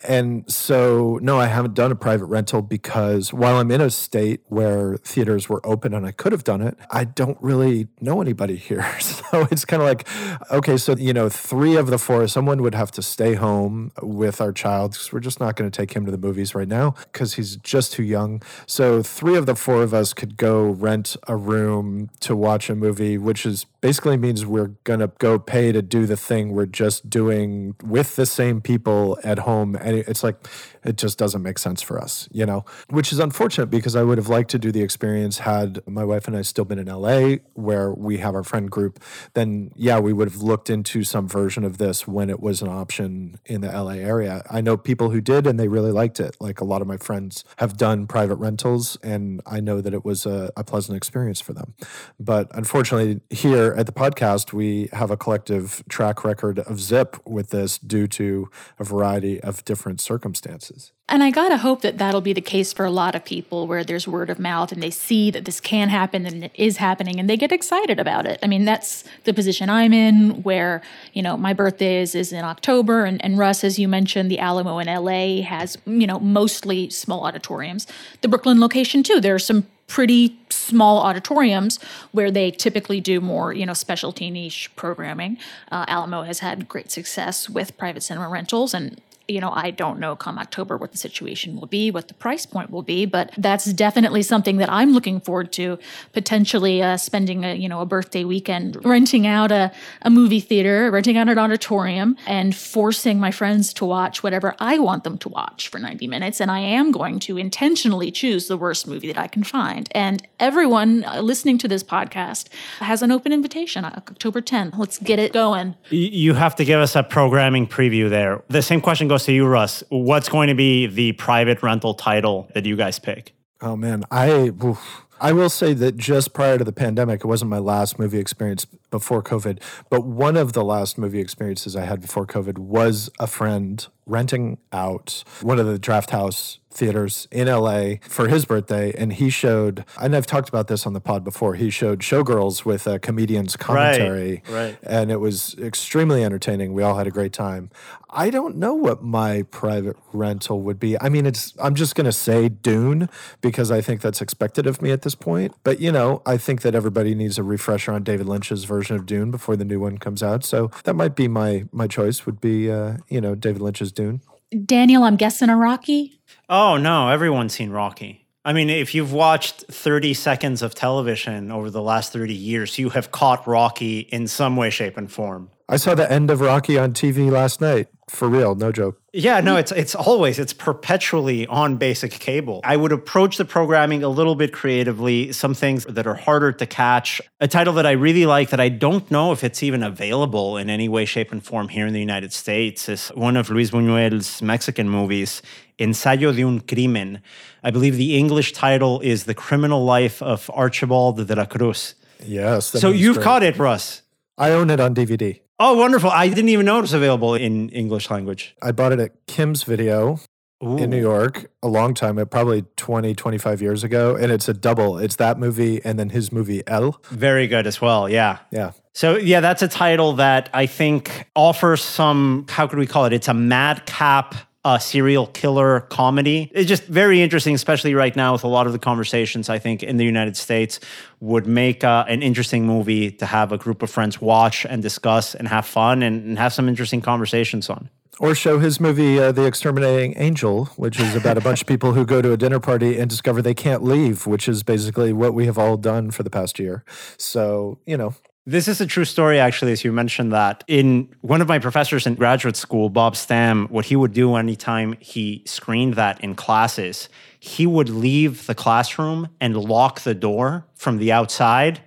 And 0.07 0.51
so, 0.51 1.19
no, 1.21 1.39
I 1.39 1.47
haven't 1.47 1.73
done 1.73 1.91
a 1.91 1.95
private 1.95 2.25
rental 2.25 2.61
because 2.61 3.33
while 3.33 3.57
I'm 3.57 3.69
in 3.69 3.81
a 3.81 3.89
state 3.89 4.41
where 4.47 4.97
theaters 4.97 5.49
were 5.49 5.65
open 5.65 5.93
and 5.93 6.05
I 6.05 6.11
could 6.11 6.31
have 6.31 6.43
done 6.43 6.61
it, 6.61 6.77
I 6.89 7.03
don't 7.03 7.37
really 7.41 7.87
know 8.01 8.21
anybody 8.21 8.55
here. 8.55 8.85
So 9.33 9.47
it's 9.49 9.65
kind 9.65 9.81
of 9.81 9.87
like, 9.87 10.07
okay, 10.51 10.77
so, 10.77 10.95
you 10.95 11.11
know, 11.11 11.27
three 11.27 11.75
of 11.75 11.87
the 11.87 11.97
four, 11.97 12.27
someone 12.27 12.61
would 12.61 12.75
have 12.75 12.91
to 12.91 13.01
stay 13.01 13.33
home 13.33 13.91
with 14.01 14.39
our 14.41 14.51
child 14.51 14.91
because 14.91 15.11
we're 15.11 15.21
just 15.21 15.39
not 15.39 15.55
going 15.55 15.69
to 15.69 15.75
take 15.75 15.93
him 15.95 16.05
to 16.05 16.11
the 16.11 16.19
movies 16.19 16.53
right 16.53 16.67
now 16.67 16.93
because 17.11 17.33
he's 17.33 17.55
just 17.57 17.93
too 17.93 18.03
young. 18.03 18.43
So 18.67 19.01
three 19.01 19.35
of 19.35 19.45
the 19.47 19.55
four 19.55 19.81
of 19.81 19.93
us 19.93 20.13
could 20.13 20.37
go 20.37 20.69
rent 20.69 21.17
a 21.27 21.35
room 21.35 22.09
to 22.21 22.35
watch 22.35 22.69
a 22.69 22.75
movie, 22.75 23.17
which 23.17 23.42
which 23.43 23.53
is 23.53 23.65
basically 23.81 24.15
means 24.15 24.45
we're 24.45 24.71
to 24.85 25.11
go 25.17 25.37
pay 25.37 25.73
to 25.73 25.81
do 25.81 26.05
the 26.05 26.15
thing 26.15 26.53
we're 26.53 26.65
just 26.65 27.09
doing 27.09 27.75
with 27.83 28.15
the 28.15 28.25
same 28.25 28.61
people 28.61 29.19
at 29.23 29.39
home. 29.39 29.75
And 29.75 29.97
it's 29.97 30.23
like, 30.23 30.47
it 30.85 30.97
just 30.97 31.17
doesn't 31.17 31.41
make 31.41 31.59
sense 31.59 31.81
for 31.81 31.99
us, 31.99 32.29
you 32.31 32.45
know, 32.45 32.63
which 32.89 33.11
is 33.11 33.19
unfortunate 33.19 33.65
because 33.67 33.95
I 33.95 34.03
would 34.03 34.17
have 34.17 34.29
liked 34.29 34.49
to 34.51 34.59
do 34.59 34.71
the 34.71 34.81
experience 34.81 35.39
had 35.39 35.81
my 35.85 36.05
wife 36.05 36.27
and 36.27 36.37
I 36.37 36.41
still 36.43 36.63
been 36.63 36.79
in 36.79 36.87
LA 36.87 37.37
where 37.53 37.91
we 37.91 38.19
have 38.19 38.35
our 38.35 38.43
friend 38.43 38.71
group. 38.71 39.03
Then, 39.33 39.71
yeah, 39.75 39.99
we 39.99 40.13
would 40.13 40.29
have 40.29 40.41
looked 40.41 40.69
into 40.69 41.03
some 41.03 41.27
version 41.27 41.65
of 41.65 41.77
this 41.77 42.07
when 42.07 42.29
it 42.29 42.39
was 42.39 42.61
an 42.61 42.69
option 42.69 43.39
in 43.45 43.59
the 43.59 43.67
LA 43.67 43.95
area. 43.95 44.43
I 44.49 44.61
know 44.61 44.77
people 44.77 45.09
who 45.09 45.19
did 45.19 45.45
and 45.45 45.59
they 45.59 45.67
really 45.67 45.91
liked 45.91 46.21
it. 46.21 46.37
Like 46.39 46.61
a 46.61 46.65
lot 46.65 46.81
of 46.81 46.87
my 46.87 46.97
friends 46.97 47.43
have 47.57 47.75
done 47.75 48.07
private 48.07 48.35
rentals 48.35 48.97
and 49.03 49.41
I 49.45 49.59
know 49.59 49.81
that 49.81 49.93
it 49.93 50.05
was 50.05 50.25
a, 50.25 50.51
a 50.55 50.63
pleasant 50.63 50.95
experience 50.95 51.41
for 51.41 51.51
them. 51.51 51.73
But 52.17 52.47
unfortunately, 52.53 53.19
here 53.33 53.73
at 53.75 53.87
the 53.87 53.91
podcast, 53.91 54.53
we 54.53 54.89
have 54.93 55.09
a 55.09 55.17
collective 55.17 55.83
track 55.89 56.23
record 56.23 56.59
of 56.59 56.79
zip 56.79 57.17
with 57.25 57.49
this 57.49 57.79
due 57.79 58.07
to 58.07 58.49
a 58.79 58.83
variety 58.83 59.41
of 59.41 59.65
different 59.65 59.99
circumstances. 59.99 60.91
And 61.09 61.21
I 61.21 61.31
gotta 61.31 61.57
hope 61.57 61.81
that 61.81 61.97
that'll 61.97 62.21
be 62.21 62.31
the 62.31 62.41
case 62.41 62.71
for 62.71 62.85
a 62.85 62.91
lot 62.91 63.13
of 63.13 63.25
people 63.25 63.67
where 63.67 63.83
there's 63.83 64.07
word 64.07 64.29
of 64.29 64.39
mouth 64.39 64.71
and 64.71 64.81
they 64.81 64.89
see 64.89 65.31
that 65.31 65.45
this 65.45 65.59
can 65.59 65.89
happen 65.89 66.25
and 66.25 66.45
it 66.45 66.51
is 66.55 66.77
happening 66.77 67.19
and 67.19 67.29
they 67.29 67.35
get 67.35 67.51
excited 67.51 67.99
about 67.99 68.25
it. 68.25 68.39
I 68.41 68.47
mean, 68.47 68.65
that's 68.65 69.03
the 69.25 69.33
position 69.33 69.69
I'm 69.69 69.93
in 69.93 70.43
where, 70.43 70.81
you 71.11 71.21
know, 71.21 71.35
my 71.35 71.53
birthday 71.53 72.01
is, 72.01 72.15
is 72.15 72.31
in 72.31 72.45
October 72.45 73.03
and, 73.03 73.23
and 73.23 73.37
Russ, 73.37 73.63
as 73.63 73.77
you 73.77 73.87
mentioned, 73.87 74.31
the 74.31 74.39
Alamo 74.39 74.79
in 74.79 74.87
LA 74.87 75.41
has, 75.41 75.77
you 75.85 76.07
know, 76.07 76.19
mostly 76.19 76.89
small 76.89 77.25
auditoriums. 77.25 77.85
The 78.21 78.29
Brooklyn 78.29 78.59
location 78.59 79.03
too, 79.03 79.19
there 79.19 79.35
are 79.35 79.39
some 79.39 79.67
pretty 79.87 80.37
small 80.49 80.99
auditoriums 80.99 81.79
where 82.11 82.31
they 82.31 82.51
typically 82.51 83.01
do 83.01 83.19
more, 83.21 83.53
you 83.53 83.65
know, 83.65 83.73
specialty 83.73 84.29
niche 84.31 84.69
programming. 84.75 85.37
Uh, 85.71 85.85
Alamo 85.87 86.23
has 86.23 86.39
had 86.39 86.67
great 86.67 86.91
success 86.91 87.49
with 87.49 87.77
private 87.77 88.03
cinema 88.03 88.29
rentals, 88.29 88.73
and 88.73 88.99
you 89.33 89.41
know, 89.41 89.51
I 89.51 89.71
don't 89.71 89.99
know 89.99 90.15
come 90.15 90.37
October 90.37 90.77
what 90.77 90.91
the 90.91 90.97
situation 90.97 91.59
will 91.59 91.65
be, 91.65 91.89
what 91.89 92.07
the 92.07 92.13
price 92.13 92.45
point 92.45 92.69
will 92.69 92.83
be, 92.83 93.05
but 93.05 93.31
that's 93.37 93.65
definitely 93.73 94.21
something 94.21 94.57
that 94.57 94.71
I'm 94.71 94.93
looking 94.93 95.19
forward 95.19 95.51
to 95.53 95.79
potentially 96.11 96.83
uh, 96.83 96.97
spending 96.97 97.43
a, 97.43 97.55
you 97.55 97.67
know, 97.67 97.81
a 97.81 97.85
birthday 97.85 98.23
weekend 98.23 98.77
renting 98.85 99.25
out 99.25 99.51
a, 99.51 99.71
a 100.03 100.11
movie 100.11 100.39
theater, 100.39 100.91
renting 100.91 101.17
out 101.17 101.29
an 101.29 101.39
auditorium 101.39 102.15
and 102.27 102.55
forcing 102.55 103.19
my 103.19 103.31
friends 103.31 103.73
to 103.73 103.85
watch 103.85 104.21
whatever 104.21 104.55
I 104.59 104.77
want 104.77 105.03
them 105.03 105.17
to 105.19 105.29
watch 105.29 105.67
for 105.67 105.79
90 105.79 106.07
minutes. 106.07 106.39
And 106.39 106.51
I 106.51 106.59
am 106.59 106.91
going 106.91 107.19
to 107.21 107.37
intentionally 107.37 108.11
choose 108.11 108.47
the 108.47 108.57
worst 108.57 108.87
movie 108.87 109.07
that 109.07 109.17
I 109.17 109.27
can 109.27 109.43
find. 109.43 109.89
And 109.91 110.25
everyone 110.39 111.05
uh, 111.05 111.21
listening 111.21 111.57
to 111.59 111.67
this 111.67 111.83
podcast 111.83 112.49
has 112.79 113.01
an 113.01 113.11
open 113.11 113.33
invitation 113.33 113.83
October 113.83 114.41
10th. 114.41 114.77
Let's 114.77 114.99
get 114.99 115.17
it 115.17 115.33
going. 115.33 115.75
You 115.89 116.35
have 116.35 116.55
to 116.57 116.65
give 116.65 116.79
us 116.79 116.95
a 116.95 117.01
programming 117.01 117.65
preview 117.67 118.09
there. 118.09 118.43
The 118.49 118.61
same 118.61 118.79
question 118.79 119.07
goes 119.07 119.22
to 119.23 119.33
you, 119.33 119.45
Russ. 119.45 119.83
What's 119.89 120.29
going 120.29 120.47
to 120.47 120.55
be 120.55 120.87
the 120.87 121.13
private 121.13 121.63
rental 121.63 121.93
title 121.93 122.49
that 122.53 122.65
you 122.65 122.75
guys 122.75 122.99
pick? 122.99 123.33
Oh 123.61 123.75
man, 123.75 124.03
I 124.11 124.51
oof. 124.63 125.05
I 125.21 125.31
will 125.31 125.49
say 125.49 125.73
that 125.75 125.95
just 125.95 126.33
prior 126.33 126.57
to 126.57 126.65
the 126.65 126.73
pandemic, 126.73 127.21
it 127.23 127.27
wasn't 127.27 127.49
my 127.49 127.59
last 127.59 127.97
movie 127.97 128.19
experience 128.19 128.65
before 128.91 129.23
COVID, 129.23 129.61
but 129.89 130.05
one 130.05 130.35
of 130.35 130.51
the 130.51 130.65
last 130.65 130.97
movie 130.97 131.21
experiences 131.21 131.77
I 131.77 131.85
had 131.85 132.01
before 132.01 132.25
COVID 132.25 132.57
was 132.57 133.09
a 133.19 133.27
friend 133.27 133.87
renting 134.05 134.57
out 134.73 135.23
one 135.41 135.59
of 135.59 135.65
the 135.65 135.79
Drafthouse 135.79 136.57
theaters 136.73 137.27
in 137.31 137.47
LA 137.47 137.95
for 138.01 138.27
his 138.27 138.45
birthday. 138.45 138.93
And 138.97 139.13
he 139.13 139.29
showed, 139.29 139.85
and 140.01 140.15
I've 140.15 140.25
talked 140.25 140.49
about 140.49 140.67
this 140.67 140.85
on 140.85 140.93
the 140.93 141.01
pod 141.01 141.23
before, 141.23 141.55
he 141.55 141.69
showed 141.69 141.99
Showgirls 141.99 142.65
with 142.65 142.87
a 142.87 142.99
comedian's 142.99 143.55
commentary. 143.55 144.41
Right, 144.47 144.53
right. 144.53 144.77
And 144.83 145.11
it 145.11 145.19
was 145.19 145.55
extremely 145.59 146.23
entertaining. 146.23 146.73
We 146.73 146.83
all 146.83 146.97
had 146.97 147.07
a 147.07 147.11
great 147.11 147.33
time. 147.33 147.69
I 148.15 148.29
don't 148.29 148.57
know 148.57 148.75
what 148.75 149.03
my 149.03 149.43
private 149.43 149.97
rental 150.11 150.61
would 150.61 150.79
be. 150.79 150.99
I 151.01 151.09
mean, 151.09 151.25
it's, 151.25 151.53
I'm 151.59 151.73
just 151.73 151.95
going 151.95 152.05
to 152.05 152.11
say 152.11 152.47
Dune 152.47 153.09
because 153.41 153.71
I 153.71 153.81
think 153.81 154.01
that's 154.01 154.21
expected 154.21 154.67
of 154.67 154.81
me 154.81 154.91
at 154.91 155.01
this 155.01 155.15
point. 155.15 155.55
But, 155.63 155.79
you 155.79 155.91
know, 155.91 156.21
I 156.25 156.37
think 156.37 156.61
that 156.61 156.75
everybody 156.75 157.15
needs 157.15 157.39
a 157.39 157.43
refresher 157.43 157.91
on 157.91 158.03
David 158.03 158.27
Lynch's 158.27 158.65
version 158.65 158.95
of 158.95 159.05
Dune 159.05 159.31
before 159.31 159.55
the 159.55 159.65
new 159.65 159.79
one 159.79 159.97
comes 159.97 160.21
out. 160.21 160.43
So 160.43 160.69
that 160.83 160.95
might 160.95 161.15
be 161.15 161.27
my, 161.27 161.65
my 161.71 161.87
choice 161.87 162.25
would 162.25 162.39
be, 162.39 162.71
uh, 162.71 162.97
you 163.09 163.19
know, 163.19 163.33
David 163.33 163.61
Lynch's 163.61 163.91
Dune. 163.91 164.21
Daniel, 164.65 165.03
I'm 165.03 165.15
guessing 165.15 165.49
a 165.49 165.57
Rocky. 165.57 166.19
Oh 166.49 166.77
no, 166.77 167.09
everyone's 167.09 167.53
seen 167.53 167.69
Rocky. 167.69 168.25
I 168.45 168.51
mean, 168.51 168.69
if 168.69 168.93
you've 168.93 169.13
watched 169.13 169.63
30 169.71 170.13
seconds 170.13 170.61
of 170.61 170.75
television 170.75 171.49
over 171.49 171.69
the 171.69 171.81
last 171.81 172.11
30 172.11 172.33
years, 172.33 172.77
you 172.77 172.89
have 172.89 173.11
caught 173.11 173.47
Rocky 173.47 173.99
in 173.99 174.27
some 174.27 174.57
way, 174.57 174.69
shape, 174.69 174.97
and 174.97 175.09
form. 175.09 175.49
I 175.73 175.77
saw 175.77 175.95
the 175.95 176.11
end 176.11 176.29
of 176.29 176.39
Rocky 176.39 176.77
on 176.77 176.93
TV 176.93 177.31
last 177.31 177.59
night. 177.59 177.87
For 178.07 178.29
real, 178.29 178.53
no 178.53 178.71
joke. 178.71 179.01
Yeah, 179.11 179.41
no, 179.41 179.55
it's 179.57 179.71
it's 179.71 179.95
always 179.95 180.37
it's 180.37 180.53
perpetually 180.53 181.47
on 181.47 181.77
basic 181.77 182.11
cable. 182.11 182.61
I 182.63 182.77
would 182.77 182.91
approach 182.91 183.37
the 183.37 183.45
programming 183.45 184.03
a 184.03 184.07
little 184.07 184.35
bit 184.35 184.53
creatively, 184.53 185.31
some 185.31 185.55
things 185.55 185.85
that 185.85 186.05
are 186.05 186.13
harder 186.13 186.51
to 186.51 186.65
catch. 186.67 187.21
A 187.39 187.47
title 187.47 187.73
that 187.73 187.87
I 187.87 187.91
really 187.93 188.27
like 188.27 188.51
that 188.51 188.59
I 188.59 188.69
don't 188.69 189.09
know 189.09 189.31
if 189.31 189.43
it's 189.43 189.63
even 189.63 189.81
available 189.81 190.57
in 190.57 190.69
any 190.69 190.87
way 190.87 191.05
shape 191.05 191.31
and 191.31 191.43
form 191.43 191.69
here 191.69 191.87
in 191.87 191.93
the 191.93 191.99
United 191.99 192.33
States 192.33 192.87
is 192.87 193.07
one 193.15 193.35
of 193.35 193.49
Luis 193.49 193.71
Buñuel's 193.71 194.43
Mexican 194.43 194.87
movies, 194.87 195.41
Ensayo 195.79 196.35
de 196.35 196.43
un 196.43 196.59
crimen. 196.59 197.19
I 197.63 197.71
believe 197.71 197.97
the 197.97 198.15
English 198.15 198.53
title 198.53 198.99
is 198.99 199.23
The 199.23 199.33
Criminal 199.33 199.83
Life 199.83 200.21
of 200.21 200.51
Archibald 200.53 201.25
de 201.27 201.35
la 201.35 201.45
Cruz. 201.45 201.95
Yes. 202.23 202.67
So 202.67 202.91
you've 202.91 203.15
great. 203.15 203.23
caught 203.23 203.41
it, 203.41 203.57
Russ. 203.57 204.03
I 204.37 204.51
own 204.51 204.69
it 204.69 204.79
on 204.79 204.93
DVD. 204.93 205.42
Oh, 205.59 205.77
wonderful. 205.77 206.09
I 206.09 206.27
didn't 206.29 206.49
even 206.49 206.65
know 206.65 206.79
it 206.79 206.81
was 206.81 206.93
available 206.93 207.35
in 207.35 207.69
English 207.69 208.09
language. 208.09 208.55
I 208.61 208.71
bought 208.71 208.91
it 208.91 208.99
at 208.99 209.11
Kim's 209.27 209.63
Video 209.63 210.19
Ooh. 210.63 210.77
in 210.77 210.89
New 210.89 210.99
York 210.99 211.51
a 211.61 211.67
long 211.67 211.93
time, 211.93 212.15
probably 212.27 212.63
20, 212.75 213.13
25 213.13 213.61
years 213.61 213.83
ago. 213.83 214.15
And 214.15 214.31
it's 214.31 214.49
a 214.49 214.53
double. 214.53 214.97
It's 214.97 215.17
that 215.17 215.37
movie 215.37 215.79
and 215.85 215.99
then 215.99 216.09
his 216.09 216.31
movie 216.31 216.63
El. 216.67 216.99
Very 217.09 217.47
good 217.47 217.67
as 217.67 217.79
well. 217.79 218.09
Yeah. 218.09 218.39
Yeah. 218.51 218.71
So, 218.93 219.17
yeah, 219.17 219.39
that's 219.39 219.61
a 219.61 219.67
title 219.67 220.13
that 220.13 220.49
I 220.53 220.65
think 220.65 221.29
offers 221.35 221.81
some, 221.83 222.45
how 222.49 222.67
could 222.67 222.79
we 222.79 222.87
call 222.87 223.05
it? 223.05 223.13
It's 223.13 223.27
a 223.27 223.33
madcap 223.33 224.35
a 224.65 224.79
serial 224.79 225.27
killer 225.27 225.81
comedy. 225.81 226.49
It's 226.53 226.69
just 226.69 226.83
very 226.83 227.21
interesting, 227.21 227.53
especially 227.53 227.95
right 227.95 228.15
now 228.15 228.33
with 228.33 228.43
a 228.43 228.47
lot 228.47 228.65
of 228.65 228.73
the 228.73 228.79
conversations 228.79 229.49
I 229.49 229.59
think 229.59 229.83
in 229.83 229.97
the 229.97 230.05
United 230.05 230.37
States 230.37 230.79
would 231.19 231.45
make 231.47 231.83
uh, 231.83 232.05
an 232.07 232.21
interesting 232.21 232.65
movie 232.65 233.11
to 233.11 233.25
have 233.25 233.51
a 233.51 233.57
group 233.57 233.81
of 233.81 233.89
friends 233.89 234.21
watch 234.21 234.65
and 234.65 234.81
discuss 234.81 235.35
and 235.35 235.47
have 235.47 235.65
fun 235.65 236.01
and, 236.01 236.23
and 236.23 236.39
have 236.39 236.53
some 236.53 236.69
interesting 236.69 237.01
conversations 237.01 237.69
on. 237.69 237.89
Or 238.19 238.35
show 238.35 238.59
his 238.59 238.79
movie, 238.79 239.19
uh, 239.19 239.31
The 239.31 239.45
Exterminating 239.45 240.13
Angel, 240.17 240.65
which 240.77 240.99
is 240.99 241.15
about 241.15 241.37
a 241.37 241.41
bunch 241.41 241.61
of 241.61 241.67
people 241.67 241.93
who 241.93 242.05
go 242.05 242.21
to 242.21 242.31
a 242.31 242.37
dinner 242.37 242.59
party 242.59 242.99
and 242.99 243.09
discover 243.09 243.41
they 243.41 243.55
can't 243.55 243.83
leave, 243.83 244.27
which 244.27 244.47
is 244.47 244.61
basically 244.61 245.11
what 245.11 245.33
we 245.33 245.47
have 245.47 245.57
all 245.57 245.77
done 245.77 246.11
for 246.11 246.21
the 246.21 246.29
past 246.29 246.59
year. 246.59 246.85
So, 247.17 247.79
you 247.87 247.97
know, 247.97 248.13
this 248.45 248.67
is 248.67 248.81
a 248.81 248.85
true 248.85 249.05
story, 249.05 249.39
actually, 249.39 249.71
as 249.71 249.85
you 249.85 249.91
mentioned 249.93 250.33
that. 250.33 250.65
In 250.67 251.07
one 251.21 251.41
of 251.41 251.47
my 251.47 251.59
professors 251.59 252.05
in 252.05 252.15
graduate 252.15 252.57
school, 252.57 252.89
Bob 252.89 253.15
Stam, 253.15 253.67
what 253.67 253.85
he 253.85 253.95
would 253.95 254.11
do 254.11 254.35
anytime 254.35 254.97
he 254.99 255.43
screened 255.45 255.93
that 255.93 256.21
in 256.21 256.35
classes, 256.35 257.07
he 257.39 257.65
would 257.65 257.89
leave 257.89 258.45
the 258.45 258.55
classroom 258.55 259.29
and 259.39 259.55
lock 259.55 260.01
the 260.01 260.13
door 260.13 260.65
from 260.75 260.97
the 260.97 261.11
outside. 261.11 261.79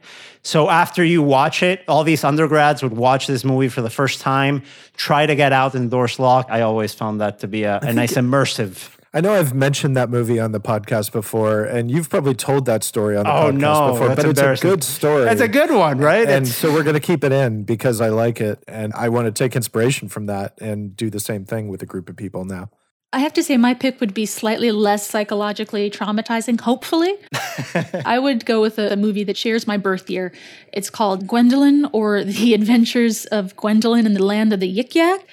So 0.42 0.70
after 0.70 1.04
you 1.04 1.22
watch 1.22 1.62
it, 1.62 1.84
all 1.88 2.04
these 2.04 2.24
undergrads 2.24 2.82
would 2.82 2.96
watch 2.96 3.26
this 3.26 3.44
movie 3.44 3.68
for 3.68 3.82
the 3.82 3.90
first 3.90 4.20
time, 4.20 4.62
try 4.96 5.26
to 5.26 5.34
get 5.34 5.52
out 5.52 5.74
and 5.74 5.86
the 5.86 5.90
doors 5.90 6.18
locked. 6.18 6.50
I 6.50 6.62
always 6.62 6.94
found 6.94 7.20
that 7.20 7.40
to 7.40 7.48
be 7.48 7.64
a, 7.64 7.80
a 7.82 7.92
nice 7.92 8.14
immersive 8.14 8.95
I 9.16 9.20
know 9.20 9.32
I've 9.32 9.54
mentioned 9.54 9.96
that 9.96 10.10
movie 10.10 10.38
on 10.38 10.52
the 10.52 10.60
podcast 10.60 11.10
before, 11.10 11.64
and 11.64 11.90
you've 11.90 12.10
probably 12.10 12.34
told 12.34 12.66
that 12.66 12.84
story 12.84 13.16
on 13.16 13.24
the 13.24 13.32
oh, 13.32 13.50
podcast 13.50 13.58
no, 13.58 13.92
before. 13.92 14.08
But 14.14 14.26
it's 14.26 14.40
a 14.40 14.56
good 14.60 14.84
story. 14.84 15.26
It's 15.30 15.40
a 15.40 15.48
good 15.48 15.70
one, 15.70 15.96
right? 15.96 16.28
And 16.28 16.44
it's... 16.44 16.54
so 16.54 16.70
we're 16.70 16.82
going 16.82 16.92
to 16.92 17.00
keep 17.00 17.24
it 17.24 17.32
in 17.32 17.62
because 17.62 18.02
I 18.02 18.10
like 18.10 18.42
it, 18.42 18.62
and 18.68 18.92
I 18.92 19.08
want 19.08 19.24
to 19.24 19.32
take 19.32 19.56
inspiration 19.56 20.10
from 20.10 20.26
that 20.26 20.60
and 20.60 20.94
do 20.94 21.08
the 21.08 21.18
same 21.18 21.46
thing 21.46 21.68
with 21.68 21.82
a 21.82 21.86
group 21.86 22.10
of 22.10 22.16
people 22.16 22.44
now. 22.44 22.68
I 23.10 23.20
have 23.20 23.32
to 23.34 23.42
say, 23.42 23.56
my 23.56 23.72
pick 23.72 24.00
would 24.00 24.12
be 24.12 24.26
slightly 24.26 24.70
less 24.70 25.08
psychologically 25.08 25.90
traumatizing, 25.90 26.60
hopefully. 26.60 27.14
I 28.04 28.18
would 28.18 28.44
go 28.44 28.60
with 28.60 28.78
a, 28.78 28.92
a, 28.92 28.96
movie 28.96 29.24
that 29.24 29.38
shares 29.38 29.66
my 29.66 29.78
birth 29.78 30.10
year. 30.10 30.34
It's 30.74 30.90
called 30.90 31.26
Gwendoline 31.26 31.88
or 31.94 32.22
The 32.22 32.52
Adventures 32.52 33.24
of 33.26 33.56
Gwendoline 33.56 34.04
in 34.04 34.12
the 34.12 34.22
Land 34.22 34.52
of 34.52 34.60
the 34.60 34.76
Yik 34.76 34.94
Yak 34.94 35.24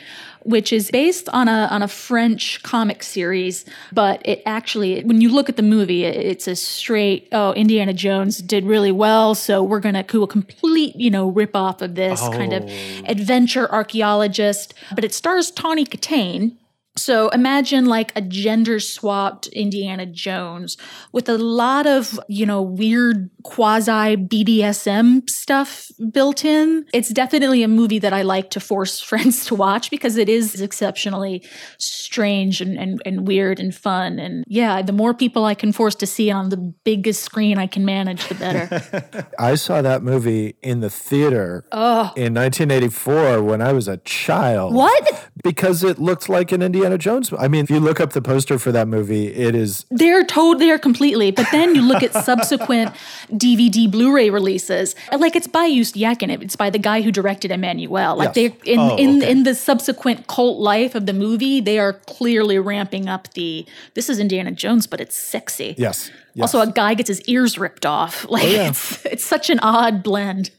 which 0.44 0.74
is 0.74 0.92
based 0.92 1.30
on 1.30 1.48
a 1.48 1.68
on 1.72 1.82
a 1.82 1.88
French 1.88 2.62
comic 2.64 3.04
series, 3.04 3.66
but 3.92 4.22
it 4.26 4.42
actually 4.46 5.04
when 5.04 5.22
you 5.22 5.30
look 5.30 5.50
at 5.50 5.58
the 5.58 5.64
movie, 5.64 6.06
it's 6.06 6.48
a 6.48 6.56
straight 6.56 7.28
oh 7.32 7.54
Indiana 7.54 7.94
Jones 7.94 8.40
did 8.40 8.66
really 8.66 8.92
well, 8.92 9.36
so 9.36 9.64
we're 9.64 9.80
gonna 9.80 10.04
do 10.04 10.24
a 10.24 10.28
complete 10.28 10.96
you 10.96 11.10
know 11.10 11.30
rip 11.30 11.56
off 11.56 11.82
of 11.82 11.96
this 11.96 12.22
oh. 12.22 12.32
kind 12.32 12.54
of 12.54 12.64
oh. 12.64 13.02
adventure 13.06 13.72
archaeologist. 13.72 14.74
But 14.96 15.04
it 15.04 15.14
stars 15.14 15.52
Tawny 15.52 15.86
Kitaen, 15.86 16.56
so 16.96 17.30
imagine 17.30 17.86
like 17.86 18.12
a 18.16 18.22
gender 18.22 18.80
swapped 18.80 19.48
Indiana 19.48 20.06
Jones 20.06 20.78
with 21.12 21.28
a 21.28 21.38
lot 21.40 21.88
of, 21.88 22.20
you 22.28 22.46
know, 22.46 22.62
weird 22.62 23.32
quasi 23.42 24.16
BDSM 24.16 25.28
stuff 25.28 25.88
built 26.12 26.46
in. 26.46 26.86
It's 26.94 27.10
definitely 27.10 27.64
a 27.64 27.68
movie 27.68 27.98
that 27.98 28.14
I 28.14 28.22
like 28.22 28.52
to 28.52 28.60
force 28.60 29.00
friends 29.10 29.46
to 29.46 29.56
watch 29.56 29.90
because 29.90 30.18
it 30.18 30.30
is 30.30 30.62
exceptionally 30.62 31.44
strange 31.80 32.62
and, 32.62 32.78
and, 32.78 33.02
and 33.06 33.28
weird 33.28 33.60
and 33.60 33.74
fun. 33.74 34.20
And 34.20 34.44
yeah, 34.48 34.84
the 34.84 34.94
more 34.94 35.16
people 35.16 35.46
I 35.46 35.56
can 35.56 35.72
force 35.72 35.96
to 35.96 36.06
see 36.06 36.30
on 36.30 36.50
the 36.50 36.58
biggest 36.58 37.24
screen 37.24 37.58
I 37.58 37.66
can 37.66 37.86
manage, 37.86 38.28
the 38.28 38.36
better. 38.36 39.28
I 39.40 39.56
saw 39.56 39.82
that 39.82 40.04
movie 40.04 40.58
in 40.62 40.82
the 40.82 40.92
theater 40.92 41.66
oh. 41.72 42.14
in 42.16 42.36
1984 42.36 43.42
when 43.42 43.64
I 43.64 43.74
was 43.74 43.88
a 43.88 43.98
child. 43.98 44.76
What? 44.76 45.30
Because 45.44 45.84
it 45.84 45.98
looked 45.98 46.30
like 46.30 46.52
an 46.52 46.62
Indiana 46.62 46.83
Indiana 46.84 46.98
Jones. 46.98 47.34
I 47.38 47.48
mean, 47.48 47.64
if 47.64 47.70
you 47.70 47.80
look 47.80 48.00
up 48.00 48.12
the 48.12 48.22
poster 48.22 48.60
for 48.60 48.72
that 48.72 48.88
movie, 48.88 49.28
it 49.28 49.56
is 49.56 49.86
they're 49.90 50.26
told 50.26 50.60
they 50.60 50.70
are 50.72 50.80
completely. 50.80 51.32
But 51.32 51.48
then 51.52 51.76
you 51.76 51.82
look 51.82 52.04
at 52.04 52.14
subsequent 52.26 52.94
DVD 53.32 53.90
Blu-ray 53.90 54.30
releases, 54.30 54.96
like 55.12 55.36
it's 55.36 55.48
by 55.48 55.70
Just 55.70 55.96
Jaeckin. 55.96 56.42
It's 56.42 56.56
by 56.56 56.70
the 56.70 56.80
guy 56.80 57.02
who 57.02 57.12
directed 57.12 57.52
Emmanuelle. 57.52 58.18
Like 58.18 58.36
yes. 58.36 58.54
they 58.64 58.72
in 58.72 58.80
oh, 58.80 58.96
in 58.98 59.18
okay. 59.18 59.32
in 59.32 59.44
the 59.44 59.56
subsequent 59.56 60.28
cult 60.28 60.60
life 60.60 60.96
of 60.96 61.06
the 61.06 61.14
movie, 61.14 61.62
they 61.62 61.80
are 61.80 61.94
clearly 61.94 62.60
ramping 62.60 63.08
up 63.08 63.32
the. 63.34 63.66
This 63.94 64.10
is 64.10 64.20
Indiana 64.20 64.52
Jones, 64.52 64.88
but 64.88 65.00
it's 65.00 65.18
sexy. 65.18 65.76
Yes. 65.78 66.12
yes. 66.34 66.54
Also, 66.54 66.62
a 66.62 66.72
guy 66.72 66.94
gets 66.94 67.08
his 67.08 67.22
ears 67.24 67.58
ripped 67.58 67.86
off. 67.86 68.26
Like 68.34 68.46
oh, 68.46 68.48
yeah. 68.48 68.70
it's 68.70 69.06
it's 69.06 69.24
such 69.24 69.52
an 69.52 69.60
odd 69.60 70.02
blend. 70.02 70.50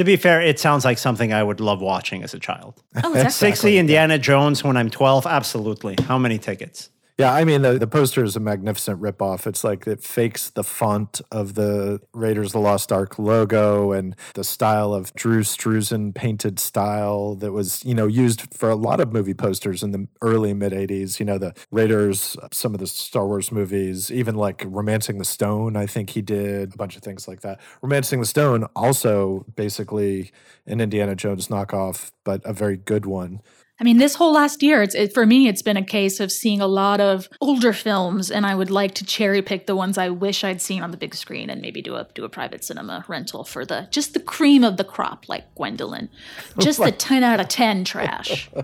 To 0.00 0.04
be 0.04 0.16
fair, 0.16 0.40
it 0.40 0.58
sounds 0.58 0.86
like 0.86 0.96
something 0.96 1.30
I 1.30 1.42
would 1.42 1.60
love 1.60 1.82
watching 1.82 2.22
as 2.22 2.32
a 2.32 2.38
child. 2.38 2.82
Oh, 3.04 3.12
exactly. 3.12 3.50
60 3.50 3.76
Indiana 3.76 4.18
Jones 4.18 4.64
when 4.64 4.78
I'm 4.78 4.88
12, 4.88 5.26
absolutely. 5.26 5.94
How 6.08 6.16
many 6.16 6.38
tickets? 6.38 6.88
Yeah, 7.20 7.34
I 7.34 7.44
mean 7.44 7.60
the, 7.60 7.78
the 7.78 7.86
poster 7.86 8.24
is 8.24 8.34
a 8.34 8.40
magnificent 8.40 8.98
ripoff. 8.98 9.46
It's 9.46 9.62
like 9.62 9.86
it 9.86 10.02
fakes 10.02 10.48
the 10.48 10.64
font 10.64 11.20
of 11.30 11.52
the 11.52 12.00
Raiders 12.14 12.46
of 12.46 12.52
the 12.52 12.60
Lost 12.60 12.90
Ark 12.90 13.18
logo 13.18 13.92
and 13.92 14.16
the 14.32 14.42
style 14.42 14.94
of 14.94 15.12
Drew 15.12 15.42
Struzan 15.42 16.14
painted 16.14 16.58
style 16.58 17.34
that 17.34 17.52
was, 17.52 17.84
you 17.84 17.94
know, 17.94 18.06
used 18.06 18.54
for 18.54 18.70
a 18.70 18.74
lot 18.74 19.00
of 19.00 19.12
movie 19.12 19.34
posters 19.34 19.82
in 19.82 19.90
the 19.90 20.08
early 20.22 20.54
mid 20.54 20.72
80s. 20.72 21.20
You 21.20 21.26
know, 21.26 21.36
the 21.36 21.52
Raiders, 21.70 22.38
some 22.52 22.72
of 22.72 22.80
the 22.80 22.86
Star 22.86 23.26
Wars 23.26 23.52
movies, 23.52 24.10
even 24.10 24.34
like 24.34 24.62
Romancing 24.66 25.18
the 25.18 25.26
Stone, 25.26 25.76
I 25.76 25.84
think 25.84 26.08
he 26.08 26.22
did 26.22 26.72
a 26.72 26.76
bunch 26.78 26.96
of 26.96 27.02
things 27.02 27.28
like 27.28 27.42
that. 27.42 27.60
Romancing 27.82 28.20
the 28.20 28.26
Stone 28.26 28.64
also 28.74 29.44
basically 29.56 30.32
an 30.64 30.80
Indiana 30.80 31.14
Jones 31.14 31.48
knockoff, 31.48 32.12
but 32.24 32.40
a 32.46 32.54
very 32.54 32.78
good 32.78 33.04
one. 33.04 33.42
I 33.80 33.84
mean, 33.84 33.96
this 33.96 34.14
whole 34.14 34.34
last 34.34 34.62
year, 34.62 34.82
it's 34.82 34.94
it, 34.94 35.14
for 35.14 35.24
me, 35.24 35.48
it's 35.48 35.62
been 35.62 35.78
a 35.78 35.84
case 35.84 36.20
of 36.20 36.30
seeing 36.30 36.60
a 36.60 36.66
lot 36.66 37.00
of 37.00 37.30
older 37.40 37.72
films, 37.72 38.30
and 38.30 38.44
I 38.44 38.54
would 38.54 38.70
like 38.70 38.94
to 38.96 39.06
cherry 39.06 39.40
pick 39.40 39.66
the 39.66 39.74
ones 39.74 39.96
I 39.96 40.10
wish 40.10 40.44
I'd 40.44 40.60
seen 40.60 40.82
on 40.82 40.90
the 40.90 40.98
big 40.98 41.14
screen, 41.14 41.48
and 41.48 41.62
maybe 41.62 41.80
do 41.80 41.94
a 41.94 42.06
do 42.14 42.24
a 42.24 42.28
private 42.28 42.62
cinema 42.62 43.06
rental 43.08 43.42
for 43.42 43.64
the 43.64 43.88
just 43.90 44.12
the 44.12 44.20
cream 44.20 44.64
of 44.64 44.76
the 44.76 44.84
crop, 44.84 45.28
like 45.30 45.54
Gwendoline, 45.54 46.10
just 46.58 46.78
the 46.78 46.92
ten 46.92 47.24
out 47.24 47.40
of 47.40 47.48
ten 47.48 47.84
trash. 47.84 48.50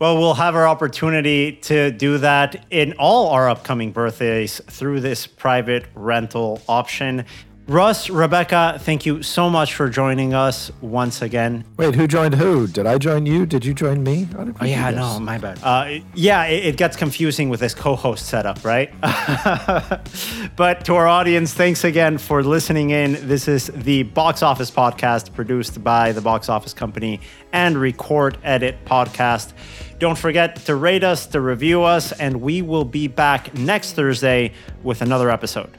Well, 0.00 0.16
we'll 0.16 0.32
have 0.32 0.54
our 0.54 0.66
opportunity 0.66 1.52
to 1.52 1.90
do 1.90 2.16
that 2.18 2.64
in 2.70 2.94
all 2.94 3.28
our 3.28 3.50
upcoming 3.50 3.92
birthdays 3.92 4.58
through 4.66 5.00
this 5.00 5.26
private 5.26 5.84
rental 5.94 6.62
option. 6.66 7.26
Russ, 7.70 8.10
Rebecca, 8.10 8.78
thank 8.80 9.06
you 9.06 9.22
so 9.22 9.48
much 9.48 9.74
for 9.74 9.88
joining 9.88 10.34
us 10.34 10.72
once 10.80 11.22
again. 11.22 11.64
Wait, 11.76 11.94
who 11.94 12.08
joined 12.08 12.34
who? 12.34 12.66
Did 12.66 12.84
I 12.84 12.98
join 12.98 13.26
you? 13.26 13.46
Did 13.46 13.64
you 13.64 13.74
join 13.74 14.02
me? 14.02 14.26
oh, 14.36 14.64
yeah, 14.64 14.90
no, 14.90 15.20
my 15.20 15.38
bad. 15.38 15.60
Uh, 15.62 16.00
yeah, 16.12 16.46
it, 16.46 16.66
it, 16.66 16.76
gets 16.76 16.96
confusing 16.96 17.48
with 17.48 17.60
this 17.60 17.72
co 17.72 17.94
host 17.94 18.26
setup, 18.26 18.64
right? 18.64 18.90
but 20.56 20.84
to 20.86 20.96
our 20.96 21.06
audience, 21.06 21.54
thanks 21.54 21.84
again 21.84 22.18
for 22.18 22.42
listening 22.42 22.90
in. 22.90 23.12
This 23.28 23.46
is 23.46 23.68
the 23.68 24.02
Box 24.02 24.42
Office 24.42 24.72
Podcast 24.72 25.32
produced 25.32 25.84
by 25.84 26.10
the 26.10 26.20
Box 26.20 26.48
Office 26.48 26.74
Company 26.74 27.20
and 27.52 27.78
Record 27.78 28.36
Edit 28.42 28.84
Podcast. 28.84 29.52
Don't 30.00 30.18
forget 30.18 30.56
to 30.56 30.74
rate 30.74 31.04
us, 31.04 31.24
to 31.28 31.40
review 31.40 31.84
us, 31.84 32.10
and 32.10 32.40
we 32.40 32.62
will 32.62 32.84
be 32.84 33.06
back 33.06 33.54
next 33.54 33.92
Thursday 33.92 34.54
with 34.82 35.02
another 35.02 35.30
episode. 35.30 35.70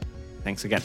Thanks 0.45 0.63
again. 0.63 0.83